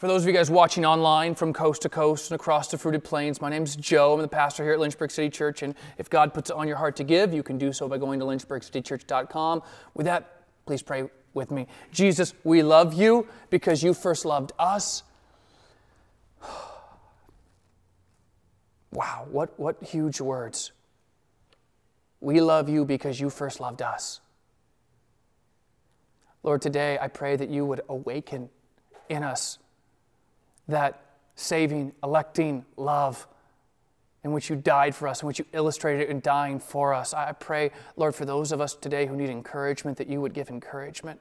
For 0.00 0.08
those 0.08 0.22
of 0.22 0.28
you 0.28 0.32
guys 0.32 0.50
watching 0.50 0.86
online 0.86 1.34
from 1.34 1.52
coast 1.52 1.82
to 1.82 1.90
coast 1.90 2.30
and 2.30 2.40
across 2.40 2.68
the 2.68 2.78
fruited 2.78 3.04
plains, 3.04 3.42
my 3.42 3.50
name 3.50 3.64
is 3.64 3.76
Joe. 3.76 4.14
I'm 4.14 4.22
the 4.22 4.28
pastor 4.28 4.64
here 4.64 4.72
at 4.72 4.80
Lynchburg 4.80 5.10
City 5.10 5.28
Church. 5.28 5.62
And 5.62 5.74
if 5.98 6.08
God 6.08 6.32
puts 6.32 6.48
it 6.48 6.56
on 6.56 6.66
your 6.66 6.78
heart 6.78 6.96
to 6.96 7.04
give, 7.04 7.34
you 7.34 7.42
can 7.42 7.58
do 7.58 7.70
so 7.70 7.86
by 7.86 7.98
going 7.98 8.18
to 8.18 8.24
lynchburgcitychurch.com. 8.24 9.62
With 9.92 10.06
that, 10.06 10.46
please 10.64 10.80
pray 10.80 11.10
with 11.34 11.50
me. 11.50 11.66
Jesus, 11.92 12.32
we 12.44 12.62
love 12.62 12.94
you 12.94 13.28
because 13.50 13.82
you 13.82 13.92
first 13.92 14.24
loved 14.24 14.52
us. 14.58 15.02
Wow, 18.92 19.26
what, 19.30 19.56
what 19.60 19.80
huge 19.84 20.20
words. 20.20 20.72
We 22.20 22.40
love 22.40 22.68
you 22.68 22.84
because 22.84 23.20
you 23.20 23.30
first 23.30 23.60
loved 23.60 23.82
us. 23.82 24.20
Lord, 26.42 26.60
today 26.60 26.98
I 27.00 27.06
pray 27.06 27.36
that 27.36 27.50
you 27.50 27.64
would 27.66 27.82
awaken 27.88 28.48
in 29.08 29.22
us 29.22 29.58
that 30.70 31.02
saving, 31.34 31.92
electing 32.02 32.64
love 32.76 33.26
in 34.22 34.32
which 34.32 34.50
you 34.50 34.56
died 34.56 34.94
for 34.94 35.08
us, 35.08 35.22
in 35.22 35.26
which 35.26 35.38
you 35.38 35.46
illustrated 35.52 36.08
in 36.08 36.20
dying 36.20 36.58
for 36.58 36.92
us. 36.92 37.14
I 37.14 37.32
pray, 37.32 37.70
Lord, 37.96 38.14
for 38.14 38.24
those 38.24 38.52
of 38.52 38.60
us 38.60 38.74
today 38.74 39.06
who 39.06 39.16
need 39.16 39.30
encouragement, 39.30 39.96
that 39.98 40.08
you 40.08 40.20
would 40.20 40.34
give 40.34 40.50
encouragement. 40.50 41.20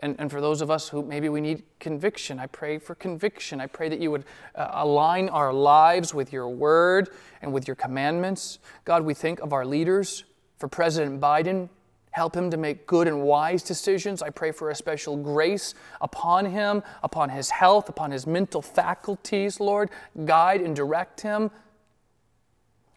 And, 0.00 0.16
and 0.18 0.30
for 0.30 0.40
those 0.40 0.60
of 0.62 0.70
us 0.70 0.88
who 0.88 1.02
maybe 1.02 1.28
we 1.28 1.40
need 1.40 1.62
conviction, 1.78 2.38
I 2.38 2.46
pray 2.46 2.78
for 2.78 2.94
conviction. 2.94 3.60
I 3.60 3.66
pray 3.66 3.88
that 3.90 4.00
you 4.00 4.10
would 4.10 4.24
uh, 4.54 4.70
align 4.72 5.28
our 5.28 5.52
lives 5.52 6.14
with 6.14 6.32
your 6.32 6.48
word 6.48 7.10
and 7.42 7.52
with 7.52 7.68
your 7.68 7.76
commandments. 7.76 8.58
God, 8.84 9.04
we 9.04 9.14
think 9.14 9.40
of 9.40 9.52
our 9.52 9.64
leaders, 9.64 10.24
for 10.56 10.68
President 10.68 11.20
Biden. 11.20 11.68
Help 12.12 12.36
him 12.36 12.50
to 12.50 12.56
make 12.56 12.86
good 12.86 13.06
and 13.06 13.22
wise 13.22 13.62
decisions. 13.62 14.20
I 14.20 14.30
pray 14.30 14.50
for 14.50 14.70
a 14.70 14.74
special 14.74 15.16
grace 15.16 15.74
upon 16.00 16.46
him, 16.46 16.82
upon 17.02 17.28
his 17.30 17.50
health, 17.50 17.88
upon 17.88 18.10
his 18.10 18.26
mental 18.26 18.62
faculties, 18.62 19.60
Lord. 19.60 19.90
Guide 20.24 20.60
and 20.60 20.74
direct 20.74 21.20
him. 21.20 21.50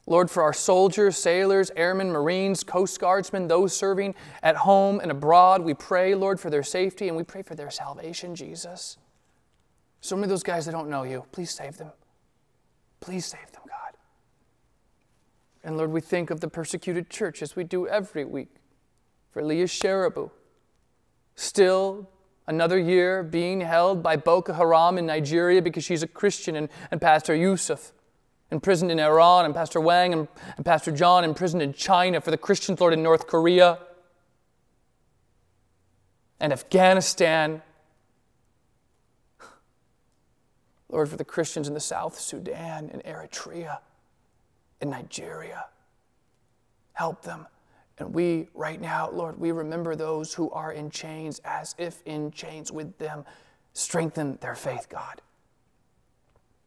Lord, 0.05 0.29
for 0.29 0.43
our 0.43 0.51
soldiers, 0.51 1.15
sailors, 1.15 1.71
airmen, 1.77 2.11
Marines, 2.11 2.63
Coast 2.63 2.99
Guardsmen, 2.99 3.47
those 3.47 3.75
serving 3.75 4.15
at 4.41 4.57
home 4.57 4.99
and 4.99 5.11
abroad, 5.11 5.61
we 5.61 5.73
pray, 5.73 6.13
Lord, 6.13 6.39
for 6.39 6.49
their 6.49 6.63
safety 6.63 7.07
and 7.07 7.16
we 7.16 7.23
pray 7.23 7.41
for 7.41 7.55
their 7.55 7.71
salvation, 7.71 8.35
Jesus. 8.35 8.97
So 10.01 10.16
many 10.16 10.25
of 10.25 10.29
those 10.31 10.43
guys 10.43 10.66
that 10.66 10.73
don't 10.73 10.89
know 10.89 11.03
you, 11.03 11.23
please 11.31 11.51
save 11.51 11.77
them. 11.77 11.91
Please 12.99 13.25
save 13.25 13.49
them, 13.53 13.61
God. 13.66 13.95
And 15.63 15.77
Lord, 15.77 15.91
we 15.91 16.01
think 16.01 16.31
of 16.31 16.41
the 16.41 16.49
persecuted 16.49 17.09
church 17.09 17.41
as 17.41 17.55
we 17.55 17.63
do 17.63 17.88
every 17.88 18.25
week 18.25 18.49
for 19.33 19.43
Leah 19.43 19.65
Sharibu. 19.65 20.29
Still 21.35 22.07
another 22.45 22.77
year 22.77 23.23
being 23.23 23.61
held 23.61 24.03
by 24.03 24.15
Boko 24.15 24.53
Haram 24.53 24.97
in 24.99 25.07
Nigeria 25.07 25.61
because 25.61 25.83
she's 25.83 26.03
a 26.03 26.07
Christian, 26.07 26.55
and, 26.55 26.69
and 26.91 27.01
Pastor 27.01 27.33
Yusuf 27.33 27.91
imprisoned 28.51 28.91
in 28.91 28.99
Iran, 28.99 29.45
and 29.45 29.55
Pastor 29.55 29.81
Wang 29.81 30.13
and, 30.13 30.27
and 30.55 30.65
Pastor 30.65 30.91
John 30.91 31.23
imprisoned 31.23 31.63
in 31.63 31.73
China 31.73 32.21
for 32.21 32.29
the 32.29 32.37
Christians, 32.37 32.79
Lord, 32.79 32.93
in 32.93 33.01
North 33.01 33.25
Korea 33.25 33.79
and 36.39 36.53
Afghanistan. 36.53 37.63
Lord, 40.89 41.09
for 41.09 41.17
the 41.17 41.25
Christians 41.25 41.67
in 41.67 41.73
the 41.73 41.79
South 41.79 42.19
Sudan 42.19 42.91
and 42.93 43.03
Eritrea 43.03 43.79
and 44.79 44.91
Nigeria. 44.91 45.65
Help 46.93 47.23
them. 47.23 47.47
And 47.99 48.13
we, 48.13 48.47
right 48.53 48.81
now, 48.81 49.09
Lord, 49.11 49.39
we 49.39 49.52
remember 49.52 49.95
those 49.95 50.33
who 50.33 50.49
are 50.52 50.72
in 50.72 50.89
chains 50.89 51.39
as 51.45 51.75
if 51.77 52.02
in 52.05 52.31
chains 52.31 52.72
with 52.72 52.97
them. 52.97 53.25
Strengthen 53.73 54.38
their 54.41 54.55
faith, 54.55 54.88
God. 54.89 55.22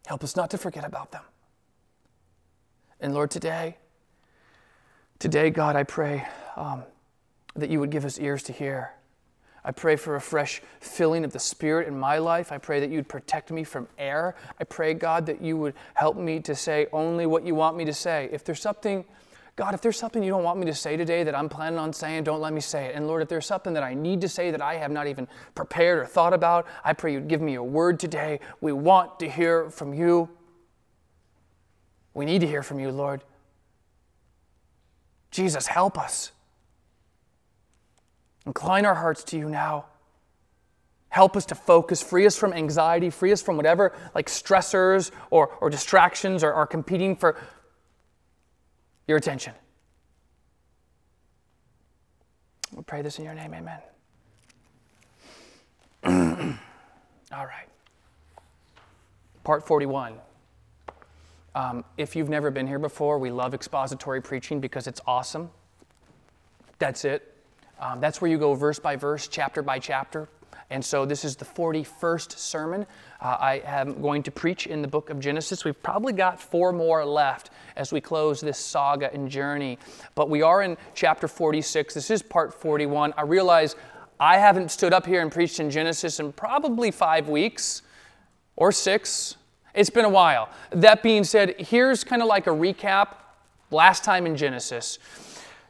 Help 0.07 0.23
us 0.23 0.37
not 0.37 0.51
to 0.51 0.59
forget 0.59 0.85
about 0.85 1.11
them. 1.11 1.23
And 3.01 3.13
Lord, 3.13 3.31
today, 3.31 3.77
today, 5.19 5.51
God, 5.51 5.77
I 5.77 5.83
pray 5.83 6.27
um, 6.57 6.85
that 7.55 7.71
you 7.71 7.81
would 7.81 7.91
give 7.91 8.05
us 8.05 8.19
ears 8.19 8.43
to 8.45 8.53
hear. 8.53 8.93
I 9.65 9.73
pray 9.73 9.97
for 9.97 10.15
a 10.15 10.21
fresh 10.21 10.63
filling 10.79 11.25
of 11.25 11.33
the 11.33 11.41
Spirit 11.41 11.89
in 11.89 11.99
my 11.99 12.19
life. 12.19 12.53
I 12.53 12.59
pray 12.59 12.79
that 12.79 12.89
you'd 12.89 13.09
protect 13.09 13.51
me 13.51 13.65
from 13.65 13.89
error. 13.99 14.37
I 14.61 14.65
pray, 14.65 14.95
God, 14.95 15.27
that 15.27 15.43
you 15.43 15.57
would 15.57 15.75
help 15.95 16.17
me 16.17 16.39
to 16.41 16.55
say 16.55 16.87
only 16.93 17.27
what 17.27 17.45
you 17.45 17.57
want 17.57 17.77
me 17.77 17.85
to 17.85 17.93
say. 17.93 18.29
If 18.31 18.45
there's 18.45 18.61
something, 18.61 19.05
God, 19.57 19.73
if 19.73 19.81
there's 19.81 19.99
something 19.99 20.23
you 20.23 20.31
don't 20.31 20.45
want 20.45 20.59
me 20.59 20.67
to 20.67 20.75
say 20.75 20.99
today 20.99 21.25
that 21.25 21.35
I'm 21.35 21.49
planning 21.49 21.79
on 21.79 21.91
saying, 21.95 22.25
don't 22.25 22.43
let 22.43 22.53
me 22.53 22.61
say 22.61 22.87
it. 22.87 22.95
And 22.95 23.07
Lord, 23.07 23.23
if 23.23 23.29
there's 23.29 23.47
something 23.47 23.73
that 23.73 23.83
I 23.83 23.95
need 23.95 24.21
to 24.21 24.29
say 24.29 24.51
that 24.51 24.61
I 24.61 24.75
have 24.75 24.91
not 24.91 25.07
even 25.07 25.27
prepared 25.55 25.99
or 25.99 26.05
thought 26.05 26.35
about, 26.35 26.67
I 26.85 26.93
pray 26.93 27.15
you'd 27.15 27.27
give 27.27 27.41
me 27.41 27.55
a 27.55 27.63
word 27.63 27.99
today. 27.99 28.41
We 28.61 28.73
want 28.73 29.19
to 29.21 29.31
hear 29.31 29.71
from 29.71 29.95
you. 29.95 30.29
We 32.13 32.27
need 32.27 32.43
to 32.43 32.47
hear 32.47 32.63
from 32.63 32.81
you, 32.81 32.91
Lord. 32.91 33.25
Jesus, 35.31 35.67
help 35.67 35.99
us. 35.99 36.33
Incline 38.45 38.85
our 38.85 38.95
hearts 38.95 39.25
to 39.25 39.39
you 39.39 39.49
now. 39.49 39.87
Help 41.09 41.35
us 41.35 41.47
to 41.47 41.55
focus, 41.55 42.03
free 42.03 42.27
us 42.27 42.37
from 42.37 42.53
anxiety, 42.53 43.09
free 43.09 43.33
us 43.33 43.41
from 43.41 43.57
whatever 43.57 43.95
like 44.15 44.27
stressors 44.27 45.13
or, 45.31 45.49
or 45.63 45.71
distractions 45.71 46.45
or, 46.45 46.53
are 46.53 46.67
competing 46.67 47.17
for 47.17 47.39
your 49.07 49.19
attention. 49.19 49.55
We 52.75 52.83
pray 52.83 53.03
this 53.03 53.19
in 53.19 53.25
your 53.25 53.35
name, 53.35 53.55
amen. 53.55 53.81
All 57.33 57.47
right. 57.47 57.69
Part 59.45 59.67
41. 59.67 60.15
Um, 61.55 61.85
if 61.97 62.15
you've 62.15 62.29
never 62.29 62.51
been 62.51 62.67
here 62.67 62.79
before, 62.79 63.19
we 63.19 63.31
love 63.31 63.55
expository 63.55 64.21
preaching 64.21 64.61
because 64.61 64.87
it's 64.87 65.01
awesome. 65.07 65.51
That's 66.79 67.05
it. 67.05 67.33
Um, 67.81 68.01
that's 68.01 68.21
where 68.21 68.31
you 68.31 68.39
go 68.39 68.55
verse 68.55 68.79
by 68.79 68.97
verse, 68.97 69.29
chapter 69.29 69.63
by 69.63 69.79
chapter. 69.79 70.29
And 70.71 70.85
so 70.85 71.05
this 71.05 71.25
is 71.25 71.37
the 71.37 71.45
41st 71.45 72.39
sermon 72.39 72.87
uh, 73.21 73.37
I 73.41 73.63
am 73.65 74.03
going 74.03 74.23
to 74.25 74.31
preach 74.31 74.67
in 74.67 74.83
the 74.83 74.89
book 74.89 75.11
of 75.11 75.21
Genesis. 75.21 75.65
We've 75.65 75.83
probably 75.83 76.13
got 76.13 76.41
four 76.41 76.73
more 76.73 77.05
left 77.05 77.51
as 77.77 77.93
we 77.93 78.01
close 78.01 78.41
this 78.41 78.59
saga 78.59 79.13
and 79.13 79.31
journey. 79.31 79.79
But 80.15 80.29
we 80.29 80.43
are 80.43 80.63
in 80.63 80.77
chapter 80.95 81.29
46. 81.29 81.95
This 81.95 82.11
is 82.11 82.23
part 82.23 82.53
41. 82.53 83.15
I 83.17 83.23
realize 83.23 83.77
I 84.21 84.39
haven't 84.39 84.71
stood 84.71 84.93
up 84.93 85.07
here 85.07 85.23
and 85.23 85.33
preached 85.33 85.61
in 85.61 85.71
Genesis 85.71 86.21
in 86.21 86.33
probably 86.33 86.91
five 86.91 87.29
weeks 87.29 87.83
or 88.57 88.73
six 88.73 89.37
it's 89.77 89.91
been 89.91 90.07
a 90.07 90.11
while. 90.11 90.49
That 90.71 91.03
being 91.03 91.23
said, 91.23 91.55
here's 91.59 92.03
kind 92.03 92.23
of 92.23 92.29
like 92.29 92.47
a 92.47 92.51
recap. 92.51 93.09
Last 93.71 94.05
time 94.05 94.27
in 94.27 94.37
Genesis, 94.37 94.99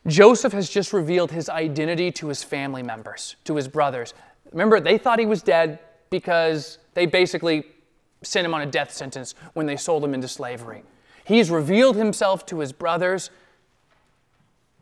Joseph 0.07 0.53
has 0.53 0.71
just 0.71 0.93
revealed 0.93 1.33
his 1.33 1.49
identity 1.49 2.13
to 2.13 2.29
his 2.29 2.45
family 2.45 2.85
members, 2.85 3.35
to 3.45 3.57
his 3.57 3.67
brothers. 3.67 4.15
Remember, 4.57 4.81
they 4.81 4.97
thought 4.97 5.19
he 5.19 5.27
was 5.27 5.43
dead 5.43 5.81
because 6.09 6.79
they 6.95 7.05
basically 7.05 7.67
sent 8.23 8.47
him 8.47 8.55
on 8.55 8.63
a 8.63 8.67
death 8.67 8.91
sentence 8.91 9.35
when 9.53 9.67
they 9.67 9.77
sold 9.77 10.03
him 10.03 10.15
into 10.15 10.29
slavery. 10.29 10.83
He's 11.27 11.51
revealed 11.51 11.95
himself 11.95 12.47
to 12.47 12.61
his 12.61 12.73
brothers. 12.73 13.29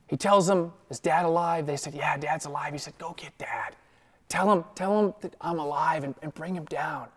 He 0.07 0.17
tells 0.17 0.47
them, 0.47 0.73
Is 0.91 1.01
dad 1.01 1.25
alive? 1.25 1.67
They 1.67 1.77
said, 1.77 1.93
Yeah, 1.93 2.17
dad's 2.17 2.47
alive. 2.47 2.73
He 2.73 2.79
said, 2.79 2.97
Go 2.99 3.15
get 3.17 3.37
dad. 3.37 3.75
Tell 4.29 4.53
him, 4.53 4.63
tell 4.77 4.97
him 4.97 5.15
that 5.23 5.35
I'm 5.41 5.59
alive 5.59 6.05
and, 6.05 6.15
and 6.23 6.33
bring 6.33 6.55
him 6.55 6.67
down. 6.67 7.09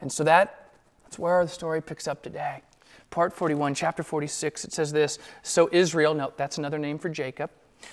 And 0.00 0.10
so 0.10 0.24
that 0.24 0.70
that's 1.04 1.18
where 1.18 1.44
the 1.44 1.50
story 1.50 1.82
picks 1.82 2.08
up 2.08 2.22
today. 2.22 2.62
Part 3.10 3.34
41, 3.34 3.74
chapter 3.74 4.02
46, 4.02 4.64
it 4.64 4.72
says 4.72 4.90
this 4.90 5.18
So 5.42 5.68
Israel, 5.70 6.14
no, 6.14 6.32
that's 6.34 6.56
another 6.56 6.78
name 6.78 6.98
for 6.98 7.10
Jacob. 7.10 7.50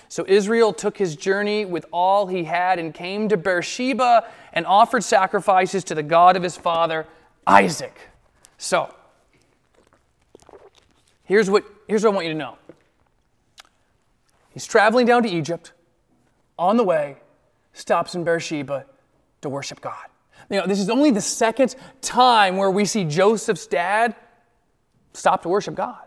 So 0.08 0.24
Israel 0.26 0.72
took 0.72 0.96
his 0.96 1.16
journey 1.16 1.64
with 1.64 1.86
all 1.92 2.26
he 2.26 2.44
had 2.44 2.78
and 2.78 2.92
came 2.92 3.28
to 3.28 3.36
Beersheba 3.36 4.28
and 4.52 4.66
offered 4.66 5.04
sacrifices 5.04 5.84
to 5.84 5.94
the 5.94 6.02
God 6.02 6.36
of 6.36 6.42
his 6.42 6.56
father, 6.56 7.06
Isaac. 7.46 7.96
So, 8.58 8.94
here's 11.24 11.48
what, 11.48 11.64
here's 11.88 12.04
what 12.04 12.12
I 12.12 12.14
want 12.14 12.26
you 12.26 12.32
to 12.32 12.38
know. 12.38 12.58
He's 14.50 14.66
traveling 14.66 15.06
down 15.06 15.22
to 15.22 15.28
Egypt. 15.28 15.72
On 16.58 16.76
the 16.76 16.84
way, 16.84 17.16
stops 17.72 18.14
in 18.14 18.24
Beersheba 18.24 18.84
to 19.40 19.48
worship 19.48 19.80
God. 19.80 20.06
You 20.50 20.60
know, 20.60 20.66
this 20.66 20.80
is 20.80 20.90
only 20.90 21.10
the 21.10 21.20
second 21.20 21.74
time 22.02 22.56
where 22.56 22.70
we 22.70 22.84
see 22.84 23.04
Joseph's 23.04 23.66
dad 23.66 24.14
stop 25.12 25.42
to 25.42 25.48
worship 25.48 25.74
God. 25.74 26.02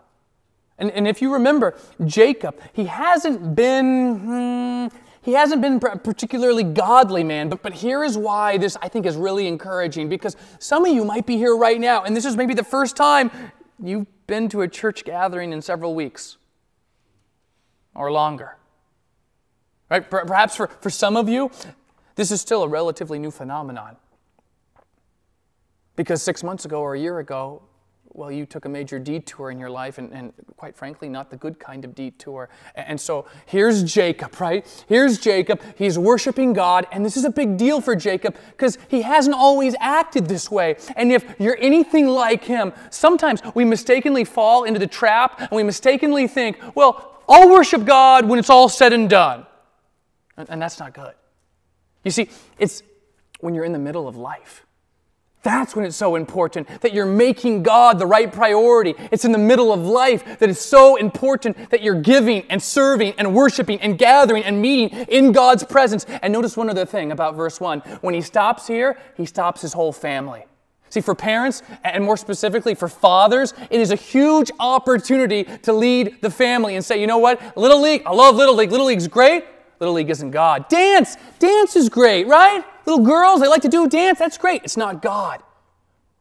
And, 0.78 0.90
and 0.90 1.06
if 1.06 1.22
you 1.22 1.32
remember, 1.32 1.76
Jacob, 2.04 2.60
he 2.72 2.86
hasn't 2.86 3.54
been, 3.54 4.18
hmm, 4.18 4.96
he 5.22 5.32
hasn't 5.32 5.62
been 5.62 5.76
a 5.76 5.96
particularly 5.96 6.64
godly 6.64 7.24
man, 7.24 7.48
but, 7.48 7.62
but 7.62 7.72
here 7.72 8.04
is 8.04 8.18
why 8.18 8.58
this 8.58 8.76
I 8.82 8.88
think 8.88 9.06
is 9.06 9.16
really 9.16 9.46
encouraging 9.46 10.08
because 10.08 10.36
some 10.58 10.84
of 10.84 10.92
you 10.92 11.04
might 11.04 11.26
be 11.26 11.36
here 11.36 11.56
right 11.56 11.80
now, 11.80 12.02
and 12.02 12.16
this 12.16 12.24
is 12.24 12.36
maybe 12.36 12.54
the 12.54 12.64
first 12.64 12.96
time 12.96 13.30
you've 13.82 14.06
been 14.26 14.48
to 14.48 14.62
a 14.62 14.68
church 14.68 15.04
gathering 15.04 15.52
in 15.52 15.62
several 15.62 15.94
weeks 15.94 16.36
or 17.94 18.10
longer. 18.10 18.56
Right? 19.90 20.08
Perhaps 20.08 20.56
for, 20.56 20.68
for 20.80 20.90
some 20.90 21.16
of 21.16 21.28
you, 21.28 21.50
this 22.16 22.30
is 22.30 22.40
still 22.40 22.62
a 22.62 22.68
relatively 22.68 23.18
new 23.18 23.30
phenomenon. 23.30 23.96
Because 25.96 26.22
six 26.22 26.42
months 26.42 26.64
ago 26.64 26.80
or 26.80 26.94
a 26.94 26.98
year 26.98 27.18
ago, 27.20 27.62
well, 28.14 28.30
you 28.30 28.46
took 28.46 28.64
a 28.64 28.68
major 28.68 29.00
detour 29.00 29.50
in 29.50 29.58
your 29.58 29.68
life, 29.68 29.98
and, 29.98 30.12
and, 30.12 30.32
quite 30.56 30.76
frankly, 30.76 31.08
not 31.08 31.30
the 31.30 31.36
good 31.36 31.58
kind 31.58 31.84
of 31.84 31.96
detour. 31.96 32.48
And 32.76 32.98
so 32.98 33.26
here's 33.44 33.82
Jacob, 33.82 34.40
right? 34.40 34.84
Here's 34.88 35.18
Jacob. 35.18 35.60
He's 35.76 35.98
worshiping 35.98 36.52
God, 36.52 36.86
and 36.92 37.04
this 37.04 37.16
is 37.16 37.24
a 37.24 37.30
big 37.30 37.56
deal 37.56 37.80
for 37.80 37.96
Jacob 37.96 38.36
because 38.52 38.78
he 38.86 39.02
hasn't 39.02 39.34
always 39.34 39.74
acted 39.80 40.26
this 40.26 40.48
way. 40.48 40.76
And 40.94 41.10
if 41.10 41.24
you're 41.40 41.58
anything 41.60 42.06
like 42.06 42.44
him, 42.44 42.72
sometimes 42.90 43.42
we 43.54 43.64
mistakenly 43.64 44.24
fall 44.24 44.62
into 44.62 44.78
the 44.78 44.86
trap 44.86 45.40
and 45.40 45.50
we 45.50 45.64
mistakenly 45.64 46.28
think, 46.28 46.58
well, 46.76 47.20
I'll 47.28 47.50
worship 47.50 47.84
God 47.84 48.28
when 48.28 48.38
it's 48.38 48.50
all 48.50 48.68
said 48.68 48.92
and 48.92 49.10
done. 49.10 49.44
And, 50.36 50.48
and 50.48 50.62
that's 50.62 50.78
not 50.78 50.94
good. 50.94 51.14
You 52.04 52.12
see, 52.12 52.30
it's 52.58 52.84
when 53.40 53.54
you're 53.54 53.64
in 53.64 53.72
the 53.72 53.78
middle 53.78 54.06
of 54.06 54.16
life 54.16 54.64
that's 55.44 55.76
when 55.76 55.84
it's 55.84 55.96
so 55.96 56.16
important 56.16 56.66
that 56.80 56.92
you're 56.92 57.06
making 57.06 57.62
God 57.62 57.98
the 57.98 58.06
right 58.06 58.32
priority. 58.32 58.94
It's 59.12 59.24
in 59.24 59.32
the 59.32 59.38
middle 59.38 59.72
of 59.72 59.80
life 59.80 60.38
that 60.38 60.48
it's 60.48 60.60
so 60.60 60.96
important 60.96 61.70
that 61.70 61.82
you're 61.82 62.00
giving 62.00 62.42
and 62.50 62.60
serving 62.62 63.14
and 63.18 63.34
worshiping 63.34 63.80
and 63.80 63.96
gathering 63.96 64.42
and 64.42 64.60
meeting 64.60 64.98
in 65.08 65.32
God's 65.32 65.62
presence. 65.62 66.04
And 66.22 66.32
notice 66.32 66.56
one 66.56 66.70
other 66.70 66.86
thing 66.86 67.12
about 67.12 67.36
verse 67.36 67.60
1. 67.60 67.80
When 68.00 68.14
he 68.14 68.22
stops 68.22 68.66
here, 68.66 68.98
he 69.16 69.26
stops 69.26 69.60
his 69.60 69.74
whole 69.74 69.92
family. 69.92 70.44
See, 70.90 71.00
for 71.00 71.14
parents, 71.14 71.62
and 71.82 72.04
more 72.04 72.16
specifically 72.16 72.74
for 72.74 72.88
fathers, 72.88 73.52
it 73.68 73.80
is 73.80 73.90
a 73.90 73.96
huge 73.96 74.52
opportunity 74.60 75.44
to 75.62 75.72
lead 75.72 76.18
the 76.20 76.30
family 76.30 76.76
and 76.76 76.84
say, 76.84 77.00
you 77.00 77.08
know 77.08 77.18
what? 77.18 77.56
Little 77.56 77.80
League, 77.80 78.02
I 78.06 78.12
love 78.12 78.36
Little 78.36 78.54
League. 78.54 78.70
Little 78.70 78.86
League's 78.86 79.08
great. 79.08 79.44
Little 79.80 79.94
League 79.94 80.10
isn't 80.10 80.30
God. 80.30 80.68
Dance, 80.68 81.16
dance 81.38 81.76
is 81.76 81.88
great, 81.88 82.26
right? 82.26 82.64
Little 82.86 83.04
girls, 83.04 83.40
they 83.40 83.48
like 83.48 83.62
to 83.62 83.68
do 83.68 83.88
dance. 83.88 84.18
That's 84.18 84.38
great. 84.38 84.62
It's 84.64 84.76
not 84.76 85.02
God. 85.02 85.42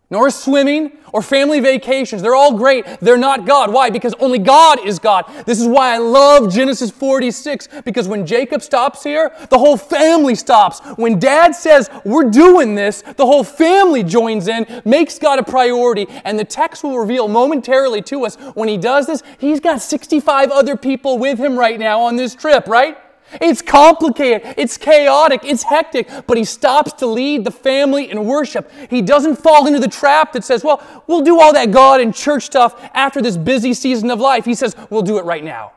Nor 0.09 0.29
swimming 0.29 0.91
or 1.11 1.23
family 1.23 1.59
vacations. 1.59 2.21
They're 2.21 2.35
all 2.35 2.55
great. 2.55 2.85
They're 2.99 3.17
not 3.17 3.47
God. 3.47 3.73
Why? 3.73 3.89
Because 3.89 4.13
only 4.19 4.37
God 4.37 4.85
is 4.85 4.99
God. 4.99 5.25
This 5.47 5.59
is 5.59 5.67
why 5.67 5.95
I 5.95 5.97
love 5.97 6.53
Genesis 6.53 6.91
46, 6.91 7.67
because 7.83 8.07
when 8.07 8.25
Jacob 8.25 8.61
stops 8.61 9.03
here, 9.03 9.31
the 9.49 9.57
whole 9.57 9.75
family 9.75 10.35
stops. 10.35 10.81
When 10.97 11.17
dad 11.17 11.55
says, 11.55 11.89
We're 12.05 12.29
doing 12.29 12.75
this, 12.75 13.01
the 13.01 13.25
whole 13.25 13.43
family 13.43 14.03
joins 14.03 14.47
in, 14.47 14.81
makes 14.85 15.17
God 15.17 15.39
a 15.39 15.43
priority. 15.43 16.05
And 16.25 16.37
the 16.37 16.45
text 16.45 16.83
will 16.83 16.99
reveal 16.99 17.27
momentarily 17.27 18.03
to 18.03 18.25
us 18.25 18.35
when 18.53 18.69
he 18.69 18.77
does 18.77 19.07
this, 19.07 19.23
he's 19.39 19.59
got 19.59 19.81
65 19.81 20.51
other 20.51 20.77
people 20.77 21.17
with 21.17 21.39
him 21.39 21.57
right 21.57 21.79
now 21.79 22.01
on 22.01 22.17
this 22.17 22.35
trip, 22.35 22.67
right? 22.67 22.97
It's 23.41 23.61
complicated, 23.61 24.55
it's 24.57 24.77
chaotic, 24.77 25.41
it's 25.43 25.63
hectic, 25.63 26.09
but 26.27 26.37
he 26.37 26.43
stops 26.43 26.93
to 26.93 27.07
lead 27.07 27.43
the 27.43 27.51
family 27.51 28.11
in 28.11 28.25
worship. 28.25 28.71
He 28.89 29.01
doesn't 29.01 29.37
fall 29.37 29.67
into 29.67 29.79
the 29.79 29.87
trap 29.87 30.33
that 30.33 30.43
says, 30.43 30.63
well, 30.63 30.81
we'll 31.07 31.21
do 31.21 31.39
all 31.39 31.53
that 31.53 31.71
God 31.71 32.01
and 32.01 32.13
church 32.13 32.43
stuff 32.43 32.89
after 32.93 33.21
this 33.21 33.37
busy 33.37 33.73
season 33.73 34.11
of 34.11 34.19
life. 34.19 34.45
He 34.45 34.55
says, 34.55 34.75
we'll 34.89 35.01
do 35.01 35.17
it 35.17 35.25
right 35.25 35.43
now. 35.43 35.73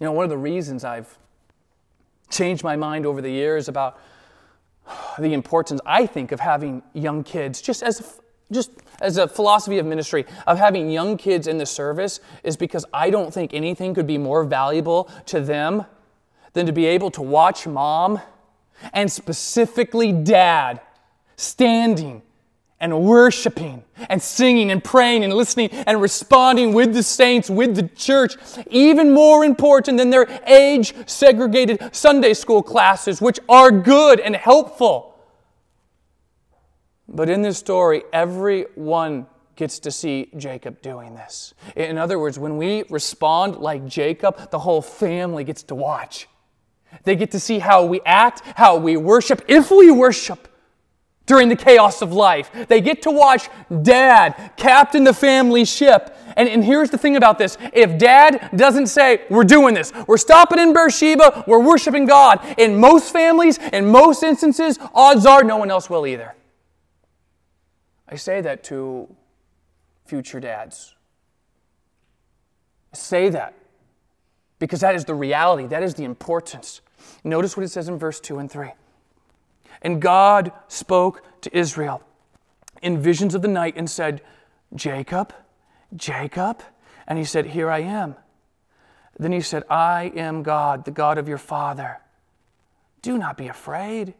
You 0.00 0.06
know, 0.06 0.12
one 0.12 0.24
of 0.24 0.30
the 0.30 0.38
reasons 0.38 0.84
I've 0.84 1.18
changed 2.30 2.64
my 2.64 2.76
mind 2.76 3.04
over 3.04 3.20
the 3.20 3.30
years 3.30 3.68
about 3.68 3.98
the 5.18 5.32
importance, 5.34 5.80
I 5.84 6.06
think, 6.06 6.32
of 6.32 6.40
having 6.40 6.82
young 6.94 7.22
kids, 7.22 7.60
just 7.60 7.82
as 7.82 8.19
just 8.50 8.70
as 9.00 9.16
a 9.16 9.26
philosophy 9.26 9.78
of 9.78 9.86
ministry 9.86 10.26
of 10.46 10.58
having 10.58 10.90
young 10.90 11.16
kids 11.16 11.46
in 11.46 11.58
the 11.58 11.66
service 11.66 12.20
is 12.42 12.56
because 12.56 12.84
I 12.92 13.10
don't 13.10 13.32
think 13.32 13.54
anything 13.54 13.94
could 13.94 14.06
be 14.06 14.18
more 14.18 14.44
valuable 14.44 15.10
to 15.26 15.40
them 15.40 15.86
than 16.52 16.66
to 16.66 16.72
be 16.72 16.86
able 16.86 17.10
to 17.12 17.22
watch 17.22 17.66
mom 17.66 18.20
and 18.92 19.10
specifically 19.10 20.12
dad 20.12 20.80
standing 21.36 22.22
and 22.80 23.02
worshiping 23.02 23.84
and 24.08 24.20
singing 24.22 24.70
and 24.70 24.82
praying 24.82 25.22
and 25.22 25.34
listening 25.34 25.70
and 25.70 26.00
responding 26.00 26.72
with 26.72 26.94
the 26.94 27.02
saints, 27.02 27.50
with 27.50 27.76
the 27.76 27.86
church, 27.88 28.36
even 28.70 29.12
more 29.12 29.44
important 29.44 29.98
than 29.98 30.08
their 30.08 30.26
age 30.46 30.94
segregated 31.06 31.94
Sunday 31.94 32.32
school 32.32 32.62
classes, 32.62 33.20
which 33.20 33.38
are 33.48 33.70
good 33.70 34.18
and 34.18 34.34
helpful. 34.34 35.09
But 37.10 37.28
in 37.28 37.42
this 37.42 37.58
story, 37.58 38.04
everyone 38.12 39.26
gets 39.56 39.80
to 39.80 39.90
see 39.90 40.30
Jacob 40.36 40.80
doing 40.80 41.14
this. 41.14 41.52
In 41.76 41.98
other 41.98 42.18
words, 42.18 42.38
when 42.38 42.56
we 42.56 42.84
respond 42.88 43.56
like 43.56 43.84
Jacob, 43.84 44.50
the 44.50 44.60
whole 44.60 44.80
family 44.80 45.44
gets 45.44 45.64
to 45.64 45.74
watch. 45.74 46.28
They 47.04 47.16
get 47.16 47.32
to 47.32 47.40
see 47.40 47.58
how 47.58 47.84
we 47.84 48.00
act, 48.06 48.42
how 48.56 48.76
we 48.76 48.96
worship, 48.96 49.42
if 49.48 49.70
we 49.70 49.90
worship 49.90 50.48
during 51.26 51.48
the 51.48 51.56
chaos 51.56 52.02
of 52.02 52.12
life. 52.12 52.50
They 52.68 52.80
get 52.80 53.02
to 53.02 53.10
watch 53.10 53.48
dad 53.82 54.52
captain 54.56 55.04
the 55.04 55.14
family 55.14 55.64
ship. 55.64 56.16
And, 56.36 56.48
and 56.48 56.64
here's 56.64 56.90
the 56.90 56.98
thing 56.98 57.16
about 57.16 57.38
this 57.38 57.58
if 57.72 57.98
dad 57.98 58.50
doesn't 58.56 58.86
say, 58.86 59.22
We're 59.30 59.44
doing 59.44 59.74
this, 59.74 59.92
we're 60.06 60.16
stopping 60.16 60.58
in 60.58 60.72
Beersheba, 60.72 61.44
we're 61.46 61.60
worshiping 61.62 62.06
God, 62.06 62.44
in 62.58 62.78
most 62.78 63.12
families, 63.12 63.58
in 63.58 63.86
most 63.86 64.22
instances, 64.22 64.78
odds 64.94 65.26
are 65.26 65.44
no 65.44 65.56
one 65.56 65.70
else 65.70 65.90
will 65.90 66.06
either. 66.06 66.34
I 68.10 68.16
say 68.16 68.40
that 68.40 68.64
to 68.64 69.08
future 70.04 70.40
dads. 70.40 70.96
Say 72.92 73.28
that 73.28 73.54
because 74.58 74.80
that 74.80 74.96
is 74.96 75.04
the 75.04 75.14
reality, 75.14 75.66
that 75.68 75.82
is 75.82 75.94
the 75.94 76.04
importance. 76.04 76.80
Notice 77.22 77.56
what 77.56 77.62
it 77.62 77.68
says 77.68 77.88
in 77.88 77.98
verse 77.98 78.20
2 78.20 78.38
and 78.38 78.50
3. 78.50 78.72
And 79.82 80.02
God 80.02 80.52
spoke 80.68 81.22
to 81.42 81.56
Israel 81.56 82.02
in 82.82 82.98
visions 82.98 83.34
of 83.34 83.42
the 83.42 83.48
night 83.48 83.74
and 83.76 83.88
said, 83.88 84.20
Jacob, 84.74 85.32
Jacob. 85.94 86.62
And 87.06 87.18
he 87.18 87.24
said, 87.24 87.46
Here 87.46 87.70
I 87.70 87.80
am. 87.80 88.16
Then 89.18 89.32
he 89.32 89.40
said, 89.40 89.64
I 89.68 90.12
am 90.16 90.42
God, 90.42 90.84
the 90.84 90.90
God 90.90 91.18
of 91.18 91.28
your 91.28 91.38
father. 91.38 91.98
Do 93.02 93.16
not 93.18 93.36
be 93.36 93.48
afraid. 93.48 94.14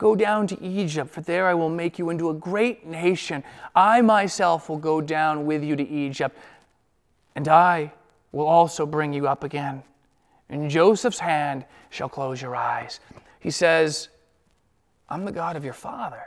Go 0.00 0.16
down 0.16 0.46
to 0.46 0.58
Egypt, 0.62 1.10
for 1.10 1.20
there 1.20 1.46
I 1.46 1.52
will 1.52 1.68
make 1.68 1.98
you 1.98 2.08
into 2.08 2.30
a 2.30 2.34
great 2.34 2.86
nation. 2.86 3.44
I 3.74 4.00
myself 4.00 4.70
will 4.70 4.78
go 4.78 5.02
down 5.02 5.44
with 5.44 5.62
you 5.62 5.76
to 5.76 5.86
Egypt, 5.86 6.38
and 7.34 7.46
I 7.46 7.92
will 8.32 8.46
also 8.46 8.86
bring 8.86 9.12
you 9.12 9.28
up 9.28 9.44
again. 9.44 9.82
And 10.48 10.70
Joseph's 10.70 11.18
hand 11.18 11.66
shall 11.90 12.08
close 12.08 12.40
your 12.40 12.56
eyes. 12.56 13.00
He 13.40 13.50
says, 13.50 14.08
I'm 15.10 15.26
the 15.26 15.32
God 15.32 15.54
of 15.54 15.64
your 15.64 15.74
father. 15.74 16.22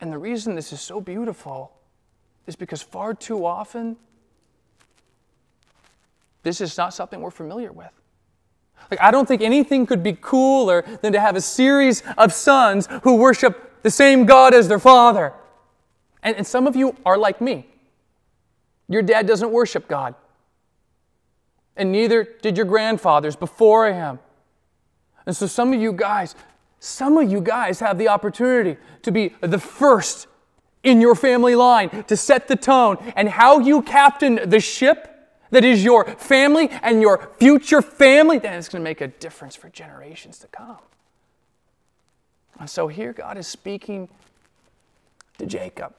And 0.00 0.12
the 0.12 0.18
reason 0.18 0.56
this 0.56 0.72
is 0.72 0.80
so 0.80 1.00
beautiful 1.00 1.70
is 2.48 2.56
because 2.56 2.82
far 2.82 3.14
too 3.14 3.46
often, 3.46 3.96
this 6.42 6.60
is 6.60 6.76
not 6.76 6.92
something 6.92 7.20
we're 7.20 7.30
familiar 7.30 7.70
with. 7.70 7.99
Like, 8.90 9.00
I 9.00 9.10
don't 9.10 9.26
think 9.26 9.42
anything 9.42 9.86
could 9.86 10.02
be 10.02 10.16
cooler 10.20 10.82
than 11.02 11.12
to 11.12 11.20
have 11.20 11.36
a 11.36 11.40
series 11.40 12.02
of 12.18 12.32
sons 12.32 12.88
who 13.02 13.16
worship 13.16 13.82
the 13.82 13.90
same 13.90 14.26
God 14.26 14.54
as 14.54 14.68
their 14.68 14.78
father. 14.78 15.32
And, 16.22 16.36
and 16.36 16.46
some 16.46 16.66
of 16.66 16.76
you 16.76 16.96
are 17.04 17.16
like 17.16 17.40
me. 17.40 17.66
Your 18.88 19.02
dad 19.02 19.26
doesn't 19.26 19.52
worship 19.52 19.86
God, 19.86 20.16
and 21.76 21.92
neither 21.92 22.24
did 22.42 22.56
your 22.56 22.66
grandfathers 22.66 23.36
before 23.36 23.86
him. 23.92 24.18
And 25.26 25.36
so, 25.36 25.46
some 25.46 25.72
of 25.72 25.80
you 25.80 25.92
guys, 25.92 26.34
some 26.80 27.16
of 27.16 27.30
you 27.30 27.40
guys 27.40 27.78
have 27.78 27.98
the 27.98 28.08
opportunity 28.08 28.76
to 29.02 29.12
be 29.12 29.32
the 29.40 29.60
first 29.60 30.26
in 30.82 31.00
your 31.00 31.14
family 31.14 31.54
line 31.54 32.04
to 32.04 32.16
set 32.16 32.48
the 32.48 32.56
tone 32.56 32.96
and 33.14 33.28
how 33.28 33.60
you 33.60 33.82
captain 33.82 34.40
the 34.48 34.58
ship 34.58 35.09
that 35.50 35.64
is 35.64 35.84
your 35.84 36.04
family 36.04 36.68
and 36.82 37.00
your 37.00 37.30
future 37.38 37.82
family, 37.82 38.38
then 38.38 38.58
it's 38.58 38.68
going 38.68 38.82
to 38.82 38.84
make 38.84 39.00
a 39.00 39.08
difference 39.08 39.56
for 39.56 39.68
generations 39.68 40.38
to 40.40 40.48
come. 40.48 40.78
And 42.58 42.68
so 42.68 42.88
here 42.88 43.12
God 43.12 43.38
is 43.38 43.46
speaking 43.46 44.08
to 45.38 45.46
Jacob. 45.46 45.94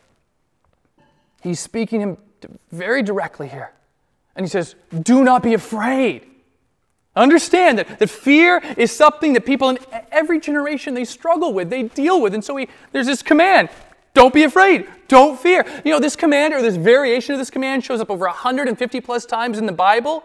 He's 1.41 1.59
speaking 1.59 2.01
him 2.01 2.17
very 2.71 3.01
directly 3.01 3.47
here. 3.47 3.71
And 4.35 4.45
he 4.45 4.49
says, 4.49 4.75
Do 5.01 5.23
not 5.23 5.43
be 5.43 5.53
afraid. 5.53 6.27
Understand 7.15 7.77
that, 7.77 7.99
that 7.99 8.09
fear 8.09 8.61
is 8.77 8.91
something 8.91 9.33
that 9.33 9.45
people 9.45 9.69
in 9.69 9.79
every 10.11 10.39
generation 10.39 10.93
they 10.93 11.03
struggle 11.03 11.51
with, 11.51 11.69
they 11.69 11.83
deal 11.83 12.21
with. 12.21 12.33
And 12.33 12.43
so 12.43 12.55
he, 12.55 12.69
there's 12.93 13.07
this 13.07 13.21
command 13.21 13.69
don't 14.13 14.33
be 14.33 14.43
afraid. 14.43 14.87
Don't 15.07 15.39
fear. 15.39 15.65
You 15.85 15.91
know, 15.91 15.99
this 15.99 16.15
command 16.15 16.53
or 16.53 16.61
this 16.61 16.75
variation 16.75 17.33
of 17.33 17.39
this 17.39 17.49
command 17.49 17.83
shows 17.83 18.01
up 18.01 18.09
over 18.09 18.25
150 18.25 19.01
plus 19.01 19.25
times 19.25 19.57
in 19.57 19.65
the 19.65 19.71
Bible. 19.71 20.23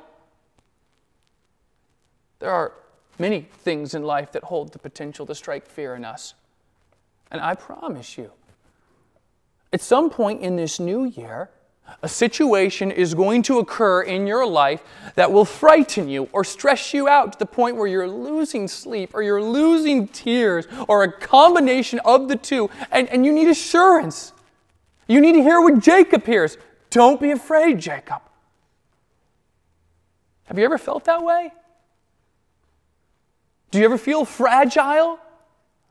There 2.39 2.51
are 2.51 2.73
many 3.19 3.49
things 3.59 3.95
in 3.95 4.03
life 4.03 4.33
that 4.33 4.45
hold 4.45 4.73
the 4.73 4.79
potential 4.79 5.27
to 5.27 5.35
strike 5.35 5.67
fear 5.67 5.95
in 5.95 6.05
us. 6.05 6.35
And 7.31 7.41
I 7.41 7.55
promise 7.55 8.19
you, 8.19 8.33
at 9.73 9.81
some 9.81 10.11
point 10.11 10.43
in 10.43 10.57
this 10.57 10.79
new 10.79 11.05
year, 11.05 11.51
a 12.03 12.09
situation 12.09 12.91
is 12.91 13.15
going 13.15 13.43
to 13.43 13.59
occur 13.59 14.03
in 14.03 14.27
your 14.27 14.47
life 14.47 14.83
that 15.15 15.33
will 15.33 15.45
frighten 15.45 16.09
you 16.09 16.29
or 16.33 16.45
stress 16.45 16.93
you 16.93 17.09
out 17.09 17.33
to 17.33 17.39
the 17.39 17.47
point 17.47 17.77
where 17.77 17.87
you're 17.87 18.09
losing 18.09 18.69
sleep 18.69 19.11
or 19.15 19.23
you're 19.23 19.43
losing 19.43 20.07
tears 20.09 20.67
or 20.89 21.03
a 21.03 21.13
combination 21.13 21.99
of 22.05 22.29
the 22.29 22.37
two, 22.37 22.71
and, 22.91 23.09
and 23.09 23.25
you 23.25 23.33
need 23.33 23.49
assurance. 23.49 24.33
You 25.09 25.21
need 25.21 25.33
to 25.33 25.43
hear 25.43 25.61
what 25.61 25.81
Jacob 25.81 26.25
hears. 26.25 26.59
Don't 26.91 27.21
be 27.21 27.31
afraid, 27.31 27.79
Jacob. 27.79 28.23
Have 30.45 30.59
you 30.59 30.65
ever 30.65 30.79
felt 30.79 31.05
that 31.05 31.23
way? 31.23 31.53
Do 33.71 33.79
you 33.79 33.85
ever 33.85 33.99
feel 33.99 34.25
fragile 34.25 35.19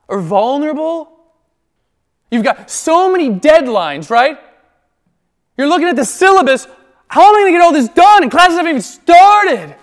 or 0.08 0.20
vulnerable? 0.20 1.12
You've 2.30 2.44
got 2.44 2.70
so 2.70 3.12
many 3.12 3.30
deadlines, 3.30 4.10
right? 4.10 4.38
You're 5.56 5.68
looking 5.68 5.88
at 5.88 5.96
the 5.96 6.04
syllabus. 6.04 6.66
How 7.08 7.28
am 7.28 7.36
I 7.36 7.40
going 7.40 7.46
to 7.46 7.58
get 7.58 7.62
all 7.62 7.72
this 7.72 7.88
done? 7.88 8.22
And 8.22 8.30
classes 8.30 8.56
haven't 8.56 8.70
even 8.70 8.82
started. 8.82 9.76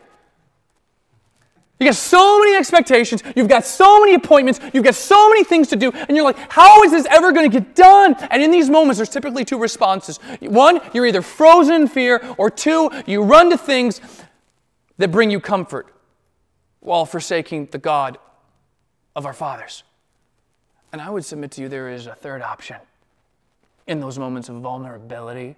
You 1.80 1.90
got 1.90 1.96
so 1.96 2.40
many 2.40 2.56
expectations. 2.56 3.24
You've 3.36 3.50
got 3.50 3.66
so 3.66 4.00
many 4.00 4.14
appointments. 4.14 4.60
You've 4.74 4.86
got 4.86 4.96
so 4.96 5.30
many 5.30 5.44
things 5.44 5.68
to 5.70 5.76
do. 5.76 5.92
And 5.92 6.16
you're 6.16 6.24
like, 6.24 6.38
how 6.50 6.84
is 6.84 6.92
this 6.92 7.06
ever 7.10 7.34
going 7.34 7.50
to 7.50 7.60
get 7.60 7.76
done? 7.76 8.16
And 8.30 8.42
in 8.42 8.52
these 8.52 8.70
moments, 8.70 8.98
there's 8.98 9.10
typically 9.10 9.44
two 9.44 9.58
responses. 9.58 10.18
One, 10.40 10.80
you're 10.94 11.06
either 11.06 11.22
frozen 11.22 11.82
in 11.82 11.88
fear, 11.88 12.22
or 12.38 12.50
two, 12.50 12.90
you 13.06 13.24
run 13.24 13.50
to 13.50 13.58
things 13.58 14.00
that 14.98 15.12
bring 15.12 15.30
you 15.30 15.40
comfort 15.40 15.94
while 16.80 17.06
forsaking 17.06 17.68
the 17.72 17.80
God 17.80 18.18
of 19.16 19.26
our 19.26 19.34
fathers. 19.34 19.84
And 20.94 21.02
I 21.02 21.10
would 21.10 21.26
submit 21.26 21.52
to 21.52 21.62
you 21.62 21.70
there 21.70 21.90
is 21.90 22.08
a 22.08 22.16
third 22.16 22.42
option 22.42 22.78
in 23.88 24.00
those 24.00 24.18
moments 24.18 24.48
of 24.48 24.56
vulnerability 24.58 25.58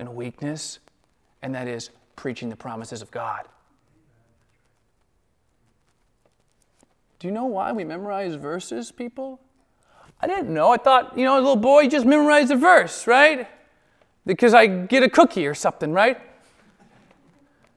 and 0.00 0.16
weakness, 0.16 0.80
and 1.42 1.54
that 1.54 1.68
is 1.68 1.90
preaching 2.16 2.48
the 2.48 2.56
promises 2.56 3.02
of 3.02 3.10
God. 3.12 3.46
Do 7.20 7.28
you 7.28 7.32
know 7.32 7.44
why 7.44 7.70
we 7.70 7.84
memorize 7.84 8.34
verses, 8.34 8.90
people? 8.90 9.38
I 10.20 10.26
didn't 10.26 10.52
know. 10.52 10.72
I 10.72 10.78
thought, 10.78 11.16
you 11.16 11.24
know, 11.24 11.36
a 11.36 11.40
little 11.40 11.54
boy 11.54 11.86
just 11.86 12.06
memorized 12.06 12.50
a 12.50 12.56
verse, 12.56 13.06
right? 13.06 13.46
Because 14.26 14.54
I 14.54 14.66
get 14.66 15.02
a 15.02 15.08
cookie 15.08 15.46
or 15.46 15.54
something, 15.54 15.92
right? 15.92 16.18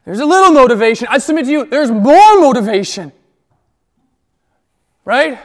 There's 0.06 0.20
a 0.20 0.26
little 0.26 0.52
motivation. 0.52 1.08
I 1.10 1.18
submit 1.18 1.46
to 1.46 1.52
you, 1.52 1.66
there's 1.66 1.92
more 1.92 2.40
motivation. 2.40 3.12
Right? 5.06 5.38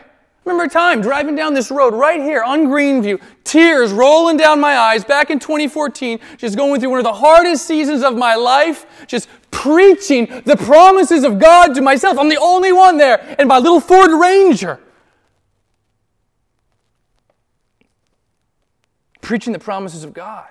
Remember 0.48 0.64
a 0.64 0.68
time 0.68 1.02
driving 1.02 1.34
down 1.34 1.52
this 1.52 1.70
road 1.70 1.92
right 1.92 2.20
here 2.20 2.42
on 2.42 2.66
Greenview, 2.66 3.20
tears 3.44 3.92
rolling 3.92 4.36
down 4.36 4.60
my 4.60 4.78
eyes 4.78 5.04
back 5.04 5.30
in 5.30 5.38
2014, 5.38 6.18
just 6.38 6.56
going 6.56 6.80
through 6.80 6.90
one 6.90 6.98
of 6.98 7.04
the 7.04 7.12
hardest 7.12 7.66
seasons 7.66 8.02
of 8.02 8.16
my 8.16 8.34
life, 8.34 8.86
just 9.06 9.28
preaching 9.50 10.42
the 10.46 10.56
promises 10.56 11.24
of 11.24 11.38
God 11.38 11.74
to 11.74 11.82
myself. 11.82 12.18
I'm 12.18 12.28
the 12.28 12.38
only 12.38 12.72
one 12.72 12.96
there 12.96 13.36
in 13.38 13.46
my 13.46 13.58
little 13.58 13.80
Ford 13.80 14.10
Ranger. 14.10 14.80
Preaching 19.20 19.52
the 19.52 19.58
promises 19.58 20.04
of 20.04 20.14
God 20.14 20.48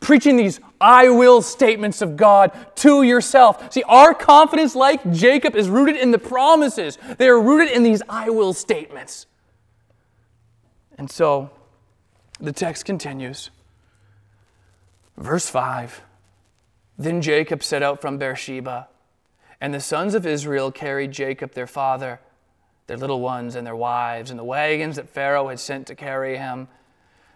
preaching 0.00 0.36
these 0.36 0.60
I 0.80 1.08
will 1.08 1.42
statements 1.42 2.02
of 2.02 2.16
God 2.16 2.52
to 2.76 3.02
yourself. 3.02 3.72
See, 3.72 3.82
our 3.84 4.14
confidence, 4.14 4.74
like 4.74 5.12
Jacob, 5.12 5.56
is 5.56 5.68
rooted 5.68 5.96
in 5.96 6.10
the 6.10 6.18
promises, 6.18 6.98
they 7.18 7.28
are 7.28 7.40
rooted 7.40 7.74
in 7.74 7.82
these 7.82 8.02
I 8.08 8.30
will 8.30 8.52
statements. 8.52 9.26
And 10.96 11.10
so 11.10 11.50
the 12.40 12.52
text 12.52 12.84
continues. 12.84 13.50
Verse 15.16 15.48
5 15.48 16.02
Then 16.96 17.22
Jacob 17.22 17.62
set 17.62 17.82
out 17.82 18.00
from 18.00 18.18
Beersheba, 18.18 18.88
and 19.60 19.74
the 19.74 19.80
sons 19.80 20.14
of 20.14 20.26
Israel 20.26 20.70
carried 20.70 21.12
Jacob 21.12 21.54
their 21.54 21.66
father, 21.66 22.20
their 22.86 22.96
little 22.96 23.20
ones, 23.20 23.54
and 23.54 23.66
their 23.66 23.76
wives, 23.76 24.30
and 24.30 24.38
the 24.38 24.44
wagons 24.44 24.96
that 24.96 25.08
Pharaoh 25.08 25.48
had 25.48 25.60
sent 25.60 25.86
to 25.88 25.94
carry 25.94 26.36
him 26.36 26.68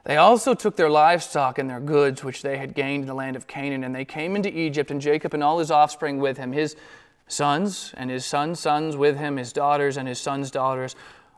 they 0.04 0.16
also 0.16 0.54
took 0.54 0.76
their 0.76 0.90
livestock 0.90 1.58
and 1.58 1.70
their 1.70 1.80
goods, 1.80 2.24
which 2.24 2.42
they 2.42 2.56
had 2.58 2.74
gained 2.74 3.02
in 3.02 3.06
the 3.08 3.14
land 3.14 3.36
of 3.36 3.46
Canaan, 3.46 3.84
and 3.84 3.94
they 3.94 4.04
came 4.04 4.36
into 4.36 4.56
Egypt, 4.56 4.90
and 4.90 5.00
Jacob 5.00 5.34
and 5.34 5.42
all 5.42 5.58
his 5.58 5.70
offspring 5.70 6.18
with 6.18 6.38
him, 6.38 6.52
his 6.52 6.76
sons 7.28 7.94
and 7.96 8.10
his 8.10 8.24
sons' 8.24 8.60
sons 8.60 8.96
with 8.96 9.16
him, 9.18 9.36
his 9.36 9.52
daughters 9.52 9.96
and 9.96 10.08
his 10.08 10.18
sons' 10.18 10.50
daughters, 10.50 10.94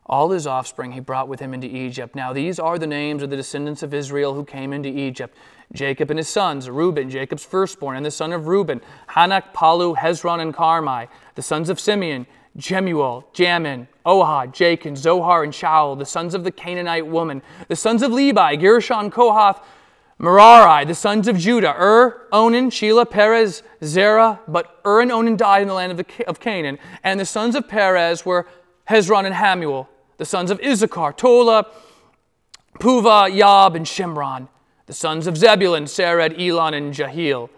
all 0.06 0.30
his 0.30 0.46
offspring 0.46 0.92
he 0.92 1.00
brought 1.00 1.28
with 1.28 1.40
him 1.40 1.54
into 1.54 1.66
Egypt. 1.66 2.14
Now 2.14 2.32
these 2.32 2.58
are 2.58 2.78
the 2.78 2.86
names 2.86 3.22
of 3.22 3.30
the 3.30 3.36
descendants 3.36 3.82
of 3.82 3.94
Israel 3.94 4.34
who 4.34 4.44
came 4.44 4.72
into 4.72 4.88
Egypt 4.88 5.36
Jacob 5.72 6.10
and 6.10 6.18
his 6.18 6.28
sons, 6.28 6.68
Reuben, 6.68 7.10
Jacob's 7.10 7.44
firstborn, 7.44 7.96
and 7.96 8.06
the 8.06 8.10
son 8.10 8.32
of 8.32 8.46
Reuben, 8.46 8.80
Hanoch, 9.08 9.52
Pallu, 9.54 9.96
Hezron, 9.96 10.40
and 10.40 10.54
Carmi, 10.54 11.08
the 11.34 11.42
sons 11.42 11.68
of 11.68 11.80
Simeon, 11.80 12.26
Jemuel, 12.56 13.26
Jamin, 13.34 13.88
Ohad, 14.06 14.52
Jachin, 14.52 14.96
Zohar, 14.96 15.42
and 15.42 15.52
Shaul, 15.52 15.98
the 15.98 16.06
sons 16.06 16.34
of 16.34 16.44
the 16.44 16.52
Canaanite 16.52 17.06
woman, 17.06 17.42
the 17.68 17.76
sons 17.76 18.02
of 18.02 18.12
Levi, 18.12 18.56
Gershon, 18.56 19.10
Kohath, 19.10 19.60
Merari, 20.18 20.84
the 20.84 20.94
sons 20.94 21.26
of 21.26 21.36
Judah, 21.36 21.74
Ur, 21.76 22.28
Onan, 22.30 22.70
Shelah, 22.70 23.10
Perez, 23.10 23.64
Zerah, 23.82 24.40
but 24.46 24.80
Ur 24.86 25.00
and 25.00 25.10
Onan 25.10 25.36
died 25.36 25.62
in 25.62 25.68
the 25.68 25.74
land 25.74 25.90
of, 25.90 25.98
the, 25.98 26.28
of 26.28 26.38
Canaan, 26.38 26.78
and 27.02 27.18
the 27.18 27.26
sons 27.26 27.56
of 27.56 27.66
Perez 27.66 28.24
were 28.24 28.46
Hezron 28.88 29.24
and 29.24 29.34
Hamul, 29.34 29.88
the 30.18 30.24
sons 30.24 30.52
of 30.52 30.60
Issachar, 30.60 31.12
Tola, 31.14 31.66
Puvah, 32.78 33.34
Yob, 33.34 33.74
and 33.74 33.84
Shimron, 33.84 34.48
the 34.86 34.92
sons 34.92 35.26
of 35.26 35.36
Zebulun, 35.36 35.86
Sered, 35.86 36.38
Elon, 36.38 36.74
and 36.74 36.94
Jahiel. 36.94 37.50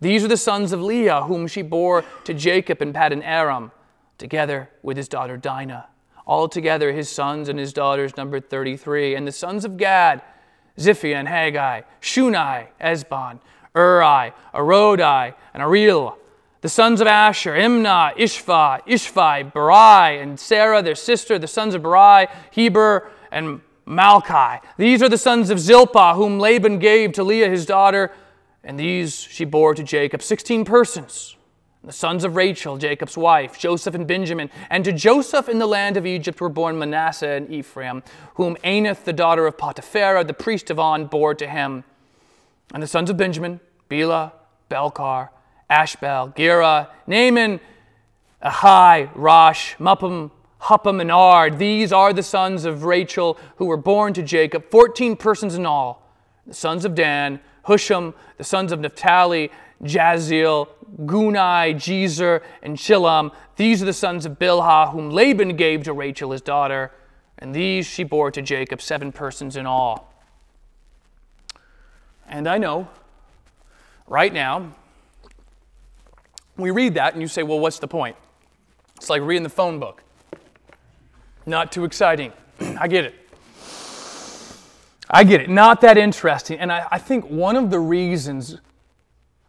These 0.00 0.24
are 0.24 0.28
the 0.28 0.36
sons 0.36 0.72
of 0.72 0.80
Leah, 0.80 1.22
whom 1.22 1.48
she 1.48 1.62
bore 1.62 2.04
to 2.24 2.34
Jacob 2.34 2.80
in 2.80 2.92
Paddan 2.92 3.22
Aram 3.24 3.72
together 4.18 4.70
with 4.82 4.96
his 4.96 5.08
daughter 5.08 5.36
Dinah. 5.36 5.88
Altogether, 6.26 6.92
his 6.92 7.08
sons 7.08 7.48
and 7.48 7.58
his 7.58 7.72
daughters 7.72 8.16
numbered 8.16 8.50
33. 8.50 9.14
And 9.14 9.26
the 9.26 9.32
sons 9.32 9.64
of 9.64 9.76
Gad, 9.76 10.22
Ziphi 10.78 11.14
and 11.14 11.28
Haggai, 11.28 11.82
Shunai, 12.00 12.66
Ezbon, 12.80 13.38
Uri, 13.74 14.32
Arodi, 14.54 15.34
and 15.54 15.62
Ariel. 15.62 16.18
The 16.62 16.68
sons 16.68 17.00
of 17.00 17.06
Asher, 17.06 17.54
Imnah, 17.54 18.16
Ishva, 18.16 18.84
Ishvi, 18.86 19.52
Beriah, 19.52 20.20
and 20.20 20.40
Sarah, 20.40 20.82
their 20.82 20.96
sister, 20.96 21.38
the 21.38 21.46
sons 21.46 21.74
of 21.74 21.82
Beriah, 21.82 22.28
Heber, 22.50 23.08
and 23.30 23.60
Malchi. 23.86 24.60
These 24.76 25.02
are 25.02 25.08
the 25.08 25.18
sons 25.18 25.50
of 25.50 25.60
Zilpah, 25.60 26.14
whom 26.14 26.40
Laban 26.40 26.80
gave 26.80 27.12
to 27.12 27.22
Leah 27.22 27.48
his 27.48 27.66
daughter, 27.66 28.10
and 28.64 28.78
these 28.80 29.20
she 29.20 29.44
bore 29.44 29.74
to 29.74 29.84
Jacob. 29.84 30.22
Sixteen 30.22 30.64
persons 30.64 31.36
the 31.86 31.92
sons 31.92 32.24
of 32.24 32.34
Rachel, 32.34 32.76
Jacob's 32.76 33.16
wife, 33.16 33.56
Joseph 33.58 33.94
and 33.94 34.08
Benjamin. 34.08 34.50
And 34.70 34.84
to 34.84 34.92
Joseph 34.92 35.48
in 35.48 35.60
the 35.60 35.66
land 35.66 35.96
of 35.96 36.04
Egypt 36.04 36.40
were 36.40 36.48
born 36.48 36.78
Manasseh 36.80 37.28
and 37.28 37.50
Ephraim, 37.50 38.02
whom 38.34 38.56
Anath, 38.64 39.04
the 39.04 39.12
daughter 39.12 39.46
of 39.46 39.56
Potiphera, 39.56 40.26
the 40.26 40.34
priest 40.34 40.68
of 40.68 40.80
On, 40.80 41.06
bore 41.06 41.34
to 41.36 41.46
him. 41.46 41.84
And 42.74 42.82
the 42.82 42.88
sons 42.88 43.08
of 43.08 43.16
Benjamin, 43.16 43.60
Bela, 43.88 44.32
Belkar, 44.68 45.28
Ashbel, 45.70 46.34
Gera, 46.36 46.90
Naaman, 47.06 47.60
Ahai, 48.44 49.08
Rosh, 49.14 49.76
Muppim, 49.76 50.32
Huppim, 50.62 51.00
and 51.00 51.12
Ard. 51.12 51.60
These 51.60 51.92
are 51.92 52.12
the 52.12 52.24
sons 52.24 52.64
of 52.64 52.82
Rachel 52.82 53.38
who 53.58 53.66
were 53.66 53.76
born 53.76 54.12
to 54.14 54.24
Jacob, 54.24 54.70
14 54.72 55.16
persons 55.16 55.54
in 55.54 55.64
all. 55.64 56.02
The 56.48 56.54
sons 56.54 56.84
of 56.84 56.96
Dan, 56.96 57.38
Hushim, 57.66 58.14
the 58.38 58.44
sons 58.44 58.72
of 58.72 58.80
Naphtali, 58.80 59.50
Jahzeel, 59.82 60.68
Gunai, 61.04 61.74
Jezer, 61.74 62.42
and 62.62 62.76
Shillem. 62.76 63.32
These 63.56 63.82
are 63.82 63.86
the 63.86 63.92
sons 63.92 64.24
of 64.26 64.38
Bilhah, 64.38 64.92
whom 64.92 65.10
Laban 65.10 65.56
gave 65.56 65.84
to 65.84 65.92
Rachel 65.92 66.32
his 66.32 66.40
daughter, 66.40 66.92
and 67.38 67.54
these 67.54 67.86
she 67.86 68.04
bore 68.04 68.30
to 68.30 68.42
Jacob, 68.42 68.80
seven 68.80 69.12
persons 69.12 69.56
in 69.56 69.66
all. 69.66 70.12
And 72.28 72.48
I 72.48 72.58
know, 72.58 72.88
right 74.06 74.32
now, 74.32 74.72
we 76.56 76.70
read 76.70 76.94
that 76.94 77.12
and 77.12 77.22
you 77.22 77.28
say, 77.28 77.42
well, 77.42 77.60
what's 77.60 77.78
the 77.78 77.88
point? 77.88 78.16
It's 78.96 79.10
like 79.10 79.22
reading 79.22 79.42
the 79.42 79.48
phone 79.48 79.78
book. 79.78 80.02
Not 81.44 81.70
too 81.70 81.84
exciting. 81.84 82.32
I 82.60 82.88
get 82.88 83.04
it. 83.04 83.14
I 85.08 85.22
get 85.22 85.40
it. 85.40 85.48
Not 85.48 85.82
that 85.82 85.96
interesting. 85.96 86.58
And 86.58 86.72
I, 86.72 86.86
I 86.90 86.98
think 86.98 87.30
one 87.30 87.54
of 87.56 87.70
the 87.70 87.78
reasons 87.78 88.58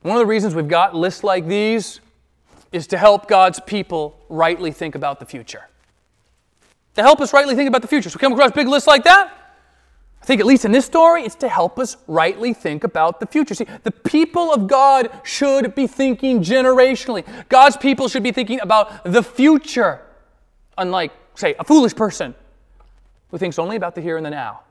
one 0.07 0.17
of 0.17 0.21
the 0.21 0.27
reasons 0.27 0.55
we've 0.55 0.67
got 0.67 0.95
lists 0.95 1.23
like 1.23 1.47
these 1.47 1.99
is 2.71 2.87
to 2.87 2.97
help 2.97 3.27
God's 3.27 3.59
people 3.59 4.19
rightly 4.29 4.71
think 4.71 4.95
about 4.95 5.19
the 5.19 5.25
future. 5.25 5.67
To 6.95 7.01
help 7.01 7.21
us 7.21 7.33
rightly 7.33 7.55
think 7.55 7.67
about 7.67 7.81
the 7.81 7.87
future. 7.87 8.09
So 8.09 8.17
we 8.17 8.21
come 8.21 8.33
across 8.33 8.51
big 8.51 8.67
lists 8.67 8.87
like 8.87 9.03
that. 9.03 9.33
I 10.21 10.25
think, 10.25 10.41
at 10.41 10.47
least 10.47 10.65
in 10.65 10.71
this 10.71 10.85
story, 10.85 11.23
it's 11.23 11.35
to 11.35 11.47
help 11.47 11.77
us 11.79 11.95
rightly 12.07 12.53
think 12.53 12.83
about 12.83 13.19
the 13.19 13.27
future. 13.27 13.53
See, 13.53 13.67
the 13.83 13.91
people 13.91 14.51
of 14.51 14.67
God 14.67 15.09
should 15.23 15.75
be 15.75 15.87
thinking 15.87 16.41
generationally. 16.41 17.23
God's 17.49 17.77
people 17.77 18.09
should 18.09 18.23
be 18.23 18.31
thinking 18.31 18.59
about 18.59 19.03
the 19.03 19.23
future, 19.23 20.01
unlike, 20.77 21.11
say, 21.35 21.55
a 21.59 21.63
foolish 21.63 21.95
person 21.95 22.33
who 23.29 23.37
thinks 23.37 23.59
only 23.59 23.75
about 23.75 23.95
the 23.95 24.01
here 24.01 24.17
and 24.17 24.25
the 24.25 24.31
now. 24.31 24.61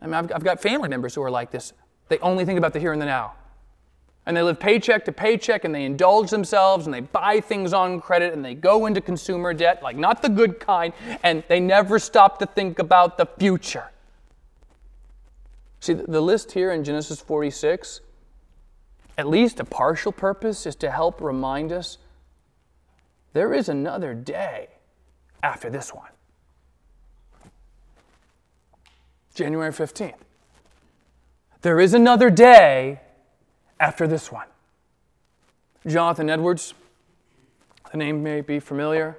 I 0.00 0.06
mean, 0.06 0.14
I've, 0.14 0.32
I've 0.32 0.44
got 0.44 0.60
family 0.60 0.88
members 0.88 1.14
who 1.14 1.22
are 1.22 1.30
like 1.30 1.50
this 1.50 1.72
They 2.08 2.18
only 2.18 2.44
think 2.44 2.58
about 2.58 2.72
the 2.72 2.80
here 2.80 2.92
and 2.92 3.00
the 3.00 3.06
now. 3.06 3.34
And 4.26 4.36
they 4.36 4.42
live 4.42 4.58
paycheck 4.58 5.04
to 5.04 5.12
paycheck 5.12 5.64
and 5.64 5.72
they 5.72 5.84
indulge 5.84 6.30
themselves 6.30 6.86
and 6.86 6.92
they 6.92 7.00
buy 7.00 7.40
things 7.40 7.72
on 7.72 8.00
credit 8.00 8.34
and 8.34 8.44
they 8.44 8.54
go 8.54 8.86
into 8.86 9.00
consumer 9.00 9.54
debt, 9.54 9.82
like 9.82 9.96
not 9.96 10.20
the 10.20 10.28
good 10.28 10.58
kind, 10.58 10.92
and 11.22 11.44
they 11.48 11.60
never 11.60 12.00
stop 12.00 12.40
to 12.40 12.46
think 12.46 12.80
about 12.80 13.18
the 13.18 13.26
future. 13.38 13.90
See, 15.78 15.92
the 15.92 16.20
list 16.20 16.52
here 16.52 16.72
in 16.72 16.82
Genesis 16.82 17.20
46, 17.20 18.00
at 19.16 19.28
least 19.28 19.60
a 19.60 19.64
partial 19.64 20.10
purpose, 20.10 20.66
is 20.66 20.74
to 20.76 20.90
help 20.90 21.20
remind 21.20 21.70
us 21.70 21.98
there 23.32 23.54
is 23.54 23.68
another 23.68 24.12
day 24.12 24.68
after 25.42 25.70
this 25.70 25.94
one. 25.94 26.10
January 29.34 29.70
15th. 29.70 30.14
There 31.60 31.78
is 31.78 31.94
another 31.94 32.30
day 32.30 33.00
after 33.80 34.06
this 34.06 34.30
one. 34.32 34.46
Jonathan 35.86 36.28
Edwards, 36.28 36.74
the 37.92 37.98
name 37.98 38.22
may 38.22 38.40
be 38.40 38.58
familiar, 38.58 39.16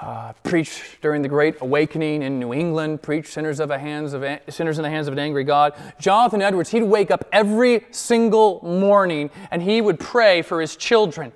uh, 0.00 0.32
preached 0.44 1.00
during 1.02 1.20
the 1.22 1.28
Great 1.28 1.56
Awakening 1.60 2.22
in 2.22 2.38
New 2.38 2.54
England, 2.54 3.02
preached 3.02 3.32
sinners, 3.32 3.60
of 3.60 3.70
hands 3.70 4.12
of, 4.12 4.24
sinners 4.48 4.78
in 4.78 4.82
the 4.82 4.88
hands 4.88 5.08
of 5.08 5.12
an 5.12 5.18
angry 5.18 5.44
God. 5.44 5.74
Jonathan 5.98 6.40
Edwards, 6.40 6.70
he'd 6.70 6.84
wake 6.84 7.10
up 7.10 7.24
every 7.32 7.84
single 7.90 8.60
morning 8.62 9.30
and 9.50 9.62
he 9.62 9.80
would 9.80 9.98
pray 9.98 10.42
for 10.42 10.60
his 10.60 10.76
children. 10.76 11.32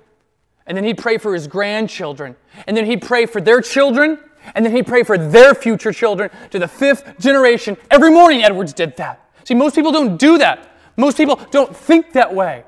And 0.65 0.75
then 0.75 0.83
he'd 0.83 0.97
pray 0.97 1.17
for 1.17 1.33
his 1.33 1.47
grandchildren. 1.47 2.35
And 2.65 2.75
then 2.75 2.85
he'd 2.85 3.01
pray 3.01 3.27
for 3.27 3.39
their 3.39 3.61
children. 3.61 4.17
And 4.55 4.65
then 4.65 4.75
he'd 4.75 4.87
pray 4.87 5.03
for 5.03 5.17
their 5.17 5.53
future 5.53 5.91
children 5.91 6.31
to 6.49 6.57
the 6.57 6.67
fifth 6.67 7.19
generation. 7.19 7.77
Every 7.91 8.09
morning, 8.09 8.43
Edwards 8.43 8.73
did 8.73 8.97
that. 8.97 9.29
See, 9.43 9.53
most 9.53 9.75
people 9.75 9.91
don't 9.91 10.17
do 10.17 10.37
that. 10.39 10.74
Most 10.97 11.17
people 11.17 11.35
don't 11.51 11.75
think 11.75 12.13
that 12.13 12.33
way. 12.33 12.63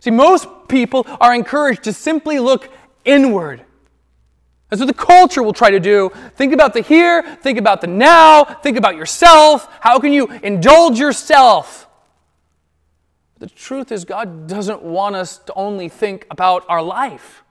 See, 0.00 0.10
most 0.10 0.48
people 0.68 1.06
are 1.20 1.34
encouraged 1.34 1.84
to 1.84 1.92
simply 1.92 2.38
look 2.38 2.72
inward. 3.04 3.64
That's 4.68 4.80
what 4.80 4.86
the 4.86 4.94
culture 4.94 5.42
will 5.42 5.52
try 5.52 5.70
to 5.70 5.80
do. 5.80 6.10
Think 6.34 6.52
about 6.54 6.72
the 6.72 6.80
here, 6.80 7.22
think 7.42 7.58
about 7.58 7.82
the 7.82 7.86
now, 7.86 8.44
think 8.44 8.78
about 8.78 8.96
yourself. 8.96 9.68
How 9.80 9.98
can 9.98 10.12
you 10.12 10.28
indulge 10.42 10.98
yourself? 10.98 11.88
The 13.38 13.48
truth 13.48 13.92
is, 13.92 14.04
God 14.04 14.46
doesn't 14.46 14.82
want 14.82 15.14
us 15.14 15.38
to 15.38 15.54
only 15.54 15.88
think 15.88 16.26
about 16.30 16.64
our 16.68 16.80
life, 16.82 17.42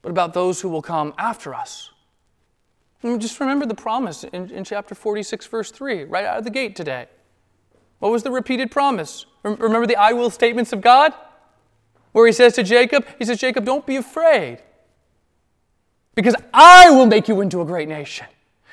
but 0.00 0.10
about 0.10 0.32
those 0.32 0.60
who 0.60 0.68
will 0.68 0.80
come 0.80 1.12
after 1.18 1.54
us. 1.54 1.90
And 3.02 3.20
just 3.20 3.38
remember 3.38 3.66
the 3.66 3.74
promise 3.74 4.24
in, 4.24 4.50
in 4.50 4.64
chapter 4.64 4.94
46, 4.94 5.46
verse 5.48 5.70
3, 5.70 6.04
right 6.04 6.24
out 6.24 6.38
of 6.38 6.44
the 6.44 6.50
gate 6.50 6.74
today. 6.76 7.08
What 7.98 8.12
was 8.12 8.22
the 8.22 8.30
repeated 8.30 8.70
promise? 8.70 9.26
Remember 9.42 9.86
the 9.86 9.96
I 9.96 10.12
will 10.12 10.30
statements 10.30 10.72
of 10.72 10.80
God? 10.80 11.12
Where 12.12 12.26
he 12.26 12.32
says 12.32 12.54
to 12.54 12.62
Jacob, 12.62 13.06
he 13.18 13.24
says, 13.24 13.38
Jacob, 13.38 13.64
don't 13.64 13.86
be 13.86 13.96
afraid. 13.96 14.58
Because 16.14 16.34
I 16.52 16.90
will 16.90 17.06
make 17.06 17.28
you 17.28 17.40
into 17.40 17.60
a 17.60 17.64
great 17.64 17.88
nation. 17.88 18.26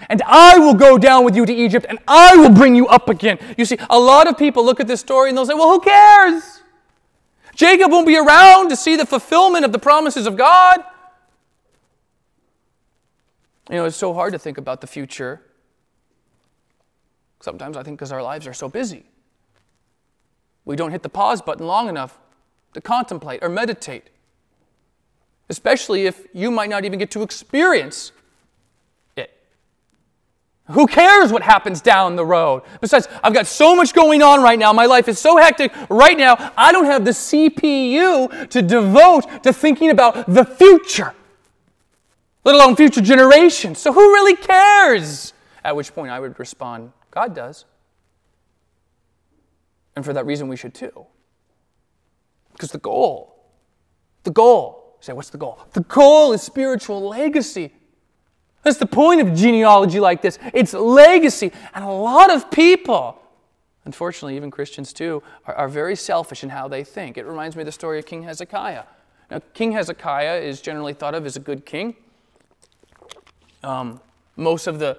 And 0.09 0.21
I 0.25 0.57
will 0.57 0.73
go 0.73 0.97
down 0.97 1.23
with 1.23 1.35
you 1.35 1.45
to 1.45 1.53
Egypt 1.53 1.85
and 1.87 1.99
I 2.07 2.35
will 2.35 2.49
bring 2.49 2.75
you 2.75 2.87
up 2.87 3.09
again. 3.09 3.37
You 3.57 3.65
see, 3.65 3.77
a 3.89 3.99
lot 3.99 4.27
of 4.27 4.37
people 4.37 4.65
look 4.65 4.79
at 4.79 4.87
this 4.87 4.99
story 5.01 5.29
and 5.29 5.37
they'll 5.37 5.45
say, 5.45 5.53
well, 5.53 5.71
who 5.71 5.79
cares? 5.79 6.61
Jacob 7.55 7.91
won't 7.91 8.07
be 8.07 8.17
around 8.17 8.69
to 8.69 8.75
see 8.75 8.95
the 8.95 9.05
fulfillment 9.05 9.63
of 9.63 9.71
the 9.71 9.79
promises 9.79 10.25
of 10.25 10.35
God. 10.35 10.83
You 13.69 13.77
know, 13.77 13.85
it's 13.85 13.95
so 13.95 14.13
hard 14.13 14.33
to 14.33 14.39
think 14.39 14.57
about 14.57 14.81
the 14.81 14.87
future. 14.87 15.41
Sometimes 17.39 17.77
I 17.77 17.83
think 17.83 17.97
because 17.99 18.11
our 18.11 18.23
lives 18.23 18.47
are 18.47 18.53
so 18.53 18.67
busy. 18.67 19.05
We 20.65 20.75
don't 20.75 20.91
hit 20.91 21.03
the 21.03 21.09
pause 21.09 21.41
button 21.41 21.67
long 21.67 21.89
enough 21.89 22.19
to 22.73 22.81
contemplate 22.81 23.43
or 23.43 23.49
meditate, 23.49 24.09
especially 25.49 26.05
if 26.05 26.25
you 26.33 26.51
might 26.51 26.69
not 26.69 26.85
even 26.85 26.99
get 26.99 27.11
to 27.11 27.21
experience 27.21 28.11
it. 29.15 29.31
Who 30.71 30.87
cares 30.87 31.31
what 31.31 31.43
happens 31.43 31.81
down 31.81 32.15
the 32.15 32.25
road? 32.25 32.63
Besides, 32.79 33.07
I've 33.23 33.33
got 33.33 33.45
so 33.45 33.75
much 33.75 33.93
going 33.93 34.23
on 34.23 34.41
right 34.41 34.57
now. 34.57 34.71
My 34.71 34.85
life 34.85 35.07
is 35.07 35.19
so 35.19 35.37
hectic 35.37 35.73
right 35.89 36.17
now. 36.17 36.53
I 36.57 36.71
don't 36.71 36.85
have 36.85 37.03
the 37.03 37.11
CPU 37.11 38.49
to 38.49 38.61
devote 38.61 39.43
to 39.43 39.51
thinking 39.51 39.89
about 39.89 40.33
the 40.33 40.45
future, 40.45 41.13
let 42.45 42.55
alone 42.55 42.75
future 42.75 43.01
generations. 43.01 43.79
So 43.79 43.91
who 43.91 44.13
really 44.13 44.37
cares? 44.37 45.33
At 45.63 45.75
which 45.75 45.93
point 45.93 46.11
I 46.11 46.19
would 46.19 46.39
respond, 46.39 46.93
God 47.11 47.35
does. 47.35 47.65
And 49.95 50.03
for 50.03 50.13
that 50.13 50.25
reason, 50.25 50.47
we 50.47 50.57
should 50.57 50.73
too. 50.73 51.05
Because 52.51 52.71
the 52.71 52.77
goal, 52.77 53.35
the 54.23 54.31
goal, 54.31 54.97
say, 55.01 55.13
what's 55.13 55.29
the 55.29 55.37
goal? 55.37 55.59
The 55.73 55.81
goal 55.81 56.33
is 56.33 56.41
spiritual 56.41 57.07
legacy. 57.07 57.73
That's 58.63 58.77
the 58.77 58.85
point 58.85 59.21
of 59.21 59.35
genealogy 59.35 59.99
like 59.99 60.21
this. 60.21 60.39
It's 60.53 60.73
legacy. 60.73 61.51
And 61.73 61.83
a 61.83 61.91
lot 61.91 62.31
of 62.31 62.49
people, 62.49 63.19
unfortunately, 63.85 64.37
even 64.37 64.49
Christians 64.49 64.93
too, 64.93 65.21
are, 65.45 65.55
are 65.55 65.67
very 65.67 65.95
selfish 65.95 66.43
in 66.43 66.49
how 66.49 66.67
they 66.67 66.83
think. 66.83 67.17
It 67.17 67.25
reminds 67.25 67.55
me 67.55 67.63
of 67.63 67.65
the 67.65 67.73
story 67.73 67.99
of 67.99 68.05
King 68.05 68.23
Hezekiah. 68.23 68.83
Now, 69.29 69.41
King 69.53 69.73
Hezekiah 69.73 70.41
is 70.41 70.61
generally 70.61 70.93
thought 70.93 71.15
of 71.15 71.25
as 71.25 71.35
a 71.35 71.39
good 71.39 71.65
king. 71.65 71.95
Um, 73.63 73.99
most 74.35 74.67
of 74.67 74.79
the 74.79 74.97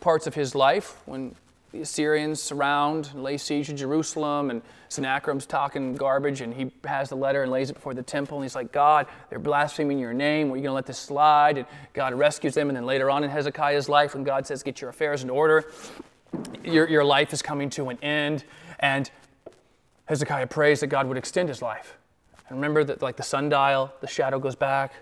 parts 0.00 0.26
of 0.26 0.34
his 0.34 0.54
life 0.54 0.96
when 1.06 1.34
the 1.72 1.80
Assyrians 1.80 2.40
surround 2.40 3.08
and 3.14 3.22
lay 3.22 3.38
siege 3.38 3.66
to 3.68 3.72
Jerusalem, 3.72 4.50
and 4.50 4.60
Sennacherib's 4.90 5.46
talking 5.46 5.94
garbage, 5.94 6.42
and 6.42 6.52
he 6.52 6.70
has 6.84 7.08
the 7.08 7.16
letter 7.16 7.42
and 7.42 7.50
lays 7.50 7.70
it 7.70 7.74
before 7.74 7.94
the 7.94 8.02
temple, 8.02 8.36
and 8.36 8.44
he's 8.44 8.54
like, 8.54 8.72
God, 8.72 9.06
they're 9.30 9.38
blaspheming 9.38 9.98
your 9.98 10.12
name. 10.12 10.52
Are 10.52 10.56
you 10.56 10.62
going 10.62 10.64
to 10.64 10.72
let 10.72 10.84
this 10.84 10.98
slide? 10.98 11.56
And 11.56 11.66
God 11.94 12.12
rescues 12.12 12.54
them, 12.54 12.68
and 12.68 12.76
then 12.76 12.84
later 12.84 13.10
on 13.10 13.24
in 13.24 13.30
Hezekiah's 13.30 13.88
life, 13.88 14.14
when 14.14 14.22
God 14.22 14.46
says, 14.46 14.62
Get 14.62 14.82
your 14.82 14.90
affairs 14.90 15.22
in 15.22 15.30
order, 15.30 15.64
your, 16.62 16.86
your 16.88 17.04
life 17.04 17.32
is 17.32 17.40
coming 17.40 17.70
to 17.70 17.88
an 17.88 17.98
end, 18.02 18.44
and 18.78 19.10
Hezekiah 20.04 20.48
prays 20.48 20.80
that 20.80 20.88
God 20.88 21.08
would 21.08 21.16
extend 21.16 21.48
his 21.48 21.62
life. 21.62 21.96
And 22.48 22.58
remember 22.58 22.84
that, 22.84 23.00
like 23.00 23.16
the 23.16 23.22
sundial, 23.22 23.90
the 24.02 24.06
shadow 24.06 24.38
goes 24.38 24.56
back, 24.56 24.92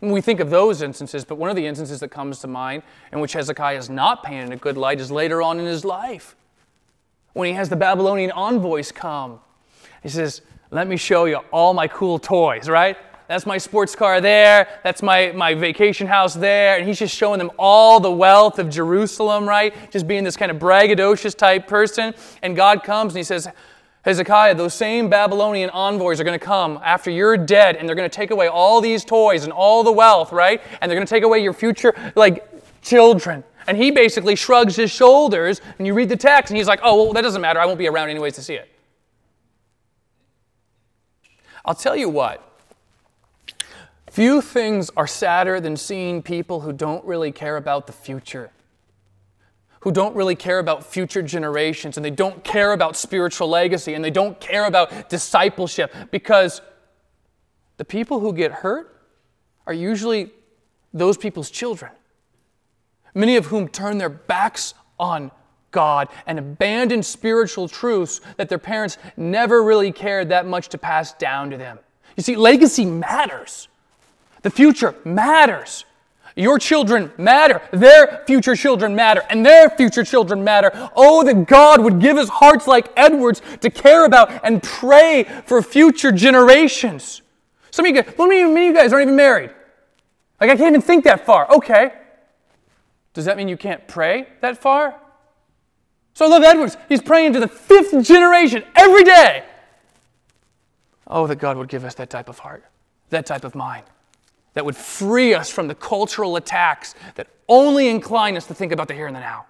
we 0.00 0.20
think 0.20 0.40
of 0.40 0.50
those 0.50 0.80
instances, 0.82 1.24
but 1.24 1.36
one 1.36 1.50
of 1.50 1.56
the 1.56 1.66
instances 1.66 2.00
that 2.00 2.10
comes 2.10 2.38
to 2.40 2.46
mind 2.46 2.82
in 3.12 3.20
which 3.20 3.32
Hezekiah 3.32 3.76
is 3.76 3.90
not 3.90 4.22
painted 4.22 4.46
in 4.46 4.52
a 4.52 4.56
good 4.56 4.76
light 4.76 5.00
is 5.00 5.10
later 5.10 5.42
on 5.42 5.58
in 5.58 5.66
his 5.66 5.84
life. 5.84 6.36
When 7.32 7.48
he 7.48 7.54
has 7.54 7.68
the 7.68 7.76
Babylonian 7.76 8.30
envoys 8.30 8.92
come, 8.92 9.40
he 10.02 10.08
says, 10.08 10.42
Let 10.70 10.86
me 10.86 10.96
show 10.96 11.24
you 11.24 11.36
all 11.52 11.74
my 11.74 11.88
cool 11.88 12.18
toys, 12.18 12.68
right? 12.68 12.96
That's 13.26 13.44
my 13.44 13.58
sports 13.58 13.94
car 13.94 14.22
there. 14.22 14.66
That's 14.82 15.02
my, 15.02 15.32
my 15.32 15.52
vacation 15.54 16.06
house 16.06 16.32
there. 16.32 16.78
And 16.78 16.88
he's 16.88 16.98
just 16.98 17.14
showing 17.14 17.38
them 17.38 17.50
all 17.58 18.00
the 18.00 18.10
wealth 18.10 18.58
of 18.58 18.70
Jerusalem, 18.70 19.46
right? 19.46 19.74
Just 19.92 20.08
being 20.08 20.24
this 20.24 20.36
kind 20.36 20.50
of 20.50 20.58
braggadocious 20.58 21.36
type 21.36 21.66
person. 21.66 22.14
And 22.42 22.56
God 22.56 22.82
comes 22.82 23.12
and 23.12 23.18
he 23.18 23.24
says, 23.24 23.46
Hezekiah, 24.02 24.54
those 24.54 24.74
same 24.74 25.08
Babylonian 25.08 25.70
envoys 25.70 26.20
are 26.20 26.24
going 26.24 26.38
to 26.38 26.44
come 26.44 26.78
after 26.82 27.10
you're 27.10 27.36
dead 27.36 27.76
and 27.76 27.88
they're 27.88 27.96
going 27.96 28.08
to 28.08 28.14
take 28.14 28.30
away 28.30 28.48
all 28.48 28.80
these 28.80 29.04
toys 29.04 29.44
and 29.44 29.52
all 29.52 29.82
the 29.82 29.92
wealth, 29.92 30.32
right? 30.32 30.60
And 30.80 30.90
they're 30.90 30.96
going 30.96 31.06
to 31.06 31.10
take 31.10 31.24
away 31.24 31.40
your 31.40 31.52
future, 31.52 31.94
like 32.14 32.48
children. 32.82 33.42
And 33.66 33.76
he 33.76 33.90
basically 33.90 34.36
shrugs 34.36 34.76
his 34.76 34.90
shoulders 34.90 35.60
and 35.78 35.86
you 35.86 35.94
read 35.94 36.08
the 36.08 36.16
text 36.16 36.50
and 36.50 36.56
he's 36.56 36.68
like, 36.68 36.80
oh, 36.82 37.04
well, 37.04 37.12
that 37.12 37.22
doesn't 37.22 37.42
matter. 37.42 37.60
I 37.60 37.66
won't 37.66 37.78
be 37.78 37.88
around 37.88 38.08
anyways 38.08 38.34
to 38.34 38.42
see 38.42 38.54
it. 38.54 38.70
I'll 41.64 41.74
tell 41.74 41.96
you 41.96 42.08
what. 42.08 42.44
Few 44.10 44.40
things 44.40 44.90
are 44.96 45.06
sadder 45.06 45.60
than 45.60 45.76
seeing 45.76 46.22
people 46.22 46.60
who 46.60 46.72
don't 46.72 47.04
really 47.04 47.30
care 47.30 47.56
about 47.56 47.86
the 47.86 47.92
future 47.92 48.50
who 49.80 49.92
don't 49.92 50.14
really 50.16 50.34
care 50.34 50.58
about 50.58 50.84
future 50.84 51.22
generations 51.22 51.96
and 51.96 52.04
they 52.04 52.10
don't 52.10 52.42
care 52.44 52.72
about 52.72 52.96
spiritual 52.96 53.48
legacy 53.48 53.94
and 53.94 54.04
they 54.04 54.10
don't 54.10 54.40
care 54.40 54.66
about 54.66 55.08
discipleship 55.08 55.94
because 56.10 56.60
the 57.76 57.84
people 57.84 58.20
who 58.20 58.32
get 58.32 58.50
hurt 58.50 58.94
are 59.66 59.72
usually 59.72 60.30
those 60.92 61.16
people's 61.16 61.50
children, 61.50 61.92
many 63.14 63.36
of 63.36 63.46
whom 63.46 63.68
turn 63.68 63.98
their 63.98 64.08
backs 64.08 64.74
on 64.98 65.30
God 65.70 66.08
and 66.26 66.38
abandon 66.38 67.02
spiritual 67.02 67.68
truths 67.68 68.20
that 68.36 68.48
their 68.48 68.58
parents 68.58 68.98
never 69.16 69.62
really 69.62 69.92
cared 69.92 70.30
that 70.30 70.46
much 70.46 70.68
to 70.70 70.78
pass 70.78 71.12
down 71.12 71.50
to 71.50 71.56
them. 71.56 71.78
You 72.16 72.22
see, 72.22 72.36
legacy 72.36 72.84
matters. 72.84 73.68
The 74.42 74.50
future 74.50 74.94
matters. 75.04 75.84
Your 76.38 76.60
children 76.60 77.10
matter. 77.18 77.60
Their 77.72 78.22
future 78.24 78.54
children 78.54 78.94
matter. 78.94 79.24
And 79.28 79.44
their 79.44 79.68
future 79.70 80.04
children 80.04 80.44
matter. 80.44 80.70
Oh, 80.94 81.24
that 81.24 81.48
God 81.48 81.82
would 81.82 81.98
give 81.98 82.16
us 82.16 82.28
hearts 82.28 82.68
like 82.68 82.92
Edwards 82.96 83.42
to 83.60 83.70
care 83.70 84.04
about 84.04 84.44
and 84.44 84.62
pray 84.62 85.24
for 85.46 85.60
future 85.62 86.12
generations. 86.12 87.22
Some 87.72 87.84
of 87.84 87.94
you 87.94 88.02
guys, 88.02 88.14
many 88.16 88.42
of 88.42 88.56
you 88.56 88.72
guys 88.72 88.92
aren't 88.92 89.08
even 89.08 89.16
married. 89.16 89.50
Like, 90.40 90.50
I 90.50 90.56
can't 90.56 90.68
even 90.68 90.80
think 90.80 91.02
that 91.04 91.26
far. 91.26 91.50
Okay. 91.50 91.92
Does 93.14 93.24
that 93.24 93.36
mean 93.36 93.48
you 93.48 93.56
can't 93.56 93.88
pray 93.88 94.28
that 94.40 94.58
far? 94.58 94.94
So 96.14 96.24
I 96.24 96.28
love 96.28 96.44
Edwards. 96.44 96.76
He's 96.88 97.02
praying 97.02 97.32
to 97.32 97.40
the 97.40 97.48
fifth 97.48 98.06
generation 98.06 98.62
every 98.76 99.02
day. 99.02 99.44
Oh, 101.08 101.26
that 101.26 101.40
God 101.40 101.56
would 101.56 101.68
give 101.68 101.84
us 101.84 101.94
that 101.96 102.10
type 102.10 102.28
of 102.28 102.38
heart, 102.38 102.64
that 103.10 103.26
type 103.26 103.42
of 103.42 103.56
mind, 103.56 103.84
that 104.58 104.64
would 104.64 104.76
free 104.76 105.34
us 105.34 105.48
from 105.48 105.68
the 105.68 105.74
cultural 105.76 106.34
attacks 106.34 106.96
that 107.14 107.28
only 107.48 107.86
incline 107.86 108.36
us 108.36 108.44
to 108.44 108.54
think 108.54 108.72
about 108.72 108.88
the 108.88 108.94
here 108.94 109.06
and 109.06 109.14
the 109.14 109.20
now. 109.20 109.46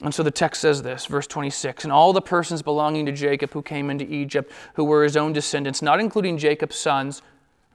And 0.00 0.14
so 0.14 0.22
the 0.22 0.30
text 0.30 0.60
says 0.60 0.82
this, 0.82 1.06
verse 1.06 1.26
26 1.26 1.82
And 1.82 1.92
all 1.92 2.12
the 2.12 2.22
persons 2.22 2.62
belonging 2.62 3.04
to 3.06 3.10
Jacob 3.10 3.52
who 3.52 3.62
came 3.62 3.90
into 3.90 4.04
Egypt, 4.04 4.52
who 4.74 4.84
were 4.84 5.02
his 5.02 5.16
own 5.16 5.32
descendants, 5.32 5.82
not 5.82 5.98
including 5.98 6.38
Jacob's 6.38 6.76
sons, 6.76 7.20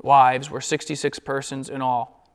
wives, 0.01 0.49
were 0.49 0.61
66 0.61 1.19
persons 1.19 1.69
in 1.69 1.81
all. 1.81 2.25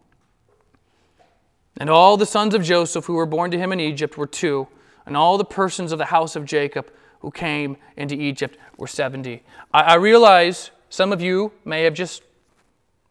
And 1.78 1.88
all 1.88 2.18
the 2.18 2.26
sons 2.26 2.54
of 2.54 2.62
Joseph 2.62 3.06
who 3.06 3.14
were 3.14 3.24
born 3.24 3.50
to 3.50 3.58
him 3.58 3.72
in 3.72 3.80
Egypt 3.80 4.18
were 4.18 4.26
two, 4.26 4.68
and 5.06 5.16
all 5.16 5.38
the 5.38 5.44
persons 5.46 5.90
of 5.90 5.96
the 5.96 6.04
house 6.04 6.36
of 6.36 6.44
Jacob 6.44 6.92
who 7.20 7.30
came 7.30 7.78
into 7.96 8.14
Egypt 8.14 8.58
were 8.76 8.86
70. 8.86 9.42
I, 9.72 9.80
I 9.80 9.94
realize 9.94 10.70
some 10.90 11.14
of 11.14 11.22
you 11.22 11.50
may 11.64 11.84
have 11.84 11.94
just 11.94 12.24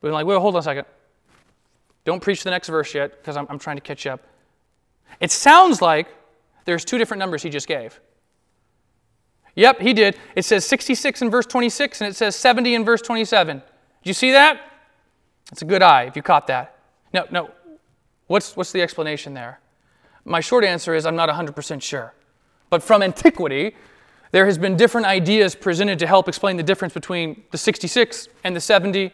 been 0.03 0.13
like, 0.13 0.25
well, 0.25 0.39
hold 0.39 0.55
on 0.55 0.59
a 0.59 0.63
second. 0.63 0.85
Don't 2.05 2.21
preach 2.21 2.43
the 2.43 2.49
next 2.49 2.67
verse 2.67 2.93
yet 2.93 3.17
because 3.17 3.37
I'm, 3.37 3.47
I'm 3.49 3.59
trying 3.59 3.77
to 3.77 3.81
catch 3.81 4.05
up. 4.05 4.21
It 5.19 5.31
sounds 5.31 5.81
like 5.81 6.07
there's 6.65 6.85
two 6.85 6.97
different 6.97 7.19
numbers 7.19 7.43
he 7.43 7.49
just 7.49 7.67
gave. 7.67 7.99
Yep, 9.55 9.79
he 9.79 9.93
did. 9.93 10.17
It 10.35 10.43
says 10.45 10.65
66 10.65 11.21
in 11.21 11.29
verse 11.29 11.45
26 11.45 12.01
and 12.01 12.09
it 12.09 12.15
says 12.15 12.35
70 12.35 12.75
in 12.75 12.83
verse 12.83 13.01
27. 13.01 13.57
Did 13.57 13.63
you 14.03 14.13
see 14.13 14.31
that? 14.31 14.59
It's 15.51 15.61
a 15.61 15.65
good 15.65 15.81
eye 15.81 16.03
if 16.03 16.15
you 16.15 16.21
caught 16.21 16.47
that. 16.47 16.77
No, 17.13 17.25
no. 17.31 17.51
What's, 18.27 18.55
what's 18.55 18.71
the 18.71 18.81
explanation 18.81 19.33
there? 19.33 19.59
My 20.25 20.39
short 20.39 20.63
answer 20.63 20.95
is 20.95 21.05
I'm 21.05 21.15
not 21.15 21.29
100% 21.29 21.81
sure. 21.81 22.13
But 22.69 22.81
from 22.81 23.03
antiquity, 23.03 23.75
there 24.31 24.47
has 24.47 24.57
been 24.57 24.75
different 24.75 25.05
ideas 25.05 25.53
presented 25.53 25.99
to 25.99 26.07
help 26.07 26.27
explain 26.27 26.57
the 26.57 26.63
difference 26.63 26.93
between 26.93 27.43
the 27.51 27.57
66 27.57 28.29
and 28.43 28.55
the 28.55 28.61
70. 28.61 29.13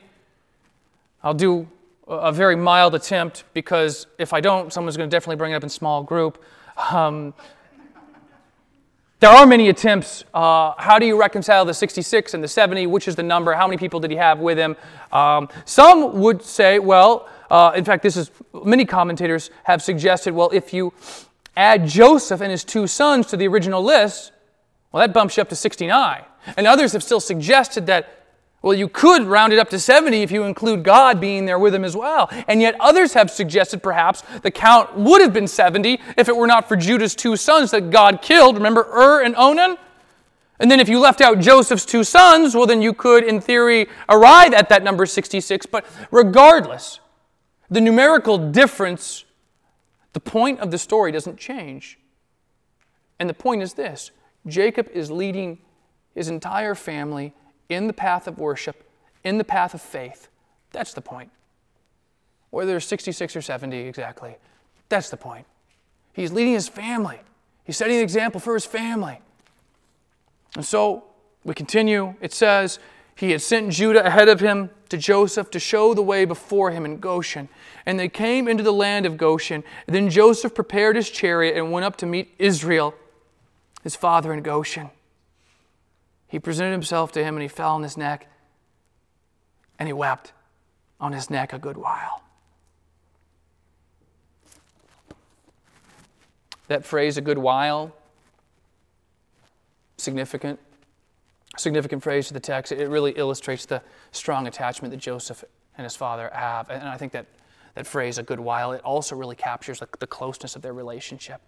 I'll 1.23 1.33
do 1.33 1.67
a 2.07 2.31
very 2.31 2.55
mild 2.55 2.95
attempt 2.95 3.43
because 3.53 4.07
if 4.17 4.33
I 4.33 4.41
don't, 4.41 4.73
someone's 4.73 4.97
going 4.97 5.09
to 5.09 5.15
definitely 5.15 5.35
bring 5.35 5.51
it 5.51 5.55
up 5.55 5.63
in 5.63 5.69
small 5.69 6.03
group. 6.03 6.43
Um, 6.91 7.33
there 9.19 9.29
are 9.29 9.45
many 9.45 9.67
attempts. 9.67 10.23
Uh, 10.33 10.73
how 10.77 10.97
do 10.97 11.05
you 11.05 11.19
reconcile 11.19 11.65
the 11.65 11.73
66 11.73 12.33
and 12.33 12.41
the 12.41 12.47
70? 12.47 12.87
Which 12.87 13.07
is 13.07 13.17
the 13.17 13.23
number? 13.23 13.53
How 13.53 13.67
many 13.67 13.77
people 13.77 13.99
did 13.99 14.11
he 14.11 14.17
have 14.17 14.39
with 14.39 14.57
him? 14.57 14.77
Um, 15.11 15.49
some 15.65 16.21
would 16.21 16.41
say, 16.41 16.79
well, 16.79 17.27
uh, 17.51 17.73
in 17.75 17.83
fact, 17.83 18.01
this 18.01 18.15
is 18.15 18.31
many 18.63 18.85
commentators 18.85 19.51
have 19.65 19.81
suggested, 19.81 20.33
well, 20.33 20.49
if 20.53 20.73
you 20.73 20.93
add 21.57 21.85
Joseph 21.85 22.39
and 22.39 22.49
his 22.49 22.63
two 22.63 22.87
sons 22.87 23.27
to 23.27 23.37
the 23.37 23.45
original 23.47 23.83
list, 23.83 24.31
well, 24.93 25.05
that 25.05 25.13
bumps 25.13 25.35
you 25.35 25.41
up 25.41 25.49
to 25.49 25.55
69. 25.55 26.23
And 26.55 26.65
others 26.65 26.93
have 26.93 27.03
still 27.03 27.19
suggested 27.19 27.87
that 27.87 28.18
well, 28.61 28.73
you 28.73 28.89
could 28.89 29.23
round 29.23 29.53
it 29.53 29.59
up 29.59 29.69
to 29.69 29.79
70 29.79 30.21
if 30.21 30.31
you 30.31 30.43
include 30.43 30.83
God 30.83 31.21
being 31.21 31.45
there 31.45 31.57
with 31.57 31.73
him 31.73 31.85
as 31.85 31.95
well. 31.95 32.29
And 32.47 32.61
yet 32.61 32.75
others 32.79 33.13
have 33.13 33.31
suggested 33.31 33.81
perhaps 33.81 34.21
the 34.41 34.51
count 34.51 34.97
would 34.97 35.21
have 35.21 35.31
been 35.31 35.47
70 35.47 35.99
if 36.17 36.27
it 36.27 36.35
were 36.35 36.47
not 36.47 36.67
for 36.67 36.75
Judah's 36.75 37.15
two 37.15 37.37
sons 37.37 37.71
that 37.71 37.89
God 37.89 38.21
killed. 38.21 38.55
Remember 38.55 38.81
Ur 38.81 39.23
and 39.23 39.33
Onan? 39.37 39.77
And 40.59 40.69
then 40.69 40.81
if 40.81 40.89
you 40.89 40.99
left 40.99 41.21
out 41.21 41.39
Joseph's 41.39 41.85
two 41.85 42.03
sons, 42.03 42.53
well, 42.53 42.65
then 42.65 42.81
you 42.81 42.93
could, 42.93 43.23
in 43.23 43.39
theory, 43.39 43.87
arrive 44.09 44.53
at 44.53 44.67
that 44.67 44.83
number 44.83 45.05
66. 45.05 45.65
But 45.65 45.85
regardless, 46.11 46.99
the 47.69 47.79
numerical 47.79 48.37
difference, 48.51 49.23
the 50.11 50.19
point 50.19 50.59
of 50.59 50.69
the 50.71 50.77
story 50.77 51.13
doesn't 51.13 51.37
change. 51.37 51.97
And 53.19 53.29
the 53.29 53.33
point 53.33 53.61
is 53.61 53.73
this 53.73 54.11
Jacob 54.47 54.89
is 54.93 55.09
leading 55.09 55.59
his 56.13 56.27
entire 56.27 56.75
family 56.75 57.33
in 57.69 57.87
the 57.87 57.93
path 57.93 58.27
of 58.27 58.37
worship, 58.37 58.83
in 59.23 59.37
the 59.37 59.43
path 59.43 59.73
of 59.73 59.81
faith. 59.81 60.27
That's 60.71 60.93
the 60.93 61.01
point. 61.01 61.29
Whether 62.49 62.71
there's 62.71 62.87
66 62.87 63.35
or 63.35 63.41
70 63.41 63.77
exactly, 63.77 64.35
that's 64.89 65.09
the 65.09 65.17
point. 65.17 65.45
He's 66.13 66.31
leading 66.31 66.53
his 66.53 66.67
family, 66.67 67.19
he's 67.63 67.77
setting 67.77 67.97
an 67.97 68.03
example 68.03 68.39
for 68.39 68.55
his 68.55 68.65
family. 68.65 69.19
And 70.55 70.65
so 70.65 71.03
we 71.43 71.53
continue. 71.53 72.15
It 72.21 72.33
says, 72.33 72.79
He 73.15 73.31
had 73.31 73.41
sent 73.41 73.71
Judah 73.71 74.05
ahead 74.05 74.27
of 74.27 74.39
him 74.39 74.71
to 74.89 74.97
Joseph 74.97 75.51
to 75.51 75.59
show 75.59 75.93
the 75.93 76.01
way 76.01 76.25
before 76.25 76.71
him 76.71 76.85
in 76.85 76.99
Goshen. 76.99 77.49
And 77.85 77.99
they 77.99 78.09
came 78.09 78.47
into 78.47 78.63
the 78.63 78.73
land 78.73 79.05
of 79.05 79.15
Goshen. 79.15 79.63
Then 79.85 80.09
Joseph 80.09 80.55
prepared 80.55 80.95
his 80.95 81.09
chariot 81.09 81.55
and 81.55 81.71
went 81.71 81.85
up 81.85 81.95
to 81.97 82.05
meet 82.05 82.33
Israel, 82.39 82.95
his 83.83 83.95
father 83.95 84.33
in 84.33 84.41
Goshen. 84.41 84.89
He 86.29 86.39
presented 86.39 86.71
himself 86.71 87.11
to 87.13 87.23
him 87.23 87.35
and 87.35 87.41
he 87.41 87.47
fell 87.47 87.75
on 87.75 87.83
his 87.83 87.97
neck 87.97 88.27
and 89.77 89.89
he 89.89 89.93
wept 89.93 90.31
on 90.99 91.11
his 91.11 91.29
neck 91.29 91.51
a 91.51 91.59
good 91.59 91.75
while. 91.75 92.21
That 96.67 96.85
phrase, 96.85 97.17
a 97.17 97.21
good 97.21 97.39
while, 97.39 97.95
significant. 99.97 100.59
Significant 101.57 102.03
phrase 102.03 102.27
to 102.27 102.33
the 102.33 102.39
text. 102.39 102.71
It 102.71 102.87
really 102.89 103.11
illustrates 103.13 103.65
the 103.65 103.81
strong 104.11 104.45
attachment 104.45 104.91
that 104.91 104.99
Joseph 104.99 105.43
and 105.77 105.83
his 105.83 105.95
father 105.95 106.29
have. 106.31 106.69
And 106.69 106.87
I 106.87 106.95
think 106.95 107.11
that 107.13 107.25
that 107.73 107.87
phrase, 107.87 108.17
a 108.19 108.23
good 108.23 108.39
while, 108.39 108.71
it 108.71 108.81
also 108.81 109.15
really 109.15 109.35
captures 109.35 109.81
the 109.99 110.07
closeness 110.07 110.55
of 110.55 110.61
their 110.61 110.73
relationship. 110.73 111.41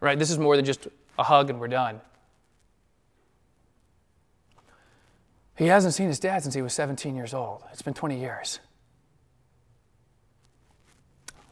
Right? 0.00 0.18
This 0.18 0.30
is 0.30 0.38
more 0.38 0.54
than 0.54 0.66
just 0.66 0.86
a 1.18 1.22
hug 1.22 1.48
and 1.48 1.58
we're 1.58 1.68
done. 1.68 2.00
He 5.58 5.66
hasn't 5.66 5.94
seen 5.94 6.06
his 6.06 6.20
dad 6.20 6.44
since 6.44 6.54
he 6.54 6.62
was 6.62 6.72
17 6.72 7.16
years 7.16 7.34
old. 7.34 7.64
It's 7.72 7.82
been 7.82 7.92
20 7.92 8.20
years. 8.20 8.60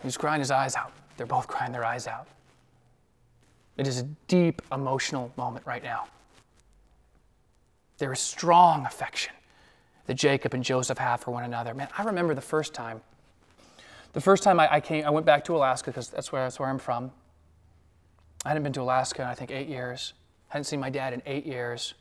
He's 0.00 0.16
crying 0.16 0.38
his 0.38 0.52
eyes 0.52 0.76
out. 0.76 0.92
They're 1.16 1.26
both 1.26 1.48
crying 1.48 1.72
their 1.72 1.84
eyes 1.84 2.06
out. 2.06 2.28
It 3.76 3.88
is 3.88 3.98
a 3.98 4.04
deep 4.28 4.62
emotional 4.70 5.32
moment 5.36 5.66
right 5.66 5.82
now. 5.82 6.06
There 7.98 8.12
is 8.12 8.20
strong 8.20 8.86
affection 8.86 9.34
that 10.06 10.14
Jacob 10.14 10.54
and 10.54 10.62
Joseph 10.62 10.98
have 10.98 11.20
for 11.20 11.32
one 11.32 11.42
another. 11.42 11.74
Man, 11.74 11.88
I 11.98 12.04
remember 12.04 12.32
the 12.32 12.40
first 12.40 12.74
time. 12.74 13.00
The 14.12 14.20
first 14.20 14.44
time 14.44 14.60
I, 14.60 14.74
I 14.74 14.80
came, 14.80 15.04
I 15.04 15.10
went 15.10 15.26
back 15.26 15.44
to 15.46 15.56
Alaska 15.56 15.90
because 15.90 16.10
that's 16.10 16.30
where, 16.30 16.42
that's 16.44 16.60
where 16.60 16.68
I'm 16.68 16.78
from. 16.78 17.10
I 18.44 18.50
hadn't 18.50 18.62
been 18.62 18.72
to 18.74 18.82
Alaska 18.82 19.22
in 19.22 19.28
I 19.28 19.34
think 19.34 19.50
eight 19.50 19.66
years. 19.66 20.14
I 20.48 20.52
hadn't 20.52 20.64
seen 20.64 20.78
my 20.78 20.90
dad 20.90 21.12
in 21.12 21.22
eight 21.26 21.44
years. 21.44 21.94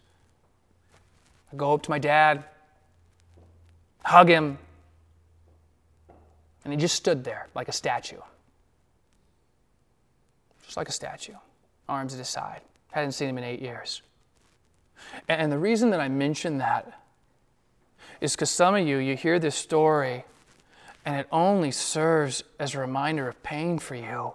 I 1.55 1.57
go 1.57 1.73
up 1.73 1.83
to 1.83 1.89
my 1.89 1.99
dad, 1.99 2.43
hug 4.03 4.27
him, 4.27 4.57
and 6.65 6.73
he 6.73 6.77
just 6.77 6.95
stood 6.95 7.23
there 7.23 7.47
like 7.55 7.69
a 7.69 7.71
statue. 7.71 8.19
Just 10.65 10.75
like 10.75 10.89
a 10.89 10.91
statue, 10.91 11.35
arms 11.87 12.13
at 12.13 12.19
his 12.19 12.27
side. 12.27 12.59
Hadn't 12.91 13.13
seen 13.13 13.29
him 13.29 13.37
in 13.37 13.45
eight 13.45 13.61
years. 13.61 14.01
And 15.29 15.49
the 15.49 15.57
reason 15.57 15.91
that 15.91 16.01
I 16.01 16.09
mention 16.09 16.57
that 16.57 16.91
is 18.19 18.33
because 18.33 18.49
some 18.49 18.75
of 18.75 18.85
you, 18.85 18.97
you 18.97 19.15
hear 19.15 19.39
this 19.39 19.55
story 19.55 20.25
and 21.05 21.15
it 21.15 21.27
only 21.31 21.71
serves 21.71 22.43
as 22.59 22.75
a 22.75 22.79
reminder 22.79 23.29
of 23.29 23.41
pain 23.43 23.79
for 23.79 23.95
you 23.95 24.33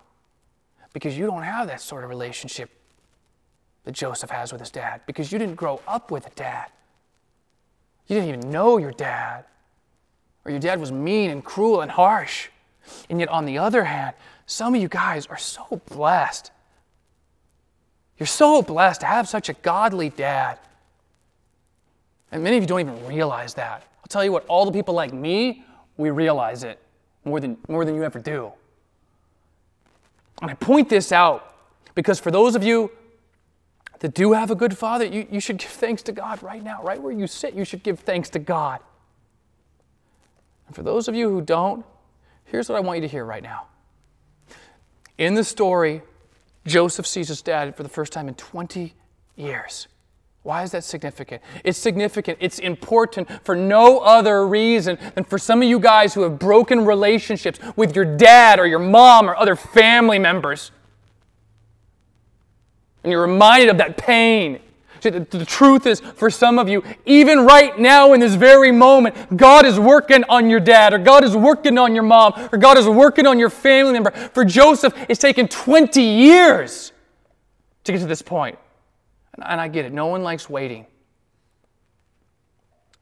because 0.95 1.19
you 1.19 1.27
don't 1.27 1.43
have 1.43 1.67
that 1.67 1.83
sort 1.83 2.03
of 2.03 2.09
relationship 2.09 2.71
that 3.85 3.93
Joseph 3.93 4.31
has 4.31 4.53
with 4.53 4.61
his 4.63 4.71
dad 4.71 5.03
because 5.05 5.31
you 5.31 5.39
didn't 5.39 5.57
grow 5.57 5.83
up 5.87 6.11
with 6.11 6.27
a 6.27 6.31
dad. 6.31 6.71
You 8.11 8.17
didn't 8.17 8.41
even 8.41 8.51
know 8.51 8.77
your 8.77 8.91
dad. 8.91 9.45
Or 10.45 10.51
your 10.51 10.59
dad 10.59 10.81
was 10.81 10.91
mean 10.91 11.31
and 11.31 11.45
cruel 11.45 11.81
and 11.81 11.89
harsh. 11.89 12.49
And 13.09 13.21
yet, 13.21 13.29
on 13.29 13.47
the 13.47 13.59
other 13.59 13.85
hand, 13.85 14.17
some 14.47 14.75
of 14.75 14.83
you 14.83 14.89
guys 14.89 15.29
are 15.29 15.37
so 15.37 15.81
blessed. 15.89 16.51
You're 18.19 18.27
so 18.27 18.63
blessed 18.63 19.03
to 19.03 19.07
have 19.07 19.29
such 19.29 19.49
a 19.49 19.53
godly 19.53 20.09
dad. 20.09 20.59
And 22.33 22.43
many 22.43 22.57
of 22.57 22.65
you 22.65 22.67
don't 22.67 22.81
even 22.81 23.07
realize 23.07 23.55
that. 23.55 23.85
I'll 23.99 24.09
tell 24.09 24.25
you 24.25 24.33
what, 24.33 24.45
all 24.47 24.65
the 24.65 24.73
people 24.73 24.93
like 24.93 25.13
me, 25.13 25.65
we 25.97 26.11
realize 26.11 26.65
it 26.65 26.81
more 27.25 27.39
than, 27.39 27.59
more 27.69 27.85
than 27.85 27.95
you 27.95 28.03
ever 28.03 28.19
do. 28.19 28.51
And 30.43 30.51
I 30.51 30.55
point 30.55 30.89
this 30.89 31.13
out 31.13 31.55
because 31.95 32.19
for 32.19 32.33
those 32.33 32.57
of 32.57 32.65
you 32.65 32.91
that 34.01 34.15
do 34.15 34.33
have 34.33 34.51
a 34.51 34.55
good 34.55 34.77
father, 34.77 35.05
you, 35.05 35.27
you 35.31 35.41
should 35.41 35.59
give 35.59 35.71
thanks 35.71 36.03
to 36.03 36.13
God 36.13 36.43
right 36.43 36.63
now, 36.63 36.83
right 36.83 37.01
where 37.01 37.13
you 37.13 37.27
sit, 37.27 37.55
you 37.55 37.65
should 37.65 37.83
give 37.83 38.01
thanks 38.01 38.29
to 38.31 38.39
God. 38.39 38.81
And 40.67 40.75
for 40.75 40.83
those 40.83 41.07
of 41.07 41.15
you 41.15 41.31
who 41.31 41.41
don't, 41.41 41.85
here's 42.45 42.69
what 42.69 42.77
I 42.77 42.81
want 42.81 42.99
you 42.99 43.03
to 43.03 43.09
hear 43.09 43.25
right 43.25 43.43
now. 43.43 43.67
In 45.19 45.35
the 45.35 45.45
story, 45.45 46.03
Joseph 46.67 47.07
sees 47.07 47.29
his 47.29 47.43
dad 47.43 47.77
for 47.77 47.83
the 47.83 47.89
first 47.89 48.13
time 48.13 48.27
in 48.29 48.35
20 48.35 48.95
years. 49.37 49.87
Why 50.43 50.63
is 50.63 50.71
that 50.71 50.85
significant? 50.85 51.43
It's 51.65 51.79
significant. 51.79 52.39
It's 52.41 52.59
important 52.59 53.29
for 53.45 53.55
no 53.55 53.99
other 53.99 54.47
reason 54.47 54.99
than 55.15 55.25
for 55.25 55.37
some 55.37 55.61
of 55.61 55.69
you 55.69 55.79
guys 55.79 56.15
who 56.15 56.23
have 56.23 56.39
broken 56.39 56.87
relationships 56.87 57.61
with 57.77 57.95
your 57.95 58.17
dad 58.17 58.59
or 58.59 58.67
your 58.67 58.79
mom 58.79 59.29
or 59.29 59.37
other 59.37 59.57
family 59.57 60.19
members. 60.19 60.71
And 63.03 63.11
you're 63.11 63.23
reminded 63.23 63.71
of 63.71 63.79
that 63.79 63.97
pain. 63.97 64.61
See, 65.01 65.11
the, 65.11 65.21
the 65.21 65.47
truth 65.47 65.87
is, 65.87 66.01
for 66.01 66.29
some 66.29 66.59
of 66.59 66.69
you, 66.69 66.83
even 67.07 67.47
right 67.47 67.79
now 67.79 68.13
in 68.13 68.21
this 68.21 68.35
very 68.35 68.71
moment, 68.71 69.37
God 69.37 69.65
is 69.65 69.81
working 69.81 70.25
on 70.25 70.51
your 70.51 70.61
dad, 70.61 70.93
or 70.93 70.99
God 70.99 71.25
is 71.25 71.35
working 71.35 71.79
on 71.79 71.95
your 71.95 72.05
mom, 72.05 72.35
or 72.53 72.59
God 72.59 72.77
is 72.77 72.87
working 72.87 73.27
on 73.27 73.39
your 73.39 73.49
family 73.49 73.95
member. 73.95 74.11
For 74.11 74.45
Joseph, 74.45 74.93
it's 75.09 75.21
taken 75.21 75.49
20 75.49 76.03
years 76.03 76.93
to 77.85 77.93
get 77.93 78.01
to 78.01 78.07
this 78.07 78.21
point. 78.21 78.59
And, 79.35 79.45
and 79.47 79.61
I 79.61 79.69
get 79.69 79.87
it, 79.87 79.93
no 79.93 80.07
one 80.07 80.23
likes 80.23 80.51
waiting. 80.51 80.87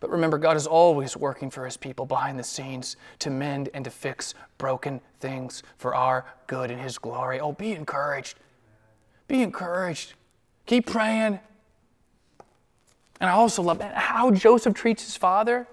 But 0.00 0.10
remember, 0.10 0.38
God 0.38 0.56
is 0.56 0.68
always 0.68 1.16
working 1.16 1.50
for 1.50 1.64
his 1.64 1.76
people 1.76 2.06
behind 2.06 2.38
the 2.38 2.44
scenes 2.44 2.96
to 3.18 3.30
mend 3.30 3.68
and 3.74 3.84
to 3.84 3.90
fix 3.90 4.34
broken 4.56 5.00
things 5.18 5.64
for 5.76 5.94
our 5.94 6.24
good 6.46 6.70
and 6.70 6.80
his 6.80 6.98
glory. 6.98 7.40
Oh, 7.40 7.52
be 7.52 7.72
encouraged. 7.72 8.36
Be 9.28 9.42
encouraged. 9.42 10.14
Keep 10.66 10.86
praying. 10.86 11.38
And 13.20 13.30
I 13.30 13.32
also 13.32 13.62
love 13.62 13.80
how 13.80 14.30
Joseph 14.30 14.74
treats 14.74 15.04
his 15.04 15.16
father. 15.16 15.66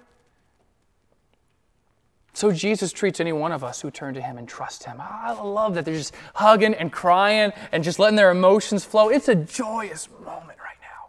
So 2.34 2.52
Jesus 2.52 2.92
treats 2.92 3.22
any 3.22 3.32
one 3.32 3.54
of 3.54 3.64
us 3.64 3.80
who 3.80 3.90
turn 3.90 4.14
to 4.16 4.22
him 4.22 4.38
and 4.38 4.48
trust 4.48 4.84
him. 4.84 4.98
I 5.00 5.32
love 5.32 5.76
that 5.76 5.86
they're 5.86 5.96
just 5.96 6.14
hugging 6.34 6.74
and 6.74 6.92
crying 6.92 7.54
and 7.72 7.82
just 7.82 7.98
letting 7.98 8.18
their 8.18 8.30
emotions 8.30 8.84
flow. 8.84 9.08
It's 9.08 9.30
a 9.30 9.36
joyous 9.36 10.10
moment 10.26 10.60
right 10.60 10.78
now. 10.82 11.08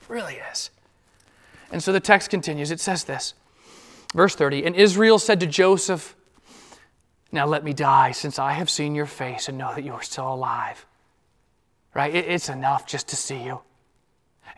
It 0.00 0.08
really 0.08 0.38
is. 0.50 0.70
And 1.70 1.82
so 1.82 1.92
the 1.92 2.00
text 2.00 2.30
continues. 2.30 2.70
It 2.70 2.80
says 2.80 3.04
this. 3.04 3.34
Verse 4.14 4.34
30 4.34 4.64
And 4.64 4.74
Israel 4.74 5.18
said 5.18 5.40
to 5.40 5.46
Joseph, 5.46 6.16
Now 7.30 7.44
let 7.44 7.62
me 7.62 7.74
die, 7.74 8.12
since 8.12 8.38
I 8.38 8.52
have 8.52 8.70
seen 8.70 8.94
your 8.94 9.04
face 9.04 9.50
and 9.50 9.58
know 9.58 9.74
that 9.74 9.84
you 9.84 9.92
are 9.92 10.02
still 10.02 10.32
alive. 10.32 10.85
Right? 11.96 12.14
It's 12.14 12.50
enough 12.50 12.86
just 12.86 13.08
to 13.08 13.16
see 13.16 13.42
you. 13.42 13.62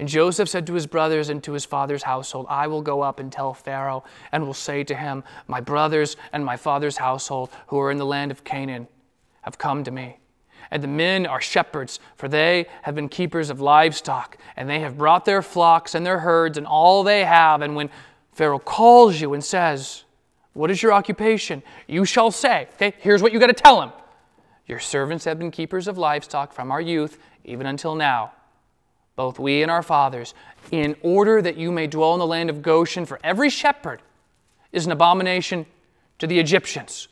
And 0.01 0.09
Joseph 0.09 0.49
said 0.49 0.67
to 0.67 0.75
his 0.75 0.89
brothers 0.89 1.29
and 1.29 1.41
to 1.45 1.53
his 1.53 1.65
father's 1.65 2.03
household, 2.03 2.47
I 2.49 2.67
will 2.67 2.83
go 2.83 3.01
up 3.01 3.21
and 3.21 3.31
tell 3.31 3.55
Pharaoh, 3.55 4.03
and 4.33 4.45
will 4.45 4.55
say 4.55 4.83
to 4.83 4.95
him, 4.97 5.23
My 5.47 5.61
brothers 5.61 6.17
and 6.33 6.45
my 6.45 6.57
father's 6.57 6.97
household, 6.97 7.51
who 7.69 7.79
are 7.79 7.93
in 7.93 7.97
the 7.97 8.05
land 8.05 8.33
of 8.33 8.43
Canaan, 8.43 8.89
have 9.43 9.57
come 9.57 9.85
to 9.85 9.93
me. 9.93 10.19
And 10.73 10.83
the 10.83 10.89
men 10.89 11.27
are 11.27 11.41
shepherds, 11.41 12.01
for 12.17 12.27
they 12.27 12.67
have 12.83 12.97
been 12.97 13.09
keepers 13.09 13.51
of 13.51 13.61
livestock, 13.61 14.37
and 14.57 14.69
they 14.69 14.81
have 14.81 14.99
brought 14.99 15.25
their 15.25 15.41
flocks 15.41 15.95
and 15.95 16.05
their 16.05 16.19
herds 16.19 16.59
and 16.59 16.67
all 16.67 17.05
they 17.05 17.25
have. 17.25 17.63
And 17.63 17.77
when 17.77 17.89
Pharaoh 18.33 18.59
calls 18.59 19.21
you 19.21 19.33
and 19.35 19.45
says, 19.45 20.03
What 20.55 20.73
is 20.73 20.83
your 20.83 20.93
occupation? 20.93 21.63
You 21.87 22.05
shall 22.05 22.33
say, 22.33 22.67
Okay, 22.75 22.95
here's 22.99 23.23
what 23.23 23.33
you 23.33 23.39
got 23.39 23.47
to 23.47 23.53
tell 23.53 23.81
him. 23.81 23.93
Your 24.69 24.79
servants 24.79 25.25
have 25.25 25.39
been 25.39 25.51
keepers 25.51 25.89
of 25.89 25.97
livestock 25.97 26.53
from 26.53 26.71
our 26.71 26.81
youth, 26.81 27.19
even 27.49 27.67
until 27.67 27.95
now 27.95 28.33
both 29.19 29.41
we 29.41 29.63
and 29.63 29.71
our 29.71 29.83
fathers, 29.83 30.33
in 30.71 30.95
order 31.03 31.43
that 31.43 31.57
you 31.57 31.73
may 31.73 31.89
dwell 31.89 32.13
in 32.13 32.21
the 32.21 32.27
land 32.27 32.49
of 32.51 32.63
Goshen, 32.63 33.05
for 33.05 33.19
every 33.25 33.51
shepherd 33.51 34.01
is 34.71 34.87
an 34.87 34.93
abomination 34.93 35.67
to 36.21 36.29
the 36.29 36.39
Egyptians. 36.39 37.09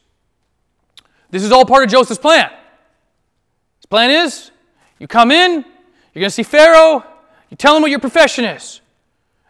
This 1.31 1.43
is 1.43 1.51
all 1.51 1.65
part 1.65 1.83
of 1.83 1.91
Joseph's 1.91 2.21
plan. 2.21 2.49
His 3.79 3.87
plan 3.87 4.13
is 4.13 4.53
you 5.01 5.09
come 5.09 5.33
in, 5.33 5.53
you're 6.15 6.21
going 6.21 6.27
to 6.27 6.31
see 6.31 6.45
Pharaoh, 6.45 7.05
you 7.51 7.57
tell 7.57 7.75
him 7.75 7.83
what 7.83 7.91
your 7.91 7.99
profession 7.99 8.45
is. 8.45 8.81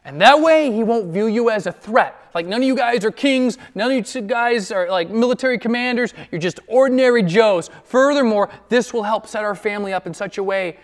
And 0.02 0.18
that 0.22 0.40
way, 0.40 0.72
he 0.72 0.82
won't 0.82 1.12
view 1.12 1.26
you 1.26 1.50
as 1.50 1.66
a 1.66 1.72
threat. 1.72 2.25
Like, 2.36 2.44
none 2.44 2.60
of 2.60 2.66
you 2.66 2.76
guys 2.76 3.02
are 3.06 3.10
kings, 3.10 3.56
none 3.74 3.90
of 3.90 4.14
you 4.14 4.20
guys 4.20 4.70
are 4.70 4.90
like 4.90 5.08
military 5.08 5.58
commanders, 5.58 6.12
you're 6.30 6.38
just 6.38 6.60
ordinary 6.66 7.22
Joes. 7.22 7.70
Furthermore, 7.84 8.50
this 8.68 8.92
will 8.92 9.04
help 9.04 9.26
set 9.26 9.42
our 9.42 9.54
family 9.54 9.94
up 9.94 10.06
in 10.06 10.12
such 10.12 10.36
a 10.36 10.42
way, 10.42 10.76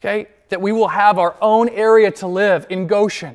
okay, 0.00 0.28
that 0.50 0.60
we 0.60 0.70
will 0.70 0.86
have 0.86 1.18
our 1.18 1.34
own 1.42 1.68
area 1.70 2.12
to 2.12 2.28
live 2.28 2.64
in 2.70 2.86
Goshen. 2.86 3.34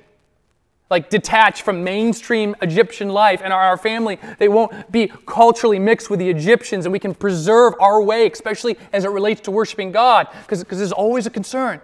Like 0.90 1.10
detached 1.10 1.64
from 1.64 1.84
mainstream 1.84 2.56
Egyptian 2.62 3.10
life, 3.10 3.42
and 3.44 3.52
our, 3.52 3.62
our 3.62 3.78
family, 3.78 4.20
they 4.40 4.48
won't 4.48 4.90
be 4.90 5.12
culturally 5.26 5.80
mixed 5.80 6.10
with 6.10 6.20
the 6.20 6.30
Egyptians, 6.30 6.86
and 6.86 6.94
we 6.94 7.00
can 7.00 7.14
preserve 7.14 7.74
our 7.82 8.02
way, 8.02 8.26
especially 8.26 8.78
as 8.94 9.04
it 9.04 9.10
relates 9.10 9.42
to 9.42 9.52
worshiping 9.52 9.92
God, 9.92 10.30
because 10.44 10.64
there's 10.64 10.94
always 10.94 11.26
a 11.26 11.30
concern. 11.30 11.82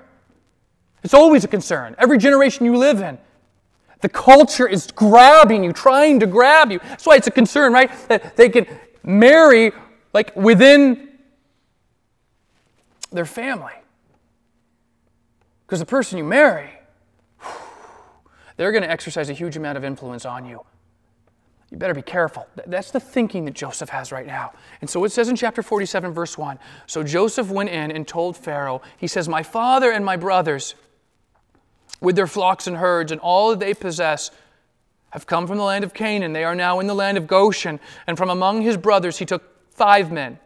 It's 1.04 1.14
always 1.14 1.44
a 1.44 1.50
concern. 1.50 1.98
Every 2.00 2.18
generation 2.18 2.66
you 2.66 2.78
live 2.78 3.02
in, 3.02 3.18
the 4.02 4.10
culture 4.10 4.68
is 4.68 4.92
grabbing 4.92 5.64
you, 5.64 5.74
trying 5.74 6.20
to 6.22 6.28
grab 6.28 6.72
you. 6.72 6.80
That's 6.80 7.06
why 7.06 7.16
it's 7.16 7.28
a 7.28 7.32
concern, 7.32 7.74
right? 7.74 7.92
That 8.08 8.38
they 8.38 8.50
can 8.50 8.66
marry 9.04 9.72
like 10.14 10.36
within 10.36 11.10
their 13.12 13.26
family. 13.26 13.74
Because 15.66 15.80
the 15.80 15.86
person 15.86 16.18
you 16.18 16.24
marry, 16.24 16.70
they're 18.58 18.72
going 18.72 18.84
to 18.84 18.90
exercise 18.90 19.30
a 19.30 19.34
huge 19.34 19.58
amount 19.58 19.78
of 19.78 19.84
influence 19.84 20.26
on 20.26 20.46
you. 20.46 20.64
You 21.70 21.78
better 21.78 21.94
be 21.94 22.02
careful. 22.02 22.48
That's 22.66 22.90
the 22.90 23.00
thinking 23.00 23.46
that 23.46 23.54
Joseph 23.54 23.90
has 23.90 24.12
right 24.12 24.26
now. 24.26 24.54
And 24.82 24.90
so 24.90 25.04
it 25.04 25.12
says 25.12 25.30
in 25.30 25.36
chapter 25.36 25.62
47, 25.62 26.14
verse 26.14 26.38
1 26.38 26.58
So 26.88 27.04
Joseph 27.04 27.52
went 27.52 27.70
in 27.70 27.92
and 27.92 28.08
told 28.08 28.36
Pharaoh, 28.36 28.82
He 28.98 29.08
says, 29.08 29.30
My 29.30 29.44
father 29.44 29.92
and 29.92 30.04
my 30.04 30.18
brothers, 30.18 30.74
with 32.02 32.16
their 32.16 32.28
flocks 32.28 32.68
and 32.68 32.78
herds 32.78 33.12
and 33.12 33.20
all 33.22 33.50
that 33.50 33.60
they 33.60 33.74
possess, 33.74 34.32
have 35.12 35.26
come 35.26 35.48
from 35.48 35.58
the 35.58 35.64
land 35.64 35.84
of 35.84 35.94
Canaan. 35.94 36.34
They 36.34 36.44
are 36.44 36.56
now 36.56 36.80
in 36.80 36.88
the 36.88 36.94
land 36.94 37.18
of 37.18 37.28
Goshen. 37.28 37.80
And 38.08 38.18
from 38.18 38.30
among 38.30 38.62
his 38.62 38.78
brothers 38.78 39.18
he 39.18 39.26
took 39.26 39.44
five 39.72 40.12
men 40.12 40.40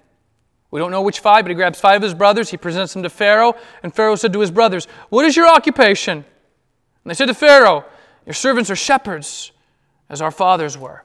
we 0.74 0.80
don't 0.80 0.89
know 0.89 1.04
which 1.04 1.20
five, 1.20 1.46
but 1.46 1.52
he 1.52 1.54
grabs 1.54 1.80
five 1.80 1.98
of 1.98 2.02
his 2.02 2.16
brothers. 2.16 2.50
He 2.50 2.58
presents 2.58 2.94
them 2.94 3.04
to 3.04 3.10
Pharaoh. 3.12 3.54
And 3.84 3.94
Pharaoh 3.94 4.16
said 4.16 4.34
to 4.34 4.39
his 4.39 4.50
brothers, 4.50 4.86
What 5.10 5.24
is 5.24 5.38
your 5.38 5.48
occupation? 5.48 6.18
And 6.18 6.26
they 7.06 7.13
said 7.13 7.28
to 7.28 7.36
Pharaoh, 7.36 7.86
Your 8.26 8.34
servants 8.34 8.72
are 8.72 8.76
shepherds, 8.76 9.52
as 10.10 10.20
our 10.20 10.32
fathers 10.32 10.76
were. 10.76 11.04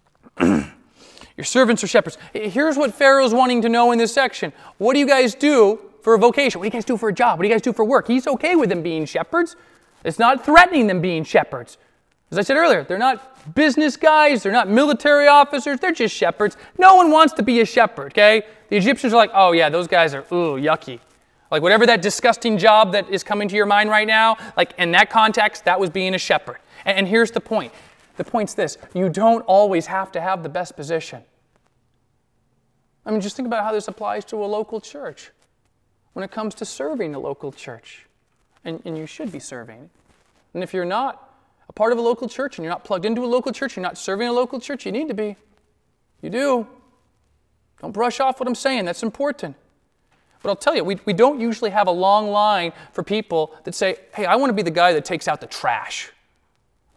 your 0.40 1.44
servants 1.44 1.84
are 1.84 1.86
shepherds. 1.86 2.16
Here's 2.32 2.78
what 2.78 2.94
Pharaoh's 2.94 3.34
wanting 3.34 3.60
to 3.60 3.68
know 3.68 3.92
in 3.92 3.98
this 3.98 4.14
section 4.14 4.54
What 4.78 4.94
do 4.94 5.00
you 5.00 5.06
guys 5.06 5.34
do 5.34 5.87
for 6.02 6.14
a 6.14 6.18
vocation? 6.18 6.58
What 6.58 6.64
do 6.64 6.68
you 6.68 6.72
guys 6.72 6.84
do 6.84 6.96
for 6.96 7.08
a 7.08 7.12
job? 7.12 7.38
What 7.38 7.42
do 7.42 7.48
you 7.48 7.54
guys 7.54 7.62
do 7.62 7.72
for 7.72 7.84
work? 7.84 8.06
He's 8.06 8.26
okay 8.26 8.56
with 8.56 8.68
them 8.68 8.82
being 8.82 9.04
shepherds. 9.04 9.56
It's 10.04 10.18
not 10.18 10.44
threatening 10.44 10.86
them 10.86 11.00
being 11.00 11.24
shepherds. 11.24 11.78
As 12.30 12.38
I 12.38 12.42
said 12.42 12.56
earlier, 12.56 12.84
they're 12.84 12.98
not 12.98 13.54
business 13.54 13.96
guys, 13.96 14.42
they're 14.42 14.52
not 14.52 14.68
military 14.68 15.26
officers, 15.26 15.80
they're 15.80 15.92
just 15.92 16.14
shepherds. 16.14 16.56
No 16.76 16.94
one 16.94 17.10
wants 17.10 17.32
to 17.34 17.42
be 17.42 17.60
a 17.60 17.64
shepherd, 17.64 18.12
okay? 18.12 18.42
The 18.68 18.76
Egyptians 18.76 19.14
are 19.14 19.16
like, 19.16 19.30
oh 19.32 19.52
yeah, 19.52 19.70
those 19.70 19.86
guys 19.86 20.12
are, 20.14 20.20
ooh, 20.32 20.60
yucky. 20.60 21.00
Like 21.50 21.62
whatever 21.62 21.86
that 21.86 22.02
disgusting 22.02 22.58
job 22.58 22.92
that 22.92 23.08
is 23.08 23.24
coming 23.24 23.48
to 23.48 23.56
your 23.56 23.64
mind 23.64 23.88
right 23.88 24.06
now, 24.06 24.36
like 24.56 24.74
in 24.76 24.92
that 24.92 25.08
context, 25.08 25.64
that 25.64 25.80
was 25.80 25.88
being 25.88 26.14
a 26.14 26.18
shepherd. 26.18 26.58
And, 26.84 26.98
and 26.98 27.08
here's 27.08 27.30
the 27.30 27.40
point 27.40 27.72
the 28.18 28.24
point's 28.24 28.52
this 28.52 28.76
you 28.94 29.08
don't 29.08 29.42
always 29.42 29.86
have 29.86 30.12
to 30.12 30.20
have 30.20 30.42
the 30.42 30.48
best 30.50 30.76
position. 30.76 31.22
I 33.06 33.10
mean, 33.10 33.22
just 33.22 33.36
think 33.36 33.46
about 33.46 33.64
how 33.64 33.72
this 33.72 33.88
applies 33.88 34.26
to 34.26 34.36
a 34.36 34.46
local 34.46 34.82
church 34.82 35.30
when 36.12 36.24
it 36.24 36.30
comes 36.30 36.54
to 36.56 36.64
serving 36.64 37.14
a 37.14 37.18
local 37.18 37.52
church. 37.52 38.06
And, 38.64 38.82
and 38.84 38.98
you 38.98 39.06
should 39.06 39.30
be 39.30 39.38
serving. 39.38 39.90
And 40.54 40.62
if 40.62 40.74
you're 40.74 40.84
not, 40.84 41.28
a 41.68 41.72
part 41.72 41.92
of 41.92 41.98
a 41.98 42.02
local 42.02 42.28
church 42.28 42.58
and 42.58 42.64
you're 42.64 42.72
not 42.72 42.84
plugged 42.84 43.04
into 43.04 43.24
a 43.24 43.26
local 43.26 43.52
church, 43.52 43.76
you're 43.76 43.82
not 43.82 43.98
serving 43.98 44.28
a 44.28 44.32
local 44.32 44.60
church, 44.60 44.86
you 44.86 44.92
need 44.92 45.08
to 45.08 45.14
be. 45.14 45.36
You 46.22 46.30
do. 46.30 46.66
Don't 47.80 47.92
brush 47.92 48.20
off 48.20 48.40
what 48.40 48.48
I'm 48.48 48.54
saying, 48.54 48.84
that's 48.84 49.02
important. 49.02 49.54
But 50.42 50.50
I'll 50.50 50.56
tell 50.56 50.74
you, 50.74 50.84
we, 50.84 50.98
we 51.04 51.12
don't 51.12 51.40
usually 51.40 51.70
have 51.70 51.88
a 51.88 51.92
long 51.92 52.30
line 52.30 52.72
for 52.92 53.02
people 53.02 53.54
that 53.64 53.74
say, 53.74 53.96
hey, 54.14 54.24
I 54.24 54.36
want 54.36 54.50
to 54.50 54.54
be 54.54 54.62
the 54.62 54.70
guy 54.70 54.92
that 54.92 55.04
takes 55.04 55.28
out 55.28 55.40
the 55.40 55.46
trash. 55.46 56.10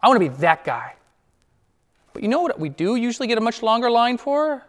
I 0.00 0.08
want 0.08 0.20
to 0.22 0.28
be 0.28 0.36
that 0.36 0.64
guy. 0.64 0.94
But 2.12 2.22
you 2.22 2.28
know 2.28 2.40
what 2.40 2.58
we 2.58 2.68
do 2.68 2.96
usually 2.96 3.26
get 3.26 3.38
a 3.38 3.40
much 3.40 3.62
longer 3.62 3.90
line 3.90 4.18
for? 4.18 4.64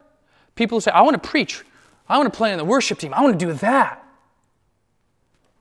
People 0.56 0.78
who 0.78 0.82
say, 0.82 0.92
I 0.92 1.02
want 1.02 1.22
to 1.22 1.30
preach. 1.30 1.64
I 2.08 2.18
want 2.18 2.32
to 2.32 2.38
play 2.38 2.52
in 2.52 2.58
the 2.58 2.66
worship 2.66 3.00
team. 3.00 3.14
I 3.14 3.22
want 3.22 3.40
to 3.40 3.46
do 3.46 3.54
that. 3.54 4.03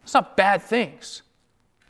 It's 0.03 0.15
not 0.15 0.37
bad 0.37 0.63
things. 0.63 1.23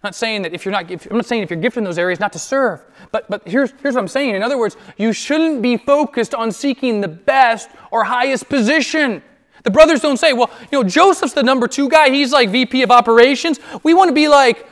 I'm 0.02 0.08
not 0.08 0.14
saying 0.16 0.42
that 0.42 0.52
if 0.52 0.64
you're 0.64 0.72
not, 0.72 0.90
if, 0.90 1.08
I'm 1.10 1.16
not 1.16 1.26
saying 1.26 1.42
if 1.42 1.50
you're 1.50 1.60
gifted 1.60 1.78
in 1.78 1.84
those 1.84 1.98
areas 1.98 2.18
not 2.18 2.32
to 2.32 2.38
serve. 2.38 2.82
But, 3.12 3.30
but 3.30 3.46
here's, 3.46 3.70
here's 3.82 3.94
what 3.94 4.00
I'm 4.00 4.08
saying. 4.08 4.34
In 4.34 4.42
other 4.42 4.58
words, 4.58 4.76
you 4.96 5.12
shouldn't 5.12 5.62
be 5.62 5.76
focused 5.76 6.34
on 6.34 6.50
seeking 6.50 7.00
the 7.00 7.08
best 7.08 7.70
or 7.92 8.02
highest 8.02 8.48
position. 8.48 9.22
The 9.62 9.70
brothers 9.70 10.00
don't 10.00 10.16
say, 10.16 10.32
well, 10.32 10.50
you 10.72 10.82
know, 10.82 10.88
Joseph's 10.88 11.34
the 11.34 11.42
number 11.44 11.68
two 11.68 11.88
guy. 11.88 12.10
He's 12.10 12.32
like 12.32 12.50
VP 12.50 12.82
of 12.82 12.90
operations. 12.90 13.60
We 13.84 13.94
want 13.94 14.08
to 14.08 14.14
be 14.14 14.26
like 14.26 14.68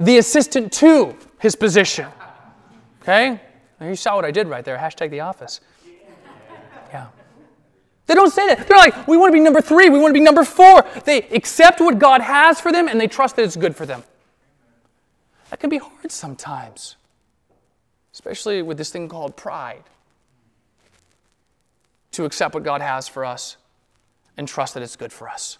the 0.00 0.16
assistant 0.16 0.72
to 0.74 1.14
his 1.38 1.54
position. 1.54 2.06
Okay? 3.02 3.38
You 3.80 3.96
saw 3.96 4.16
what 4.16 4.24
I 4.24 4.30
did 4.30 4.46
right 4.46 4.64
there. 4.64 4.78
Hashtag 4.78 5.10
the 5.10 5.20
office. 5.20 5.60
They 8.12 8.16
don't 8.16 8.30
say 8.30 8.46
that. 8.48 8.68
They're 8.68 8.76
like, 8.76 9.08
we 9.08 9.16
want 9.16 9.30
to 9.30 9.32
be 9.32 9.40
number 9.40 9.62
three. 9.62 9.88
We 9.88 9.98
want 9.98 10.10
to 10.10 10.12
be 10.12 10.20
number 10.20 10.44
four. 10.44 10.84
They 11.06 11.22
accept 11.30 11.80
what 11.80 11.98
God 11.98 12.20
has 12.20 12.60
for 12.60 12.70
them 12.70 12.86
and 12.86 13.00
they 13.00 13.06
trust 13.06 13.36
that 13.36 13.42
it's 13.42 13.56
good 13.56 13.74
for 13.74 13.86
them. 13.86 14.04
That 15.48 15.60
can 15.60 15.70
be 15.70 15.78
hard 15.78 16.12
sometimes, 16.12 16.96
especially 18.12 18.60
with 18.60 18.76
this 18.76 18.90
thing 18.90 19.08
called 19.08 19.34
pride. 19.34 19.84
To 22.10 22.26
accept 22.26 22.52
what 22.52 22.64
God 22.64 22.82
has 22.82 23.08
for 23.08 23.24
us 23.24 23.56
and 24.36 24.46
trust 24.46 24.74
that 24.74 24.82
it's 24.82 24.96
good 24.96 25.10
for 25.10 25.26
us. 25.26 25.56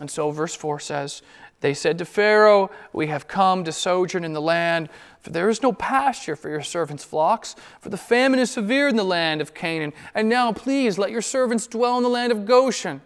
And 0.00 0.10
so, 0.10 0.32
verse 0.32 0.56
4 0.56 0.80
says, 0.80 1.22
They 1.60 1.74
said 1.74 1.96
to 1.98 2.04
Pharaoh, 2.04 2.72
We 2.92 3.06
have 3.06 3.28
come 3.28 3.62
to 3.62 3.70
sojourn 3.70 4.24
in 4.24 4.32
the 4.32 4.42
land, 4.42 4.88
for 5.20 5.30
there 5.30 5.48
is 5.48 5.62
no 5.62 5.72
pasture 5.72 6.34
for 6.34 6.48
your 6.48 6.62
servants' 6.62 7.04
flocks, 7.04 7.54
for 7.80 7.90
the 7.90 7.98
famine 7.98 8.40
is 8.40 8.50
severe 8.50 8.88
in 8.88 8.96
the 8.96 9.04
land 9.04 9.40
of 9.40 9.52
Canaan. 9.52 9.92
And 10.14 10.28
now, 10.28 10.52
please, 10.52 10.96
let 10.98 11.10
your 11.10 11.22
servants 11.22 11.66
dwell 11.66 11.98
in 11.98 12.02
the 12.02 12.08
land 12.08 12.32
of 12.32 12.46
Goshen. 12.46 13.02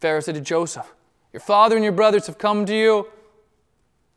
Pharaoh 0.00 0.20
said 0.20 0.34
to 0.34 0.40
Joseph, 0.40 0.92
Your 1.32 1.40
father 1.40 1.76
and 1.76 1.82
your 1.82 1.92
brothers 1.92 2.26
have 2.26 2.36
come 2.36 2.66
to 2.66 2.74
you. 2.74 3.06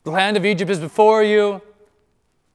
The 0.04 0.12
land 0.12 0.36
of 0.36 0.46
Egypt 0.46 0.70
is 0.70 0.80
before 0.80 1.24
you. 1.24 1.62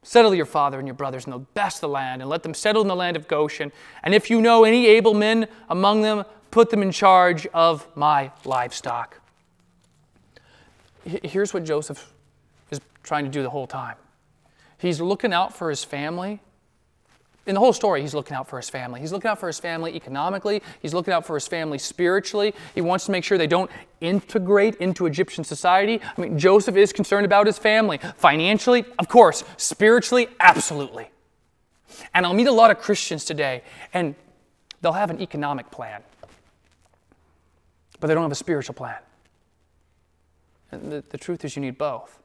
Settle 0.03 0.35
your 0.35 0.45
father 0.45 0.79
and 0.79 0.87
your 0.87 0.95
brothers 0.95 1.25
in 1.25 1.31
the 1.31 1.39
best 1.39 1.79
of 1.79 1.81
the 1.83 1.89
land, 1.89 2.21
and 2.21 2.31
let 2.31 2.43
them 2.43 2.53
settle 2.53 2.83
in 2.83 2.89
the 2.89 2.97
land 2.97 3.17
of 3.17 3.27
Goshen. 3.27 3.73
And 4.03 4.15
if 4.15 4.29
you 4.29 4.43
know 4.43 4.65
any 4.65 4.87
able 4.87 5.15
men 5.15 5.49
among 5.71 6.03
them, 6.03 6.25
put 6.51 6.69
them 6.69 6.83
in 6.83 6.93
charge 6.93 7.47
of 7.49 7.89
my 7.97 8.31
livestock. 8.45 9.19
Here's 11.05 11.55
what 11.55 11.65
Joseph 11.65 12.14
trying 13.05 13.25
to 13.25 13.31
do 13.31 13.43
the 13.43 13.51
whole 13.51 13.67
time 13.67 13.97
he's 14.79 15.01
looking 15.01 15.33
out 15.33 15.57
for 15.57 15.71
his 15.71 15.85
family 15.85 16.41
in 17.47 17.55
the 17.55 17.61
whole 17.61 17.75
story, 17.75 18.01
he's 18.01 18.15
looking 18.15 18.35
out 18.35 18.49
for 18.49 18.57
his 18.57 18.71
family. 18.71 19.01
He's 19.01 19.13
looking 19.13 19.31
out 19.31 19.39
for 19.39 19.49
his 19.49 19.59
family 19.59 19.95
economically. 19.95 20.63
He's 20.81 20.95
looking 20.95 21.13
out 21.13 21.27
for 21.27 21.35
his 21.35 21.47
family 21.47 21.77
spiritually. 21.77 22.55
He 22.75 22.81
wants 22.81 23.05
to 23.07 23.13
make 23.13 23.23
sure 23.23 23.37
they 23.37 23.47
don't 23.47 23.71
integrate 24.01 24.77
into 24.77 25.05
Egyptian 25.05 25.45
society. 25.45 26.01
I 26.17 26.21
mean, 26.21 26.39
Joseph 26.39 26.77
is 26.77 26.93
concerned 26.93 27.27
about 27.27 27.47
his 27.47 27.59
family. 27.59 27.99
Financially, 28.17 28.87
of 28.99 29.09
course. 29.09 29.45
Spiritually, 29.59 30.29
absolutely. 30.41 31.11
And 32.15 32.25
I'll 32.25 32.35
meet 32.35 32.47
a 32.47 32.53
lot 32.53 32.71
of 32.71 32.79
Christians 32.79 33.27
today, 33.27 33.63
and 33.93 34.15
they'll 34.81 34.93
have 34.93 35.11
an 35.11 35.21
economic 35.21 35.71
plan, 35.71 36.03
but 38.01 38.07
they 38.07 38.15
don't 38.15 38.23
have 38.23 38.33
a 38.33 38.37
spiritual 38.37 38.75
plan. 38.75 38.99
And 40.73 40.91
the, 40.91 41.05
the 41.11 41.19
truth 41.19 41.45
is, 41.45 41.57
you 41.57 41.63
need 41.63 41.77
both. 41.77 42.19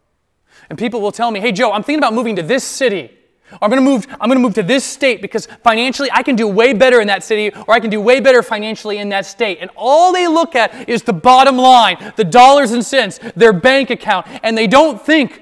And 0.69 0.77
people 0.77 1.01
will 1.01 1.11
tell 1.11 1.31
me, 1.31 1.39
hey, 1.39 1.51
Joe, 1.51 1.71
I'm 1.71 1.83
thinking 1.83 1.99
about 1.99 2.13
moving 2.13 2.35
to 2.35 2.43
this 2.43 2.63
city. 2.63 3.19
I'm 3.61 3.69
going 3.69 3.83
to 3.83 3.89
move 3.89 4.05
I'm 4.19 4.29
going 4.29 4.37
to 4.37 4.43
move 4.43 4.53
to 4.55 4.63
this 4.63 4.83
state 4.85 5.21
because 5.21 5.47
financially 5.63 6.09
I 6.11 6.21
can 6.21 6.35
do 6.35 6.47
way 6.47 6.73
better 6.73 7.01
in 7.01 7.07
that 7.07 7.23
city 7.23 7.51
or 7.67 7.73
I 7.73 7.79
can 7.79 7.89
do 7.89 7.99
way 7.99 8.19
better 8.19 8.43
financially 8.43 8.99
in 8.99 9.09
that 9.09 9.25
state. 9.25 9.57
And 9.61 9.71
all 9.75 10.13
they 10.13 10.27
look 10.27 10.55
at 10.55 10.87
is 10.87 11.03
the 11.03 11.13
bottom 11.13 11.57
line, 11.57 12.13
the 12.15 12.23
dollars 12.23 12.71
and 12.71 12.85
cents, 12.85 13.19
their 13.35 13.53
bank 13.53 13.89
account, 13.89 14.27
and 14.43 14.57
they 14.57 14.67
don't 14.67 15.01
think 15.01 15.41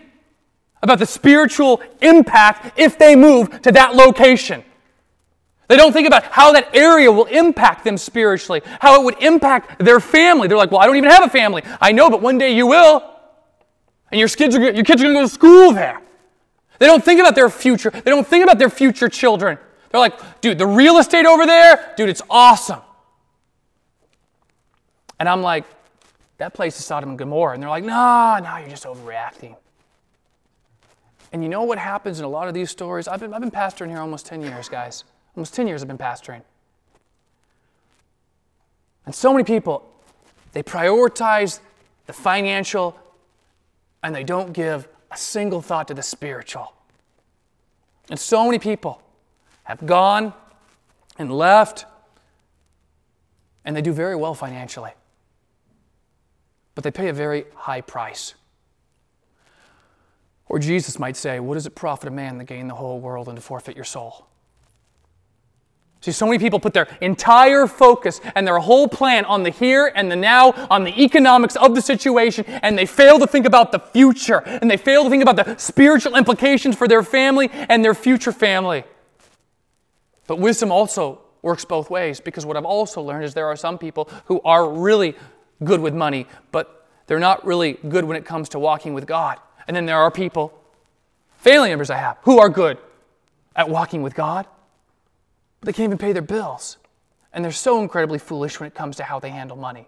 about 0.82 1.00
the 1.00 1.06
spiritual 1.06 1.82
impact 2.02 2.80
if 2.80 2.98
they 2.98 3.16
move 3.16 3.62
to 3.64 3.72
that 3.74 3.96
location. 3.96 4.64
They 5.68 5.76
don't 5.76 5.92
think 5.92 6.08
about 6.08 6.24
how 6.24 6.54
that 6.54 6.74
area 6.74 7.12
will 7.12 7.26
impact 7.26 7.84
them 7.84 7.98
spiritually, 7.98 8.62
how 8.80 9.02
it 9.02 9.04
would 9.04 9.22
impact 9.22 9.84
their 9.84 10.00
family. 10.00 10.48
They're 10.48 10.58
like, 10.58 10.72
"Well, 10.72 10.80
I 10.80 10.86
don't 10.86 10.96
even 10.96 11.10
have 11.10 11.26
a 11.26 11.30
family." 11.30 11.62
I 11.82 11.92
know, 11.92 12.10
but 12.10 12.22
one 12.22 12.38
day 12.38 12.52
you 12.52 12.68
will. 12.68 13.04
And 14.12 14.20
your 14.20 14.30
kids 14.30 14.56
are 14.56 14.62
your 14.62 14.86
kids 14.86 15.02
are 15.02 15.06
going 15.06 15.16
to 15.16 15.22
go 15.22 15.28
to 15.28 15.34
school 15.34 15.74
there. 15.74 16.02
They 16.80 16.86
don't 16.86 17.04
think 17.04 17.20
about 17.20 17.36
their 17.36 17.50
future. 17.50 17.90
They 17.90 18.12
don't 18.12 18.28
think 18.28 18.44
about 18.44 18.60
their 18.60 18.70
future 18.70 19.10
children. 19.10 19.58
They're 19.90 20.00
like, 20.00 20.42
dude, 20.42 20.58
the 20.58 20.68
real 20.68 20.98
estate 20.98 21.26
over 21.26 21.46
there, 21.46 21.94
dude, 21.98 22.10
it's 22.10 22.22
awesome. 22.30 22.82
And 25.20 25.28
I'm 25.28 25.42
like, 25.42 25.66
that 26.38 26.54
place 26.54 26.78
is 26.78 26.86
Sodom 26.86 27.10
and 27.10 27.18
Gomorrah. 27.18 27.56
And 27.56 27.64
they're 27.64 27.70
like, 27.70 27.84
no, 27.84 28.40
no, 28.44 28.58
you're 28.58 28.70
just 28.70 28.86
overreacting. 28.86 29.56
And 31.34 31.44
you 31.44 31.50
know 31.50 31.64
what 31.64 31.80
happens 31.80 32.20
in 32.20 32.26
a 32.26 32.30
lot 32.30 32.48
of 32.48 32.54
these 32.54 32.70
stories? 32.70 33.08
I've 33.08 33.20
been, 33.20 33.34
I've 33.34 33.42
been 33.42 33.52
pastoring 33.52 33.90
here 33.90 34.00
almost 34.00 34.26
10 34.28 34.42
years, 34.42 34.70
guys. 34.70 35.04
Almost 35.36 35.54
10 35.56 35.68
years 35.68 35.82
I've 35.82 35.88
been 35.88 35.98
pastoring. 35.98 36.42
And 39.06 39.16
so 39.16 39.32
many 39.32 39.44
people, 39.44 39.90
they 40.54 40.64
prioritize 40.64 41.60
the 42.06 42.14
financial 42.14 42.98
and 44.04 44.16
they 44.16 44.24
don't 44.24 44.54
give 44.54 44.88
a 45.12 45.18
single 45.18 45.62
thought 45.62 45.88
to 45.88 45.94
the 45.94 46.04
spiritual. 46.04 46.74
And 48.10 48.20
so 48.20 48.46
many 48.46 48.60
people 48.60 49.02
have 49.64 49.86
gone 49.86 50.34
and 51.18 51.32
left, 51.32 51.86
and 53.66 53.76
they 53.76 53.82
do 53.82 53.92
very 53.92 54.16
well 54.16 54.34
financially. 54.34 54.92
But 56.76 56.84
they 56.84 56.92
pay 56.92 57.10
a 57.10 57.14
very 57.14 57.46
high 57.56 57.82
price. 57.82 58.36
Or 60.48 60.60
Jesus 60.60 61.00
might 61.00 61.18
say, 61.18 61.40
What 61.40 61.56
does 61.56 61.66
it 61.66 61.76
profit 61.76 62.08
a 62.08 62.12
man 62.12 62.38
to 62.38 62.44
gain 62.44 62.68
the 62.68 62.76
whole 62.76 63.00
world 63.00 63.28
and 63.28 63.36
to 63.36 63.42
forfeit 63.42 63.76
your 63.76 63.86
soul? 63.86 64.28
See, 66.02 66.12
so 66.12 66.26
many 66.26 66.38
people 66.38 66.60
put 66.60 66.74
their 66.74 66.88
entire 67.02 67.66
focus 67.66 68.22
and 68.36 68.46
their 68.46 68.60
whole 68.60 68.88
plan 68.88 69.26
on 69.26 69.44
the 69.44 69.50
here 69.50 69.92
and 69.96 70.12
the 70.12 70.16
now, 70.16 70.52
on 70.70 70.84
the 70.84 71.04
economics 71.04 71.56
of 71.56 71.74
the 71.74 71.82
situation, 71.82 72.46
and 72.48 72.78
they 72.78 72.86
fail 72.86 73.20
to 73.20 73.28
think 73.28 73.46
about 73.46 73.72
the 73.72 73.80
future, 73.80 74.44
and 74.46 74.70
they 74.70 74.78
fail 74.78 75.04
to 75.04 75.10
think 75.10 75.24
about 75.24 75.36
the 75.36 75.58
spiritual 75.58 76.16
implications 76.16 76.76
for 76.76 76.88
their 76.88 77.04
family 77.04 77.50
and 77.52 77.84
their 77.84 77.96
future 77.96 78.32
family. 78.32 78.84
But 80.28 80.40
wisdom 80.40 80.72
also 80.72 81.22
works 81.42 81.66
both 81.66 81.90
ways 81.90 82.20
because 82.20 82.46
what 82.46 82.58
I've 82.58 82.66
also 82.66 83.02
learned 83.02 83.24
is 83.24 83.34
there 83.34 83.48
are 83.48 83.56
some 83.56 83.78
people 83.78 84.10
who 84.26 84.40
are 84.42 84.70
really 84.70 85.16
good 85.64 85.80
with 85.80 85.96
money, 85.96 86.28
but 86.52 86.88
they're 87.08 87.20
not 87.20 87.46
really 87.46 87.74
good 87.88 88.06
when 88.06 88.18
it 88.18 88.26
comes 88.26 88.50
to 88.50 88.60
walking 88.60 88.94
with 88.94 89.08
God. 89.08 89.40
And 89.68 89.76
then 89.76 89.86
there 89.86 89.98
are 89.98 90.12
people, 90.12 90.54
family 91.38 91.70
members 91.70 91.90
I 91.90 91.98
have, 91.98 92.18
who 92.24 92.40
are 92.40 92.50
good 92.50 92.78
at 93.56 93.70
walking 93.70 94.04
with 94.04 94.14
God 94.14 94.46
but 95.60 95.68
they 95.68 95.74
can't 95.74 95.86
even 95.86 95.98
pay 95.98 96.14
their 96.14 96.22
bills. 96.22 96.78
And 97.34 97.44
they're 97.44 97.52
so 97.52 97.82
incredibly 97.82 98.20
foolish 98.20 98.60
when 98.60 98.68
it 98.68 98.76
comes 98.76 98.96
to 98.98 99.04
how 99.04 99.20
they 99.20 99.30
handle 99.30 99.58
money. 99.58 99.88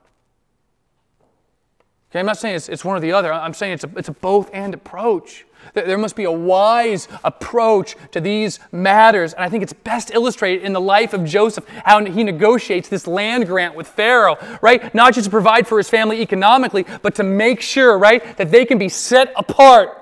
Okay, 2.11 2.19
I'm 2.19 2.25
not 2.25 2.37
saying 2.37 2.55
it's, 2.55 2.69
it's 2.69 2.83
one 2.83 2.97
or 2.97 2.99
the 2.99 3.11
other. 3.11 3.31
I'm 3.31 3.53
saying 3.53 3.73
it's 3.73 3.83
a, 3.83 3.91
it's 3.95 4.09
a 4.09 4.13
both 4.13 4.49
and 4.51 4.73
approach. 4.73 5.45
There 5.73 5.97
must 5.97 6.15
be 6.15 6.23
a 6.23 6.31
wise 6.31 7.07
approach 7.23 7.95
to 8.11 8.21
these 8.21 8.59
matters. 8.71 9.33
And 9.33 9.43
I 9.43 9.49
think 9.49 9.61
it's 9.61 9.73
best 9.73 10.11
illustrated 10.11 10.63
in 10.63 10.73
the 10.73 10.81
life 10.81 11.13
of 11.13 11.23
Joseph, 11.23 11.67
how 11.85 12.03
he 12.03 12.23
negotiates 12.23 12.89
this 12.89 13.05
land 13.05 13.45
grant 13.45 13.75
with 13.75 13.87
Pharaoh, 13.87 14.37
right? 14.61 14.93
Not 14.95 15.13
just 15.13 15.25
to 15.25 15.31
provide 15.31 15.67
for 15.67 15.77
his 15.77 15.89
family 15.89 16.21
economically, 16.21 16.85
but 17.03 17.13
to 17.15 17.23
make 17.23 17.61
sure, 17.61 17.97
right, 17.97 18.37
that 18.37 18.49
they 18.49 18.65
can 18.65 18.79
be 18.79 18.89
set 18.89 19.31
apart 19.35 19.95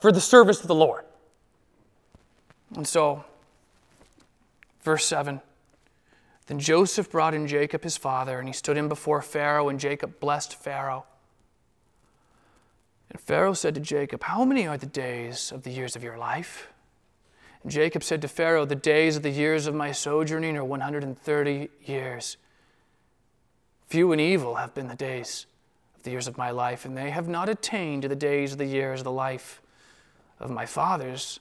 for 0.00 0.12
the 0.12 0.20
service 0.20 0.60
of 0.60 0.68
the 0.68 0.74
Lord. 0.74 1.04
And 2.76 2.86
so, 2.86 3.24
Verse 4.84 5.06
7 5.06 5.40
Then 6.46 6.60
Joseph 6.60 7.10
brought 7.10 7.34
in 7.34 7.48
Jacob 7.48 7.82
his 7.82 7.96
father, 7.96 8.38
and 8.38 8.46
he 8.46 8.52
stood 8.52 8.76
him 8.76 8.88
before 8.88 9.22
Pharaoh, 9.22 9.68
and 9.68 9.80
Jacob 9.80 10.20
blessed 10.20 10.54
Pharaoh. 10.54 11.06
And 13.10 13.18
Pharaoh 13.20 13.54
said 13.54 13.74
to 13.74 13.80
Jacob, 13.80 14.22
How 14.22 14.44
many 14.44 14.66
are 14.66 14.76
the 14.76 14.86
days 14.86 15.50
of 15.50 15.62
the 15.62 15.70
years 15.70 15.96
of 15.96 16.04
your 16.04 16.18
life? 16.18 16.68
And 17.62 17.72
Jacob 17.72 18.04
said 18.04 18.20
to 18.22 18.28
Pharaoh, 18.28 18.66
The 18.66 18.74
days 18.74 19.16
of 19.16 19.22
the 19.22 19.30
years 19.30 19.66
of 19.66 19.74
my 19.74 19.90
sojourning 19.90 20.56
are 20.56 20.64
130 20.64 21.68
years. 21.84 22.36
Few 23.86 24.12
and 24.12 24.20
evil 24.20 24.56
have 24.56 24.74
been 24.74 24.88
the 24.88 24.94
days 24.94 25.46
of 25.96 26.02
the 26.02 26.10
years 26.10 26.28
of 26.28 26.36
my 26.36 26.50
life, 26.50 26.84
and 26.84 26.96
they 26.96 27.10
have 27.10 27.28
not 27.28 27.48
attained 27.48 28.02
to 28.02 28.08
the 28.08 28.16
days 28.16 28.52
of 28.52 28.58
the 28.58 28.66
years 28.66 29.00
of 29.00 29.04
the 29.04 29.12
life 29.12 29.62
of 30.40 30.50
my 30.50 30.66
fathers 30.66 31.40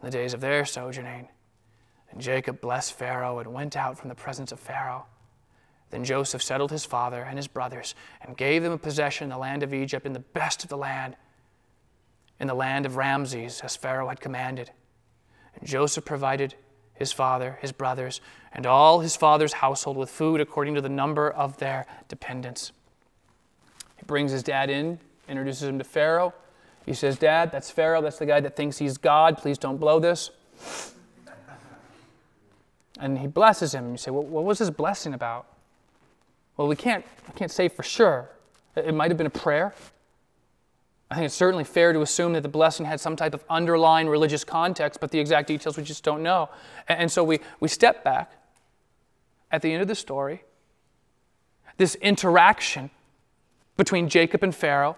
in 0.00 0.06
the 0.06 0.12
days 0.12 0.32
of 0.34 0.40
their 0.40 0.64
sojourning. 0.64 1.28
And 2.12 2.20
Jacob 2.20 2.60
blessed 2.60 2.92
Pharaoh 2.92 3.38
and 3.38 3.52
went 3.52 3.76
out 3.76 3.98
from 3.98 4.10
the 4.10 4.14
presence 4.14 4.52
of 4.52 4.60
Pharaoh. 4.60 5.06
Then 5.90 6.04
Joseph 6.04 6.42
settled 6.42 6.70
his 6.70 6.84
father 6.84 7.22
and 7.22 7.38
his 7.38 7.48
brothers 7.48 7.94
and 8.20 8.36
gave 8.36 8.62
them 8.62 8.72
a 8.72 8.78
possession 8.78 9.24
in 9.24 9.30
the 9.30 9.38
land 9.38 9.62
of 9.62 9.74
Egypt, 9.74 10.06
in 10.06 10.12
the 10.12 10.20
best 10.20 10.62
of 10.62 10.68
the 10.68 10.76
land, 10.76 11.16
in 12.38 12.46
the 12.46 12.54
land 12.54 12.86
of 12.86 12.96
Ramses, 12.96 13.60
as 13.60 13.76
Pharaoh 13.76 14.08
had 14.08 14.20
commanded. 14.20 14.70
And 15.58 15.68
Joseph 15.68 16.04
provided 16.04 16.54
his 16.94 17.12
father, 17.12 17.58
his 17.60 17.72
brothers, 17.72 18.20
and 18.52 18.66
all 18.66 19.00
his 19.00 19.16
father's 19.16 19.54
household 19.54 19.96
with 19.96 20.10
food 20.10 20.40
according 20.40 20.74
to 20.74 20.80
the 20.80 20.88
number 20.88 21.30
of 21.30 21.58
their 21.58 21.86
dependents. 22.08 22.72
He 23.96 24.04
brings 24.06 24.32
his 24.32 24.42
dad 24.42 24.70
in, 24.70 24.98
introduces 25.28 25.68
him 25.68 25.78
to 25.78 25.84
Pharaoh. 25.84 26.34
He 26.84 26.94
says, 26.94 27.18
Dad, 27.18 27.52
that's 27.52 27.70
Pharaoh. 27.70 28.02
That's 28.02 28.18
the 28.18 28.26
guy 28.26 28.40
that 28.40 28.56
thinks 28.56 28.78
he's 28.78 28.98
God. 28.98 29.38
Please 29.38 29.56
don't 29.56 29.78
blow 29.78 30.00
this 30.00 30.30
and 33.02 33.18
he 33.18 33.26
blesses 33.26 33.74
him. 33.74 33.84
And 33.84 33.92
you 33.92 33.98
say, 33.98 34.10
well, 34.10 34.22
what 34.22 34.44
was 34.44 34.60
his 34.60 34.70
blessing 34.70 35.12
about? 35.12 35.46
Well, 36.56 36.68
we 36.68 36.76
can't, 36.76 37.04
I 37.28 37.32
can't 37.32 37.50
say 37.50 37.68
for 37.68 37.82
sure. 37.82 38.30
It 38.76 38.94
might 38.94 39.10
have 39.10 39.18
been 39.18 39.26
a 39.26 39.30
prayer. 39.30 39.74
I 41.10 41.16
think 41.16 41.26
it's 41.26 41.34
certainly 41.34 41.64
fair 41.64 41.92
to 41.92 42.00
assume 42.00 42.32
that 42.34 42.42
the 42.42 42.48
blessing 42.48 42.86
had 42.86 43.00
some 43.00 43.16
type 43.16 43.34
of 43.34 43.44
underlying 43.50 44.08
religious 44.08 44.44
context, 44.44 45.00
but 45.00 45.10
the 45.10 45.18
exact 45.18 45.48
details 45.48 45.76
we 45.76 45.82
just 45.82 46.04
don't 46.04 46.22
know. 46.22 46.48
And 46.88 47.10
so 47.10 47.24
we, 47.24 47.40
we 47.60 47.68
step 47.68 48.04
back 48.04 48.32
at 49.50 49.60
the 49.60 49.72
end 49.72 49.82
of 49.82 49.88
the 49.88 49.94
story, 49.94 50.44
this 51.76 51.96
interaction 51.96 52.88
between 53.76 54.08
Jacob 54.08 54.42
and 54.42 54.54
Pharaoh, 54.54 54.96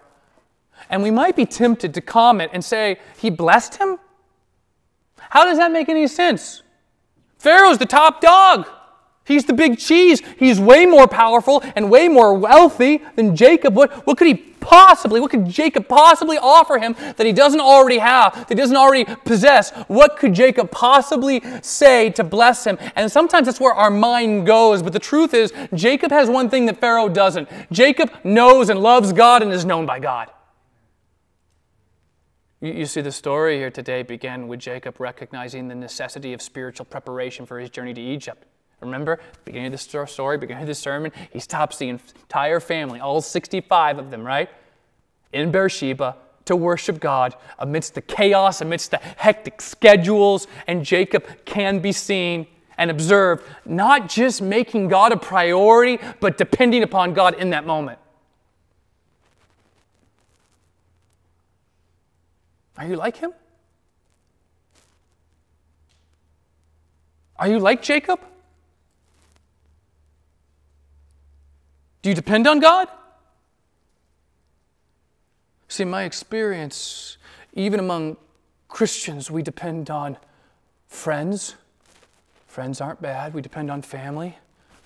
and 0.90 1.02
we 1.02 1.10
might 1.10 1.36
be 1.36 1.46
tempted 1.46 1.94
to 1.94 2.00
comment 2.00 2.50
and 2.52 2.64
say, 2.64 2.98
He 3.18 3.30
blessed 3.30 3.76
him? 3.76 3.98
How 5.16 5.44
does 5.44 5.58
that 5.58 5.72
make 5.72 5.88
any 5.88 6.06
sense? 6.06 6.63
Pharaoh's 7.44 7.76
the 7.76 7.84
top 7.84 8.22
dog. 8.22 8.66
He's 9.26 9.44
the 9.44 9.52
big 9.52 9.78
cheese. 9.78 10.22
He's 10.38 10.58
way 10.58 10.86
more 10.86 11.06
powerful 11.06 11.62
and 11.76 11.90
way 11.90 12.08
more 12.08 12.32
wealthy 12.32 13.02
than 13.16 13.36
Jacob. 13.36 13.76
What, 13.76 14.06
what 14.06 14.16
could 14.16 14.28
he 14.28 14.34
possibly, 14.34 15.20
what 15.20 15.30
could 15.30 15.46
Jacob 15.46 15.86
possibly 15.86 16.38
offer 16.38 16.78
him 16.78 16.96
that 17.16 17.26
he 17.26 17.32
doesn't 17.32 17.60
already 17.60 17.98
have, 17.98 18.34
that 18.34 18.48
he 18.48 18.54
doesn't 18.54 18.76
already 18.76 19.04
possess? 19.26 19.72
What 19.88 20.16
could 20.16 20.32
Jacob 20.32 20.70
possibly 20.70 21.42
say 21.60 22.08
to 22.12 22.24
bless 22.24 22.66
him? 22.66 22.78
And 22.96 23.12
sometimes 23.12 23.44
that's 23.46 23.60
where 23.60 23.74
our 23.74 23.90
mind 23.90 24.46
goes. 24.46 24.82
But 24.82 24.94
the 24.94 24.98
truth 24.98 25.34
is, 25.34 25.52
Jacob 25.74 26.10
has 26.12 26.30
one 26.30 26.48
thing 26.48 26.64
that 26.64 26.80
Pharaoh 26.80 27.10
doesn't. 27.10 27.48
Jacob 27.70 28.10
knows 28.24 28.70
and 28.70 28.80
loves 28.80 29.12
God 29.12 29.42
and 29.42 29.52
is 29.52 29.66
known 29.66 29.84
by 29.84 29.98
God. 29.98 30.30
You, 32.64 32.72
you 32.72 32.86
see, 32.86 33.02
the 33.02 33.12
story 33.12 33.58
here 33.58 33.70
today 33.70 34.02
began 34.02 34.48
with 34.48 34.58
Jacob 34.58 34.98
recognizing 34.98 35.68
the 35.68 35.74
necessity 35.74 36.32
of 36.32 36.40
spiritual 36.40 36.86
preparation 36.86 37.44
for 37.44 37.60
his 37.60 37.68
journey 37.68 37.92
to 37.92 38.00
Egypt. 38.00 38.46
Remember, 38.80 39.20
beginning 39.44 39.66
of 39.66 39.72
the 39.72 40.06
story, 40.06 40.38
beginning 40.38 40.62
of 40.62 40.68
the 40.68 40.74
sermon, 40.74 41.12
he 41.30 41.40
stops 41.40 41.76
the 41.76 41.90
entire 41.90 42.60
family, 42.60 43.00
all 43.00 43.20
65 43.20 43.98
of 43.98 44.10
them, 44.10 44.26
right? 44.26 44.48
In 45.34 45.50
Beersheba 45.50 46.16
to 46.46 46.56
worship 46.56 47.00
God 47.00 47.36
amidst 47.58 47.96
the 47.96 48.00
chaos, 48.00 48.62
amidst 48.62 48.92
the 48.92 48.98
hectic 48.98 49.60
schedules, 49.60 50.46
and 50.66 50.86
Jacob 50.86 51.26
can 51.44 51.80
be 51.80 51.92
seen 51.92 52.46
and 52.78 52.90
observed 52.90 53.44
not 53.66 54.08
just 54.08 54.40
making 54.40 54.88
God 54.88 55.12
a 55.12 55.18
priority, 55.18 55.98
but 56.18 56.38
depending 56.38 56.82
upon 56.82 57.12
God 57.12 57.34
in 57.34 57.50
that 57.50 57.66
moment. 57.66 57.98
Are 62.76 62.86
you 62.86 62.96
like 62.96 63.16
him? 63.16 63.32
Are 67.36 67.48
you 67.48 67.58
like 67.58 67.82
Jacob? 67.82 68.20
Do 72.02 72.08
you 72.10 72.14
depend 72.14 72.46
on 72.46 72.60
God? 72.60 72.88
See, 75.68 75.84
my 75.84 76.04
experience, 76.04 77.16
even 77.54 77.80
among 77.80 78.16
Christians, 78.68 79.30
we 79.30 79.42
depend 79.42 79.90
on 79.90 80.16
friends. 80.86 81.56
Friends 82.46 82.80
aren't 82.80 83.00
bad. 83.00 83.34
We 83.34 83.42
depend 83.42 83.70
on 83.70 83.82
family. 83.82 84.38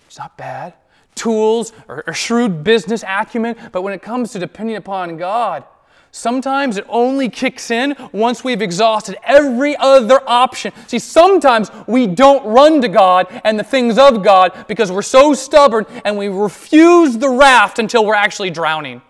It's 0.06 0.18
not 0.18 0.38
bad. 0.38 0.74
Tools 1.14 1.72
or, 1.88 2.04
or 2.06 2.14
shrewd 2.14 2.64
business 2.64 3.04
acumen. 3.06 3.56
But 3.72 3.82
when 3.82 3.92
it 3.92 4.00
comes 4.00 4.32
to 4.32 4.38
depending 4.38 4.76
upon 4.76 5.16
God, 5.16 5.64
Sometimes 6.10 6.76
it 6.76 6.86
only 6.88 7.28
kicks 7.28 7.70
in 7.70 7.94
once 8.12 8.42
we've 8.42 8.62
exhausted 8.62 9.16
every 9.22 9.76
other 9.76 10.20
option. 10.26 10.72
See, 10.86 10.98
sometimes 10.98 11.70
we 11.86 12.06
don't 12.06 12.44
run 12.46 12.80
to 12.80 12.88
God 12.88 13.26
and 13.44 13.58
the 13.58 13.64
things 13.64 13.98
of 13.98 14.22
God 14.22 14.66
because 14.68 14.90
we're 14.90 15.02
so 15.02 15.34
stubborn 15.34 15.86
and 16.04 16.16
we 16.16 16.28
refuse 16.28 17.18
the 17.18 17.28
raft 17.28 17.78
until 17.78 18.04
we're 18.04 18.14
actually 18.14 18.50
drowning. 18.50 19.02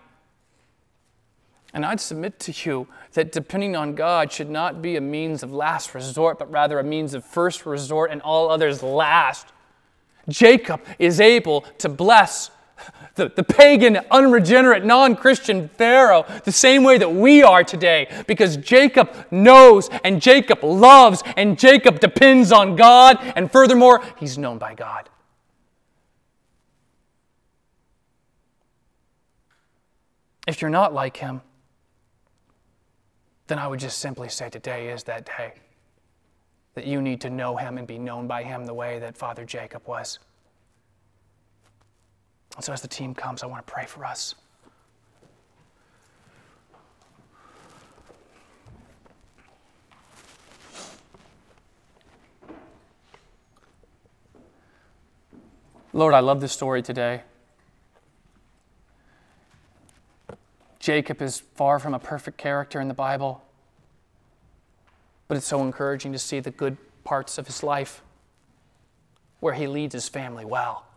And 1.73 1.85
I'd 1.85 2.01
submit 2.01 2.39
to 2.41 2.69
you 2.69 2.87
that 3.13 3.31
depending 3.31 3.75
on 3.75 3.95
God 3.95 4.31
should 4.31 4.49
not 4.49 4.81
be 4.81 4.95
a 4.95 5.01
means 5.01 5.43
of 5.43 5.53
last 5.53 5.93
resort, 5.93 6.37
but 6.39 6.51
rather 6.51 6.79
a 6.79 6.83
means 6.83 7.13
of 7.13 7.23
first 7.23 7.65
resort 7.65 8.11
and 8.11 8.21
all 8.21 8.49
others 8.49 8.83
last. 8.83 9.47
Jacob 10.27 10.81
is 10.99 11.19
able 11.19 11.61
to 11.79 11.89
bless 11.89 12.51
the, 13.19 13.29
the 13.35 13.43
pagan, 13.43 13.99
unregenerate, 14.09 14.83
non 14.83 15.15
Christian 15.15 15.69
Pharaoh 15.69 16.25
the 16.45 16.51
same 16.51 16.83
way 16.83 16.97
that 16.97 17.13
we 17.13 17.43
are 17.43 17.63
today 17.63 18.07
because 18.25 18.57
Jacob 18.57 19.13
knows 19.29 19.89
and 20.03 20.19
Jacob 20.21 20.63
loves 20.63 21.21
and 21.37 21.59
Jacob 21.59 21.99
depends 21.99 22.51
on 22.51 22.75
God, 22.75 23.19
and 23.35 23.51
furthermore, 23.51 24.01
he's 24.17 24.37
known 24.37 24.57
by 24.57 24.73
God. 24.73 25.09
If 30.47 30.61
you're 30.61 30.71
not 30.71 30.93
like 30.93 31.17
him, 31.17 31.41
then 33.47 33.59
I 33.59 33.67
would 33.67 33.79
just 33.79 33.99
simply 33.99 34.29
say 34.29 34.49
today 34.49 34.89
is 34.89 35.03
that 35.03 35.25
day 35.25 35.53
that 36.75 36.87
you 36.87 37.01
need 37.01 37.19
to 37.21 37.29
know 37.29 37.57
him 37.57 37.77
and 37.77 37.85
be 37.85 37.99
known 37.99 38.27
by 38.27 38.43
him 38.43 38.65
the 38.65 38.73
way 38.73 38.99
that 38.99 39.17
Father 39.17 39.43
Jacob 39.43 39.85
was. 39.85 40.19
And 42.59 42.65
so, 42.65 42.73
as 42.73 42.81
the 42.81 42.89
team 42.89 43.15
comes, 43.15 43.41
I 43.41 43.45
want 43.45 43.65
to 43.65 43.71
pray 43.71 43.85
for 43.85 44.03
us. 44.03 44.35
Lord, 55.93 56.13
I 56.13 56.19
love 56.19 56.41
this 56.41 56.51
story 56.51 56.81
today. 56.81 57.21
Jacob 60.79 61.21
is 61.21 61.39
far 61.39 61.79
from 61.79 61.93
a 61.93 61.99
perfect 61.99 62.37
character 62.37 62.81
in 62.81 62.89
the 62.89 62.93
Bible, 62.93 63.41
but 65.29 65.37
it's 65.37 65.47
so 65.47 65.61
encouraging 65.61 66.11
to 66.11 66.19
see 66.19 66.41
the 66.41 66.51
good 66.51 66.75
parts 67.05 67.37
of 67.37 67.47
his 67.47 67.63
life 67.63 68.01
where 69.39 69.53
he 69.53 69.65
leads 69.65 69.93
his 69.93 70.09
family 70.09 70.43
well. 70.43 70.88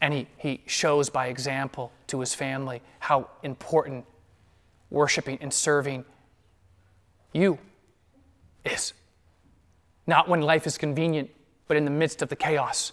And 0.00 0.14
he, 0.14 0.28
he 0.36 0.62
shows 0.66 1.10
by 1.10 1.26
example 1.26 1.92
to 2.08 2.20
his 2.20 2.34
family 2.34 2.82
how 3.00 3.28
important 3.42 4.04
worshiping 4.90 5.38
and 5.40 5.52
serving 5.52 6.04
you 7.32 7.58
is. 8.64 8.94
Not 10.06 10.28
when 10.28 10.40
life 10.40 10.66
is 10.66 10.78
convenient, 10.78 11.30
but 11.66 11.76
in 11.76 11.84
the 11.84 11.90
midst 11.90 12.22
of 12.22 12.28
the 12.28 12.36
chaos. 12.36 12.92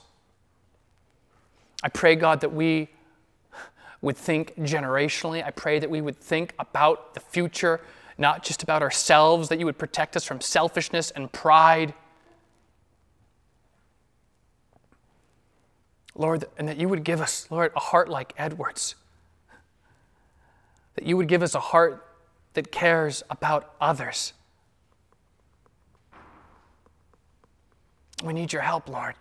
I 1.84 1.90
pray, 1.90 2.16
God, 2.16 2.42
that 2.42 2.54
we 2.54 2.90
would 4.02 4.18
think 4.18 4.56
generationally. 4.58 5.46
I 5.46 5.52
pray 5.52 5.80
that 5.80 5.90
we 5.90 6.02
would 6.02 6.18
think 6.18 6.54
about 6.60 7.14
the 7.14 7.20
future, 7.20 7.82
not 8.18 8.44
just 8.44 8.64
about 8.64 8.82
ourselves, 8.82 9.50
that 9.50 9.60
you 9.60 9.66
would 9.66 9.78
protect 9.78 10.16
us 10.16 10.24
from 10.24 10.42
selfishness 10.42 11.12
and 11.12 11.32
pride. 11.32 11.94
Lord, 16.16 16.46
and 16.58 16.68
that 16.68 16.78
you 16.78 16.88
would 16.88 17.04
give 17.04 17.22
us, 17.22 17.48
Lord, 17.52 17.72
a 17.76 17.80
heart 17.80 18.10
like 18.10 18.34
Edward's. 18.38 18.96
That 20.96 21.06
you 21.06 21.18
would 21.18 21.28
give 21.28 21.44
us 21.44 21.54
a 21.56 21.60
heart 21.60 22.06
that 22.54 22.72
cares 22.72 23.22
about 23.30 23.76
others. 23.82 24.34
We 28.24 28.34
need 28.34 28.54
your 28.54 28.62
help, 28.62 28.88
Lord. 28.88 29.16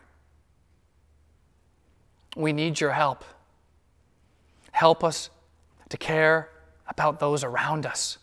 We 2.36 2.52
need 2.52 2.80
your 2.80 2.92
help. 2.92 3.24
Help 4.70 5.04
us 5.04 5.30
to 5.88 5.96
care 5.96 6.48
about 6.88 7.18
those 7.18 7.44
around 7.44 7.86
us. 7.86 8.18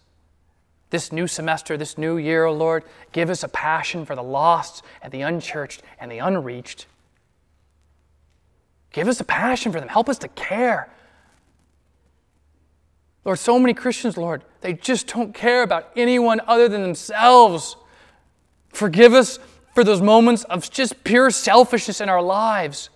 This 0.89 1.11
new 1.11 1.27
semester, 1.27 1.77
this 1.77 1.97
new 1.97 2.17
year, 2.17 2.45
oh 2.45 2.53
Lord, 2.53 2.83
give 3.11 3.29
us 3.29 3.43
a 3.43 3.47
passion 3.47 4.05
for 4.05 4.15
the 4.15 4.23
lost 4.23 4.83
and 5.01 5.11
the 5.11 5.21
unchurched 5.21 5.81
and 5.99 6.11
the 6.11 6.19
unreached. 6.19 6.85
Give 8.91 9.07
us 9.07 9.19
a 9.19 9.23
passion 9.23 9.71
for 9.71 9.79
them. 9.79 9.89
Help 9.89 10.09
us 10.09 10.17
to 10.19 10.27
care. 10.29 10.89
Lord, 13.23 13.39
so 13.39 13.59
many 13.59 13.73
Christians, 13.73 14.17
Lord, 14.17 14.43
they 14.61 14.73
just 14.73 15.07
don't 15.07 15.33
care 15.33 15.63
about 15.63 15.91
anyone 15.95 16.41
other 16.47 16.67
than 16.67 16.81
themselves. 16.81 17.75
Forgive 18.69 19.13
us 19.13 19.39
for 19.73 19.83
those 19.83 20.01
moments 20.01 20.43
of 20.45 20.69
just 20.69 21.03
pure 21.03 21.29
selfishness 21.29 22.01
in 22.01 22.09
our 22.09 22.21
lives. 22.21 22.89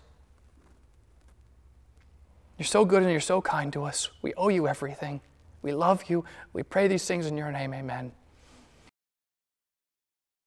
You're 2.57 2.65
so 2.65 2.85
good 2.85 3.03
and 3.03 3.11
you're 3.11 3.19
so 3.19 3.41
kind 3.41 3.71
to 3.73 3.83
us. 3.83 4.09
We 4.21 4.33
owe 4.35 4.49
you 4.49 4.67
everything. 4.67 5.21
We 5.61 5.73
love 5.73 6.03
you. 6.09 6.25
We 6.53 6.63
pray 6.63 6.87
these 6.87 7.05
things 7.05 7.27
in 7.27 7.37
your 7.37 7.51
name. 7.51 7.73
Amen. 7.73 8.11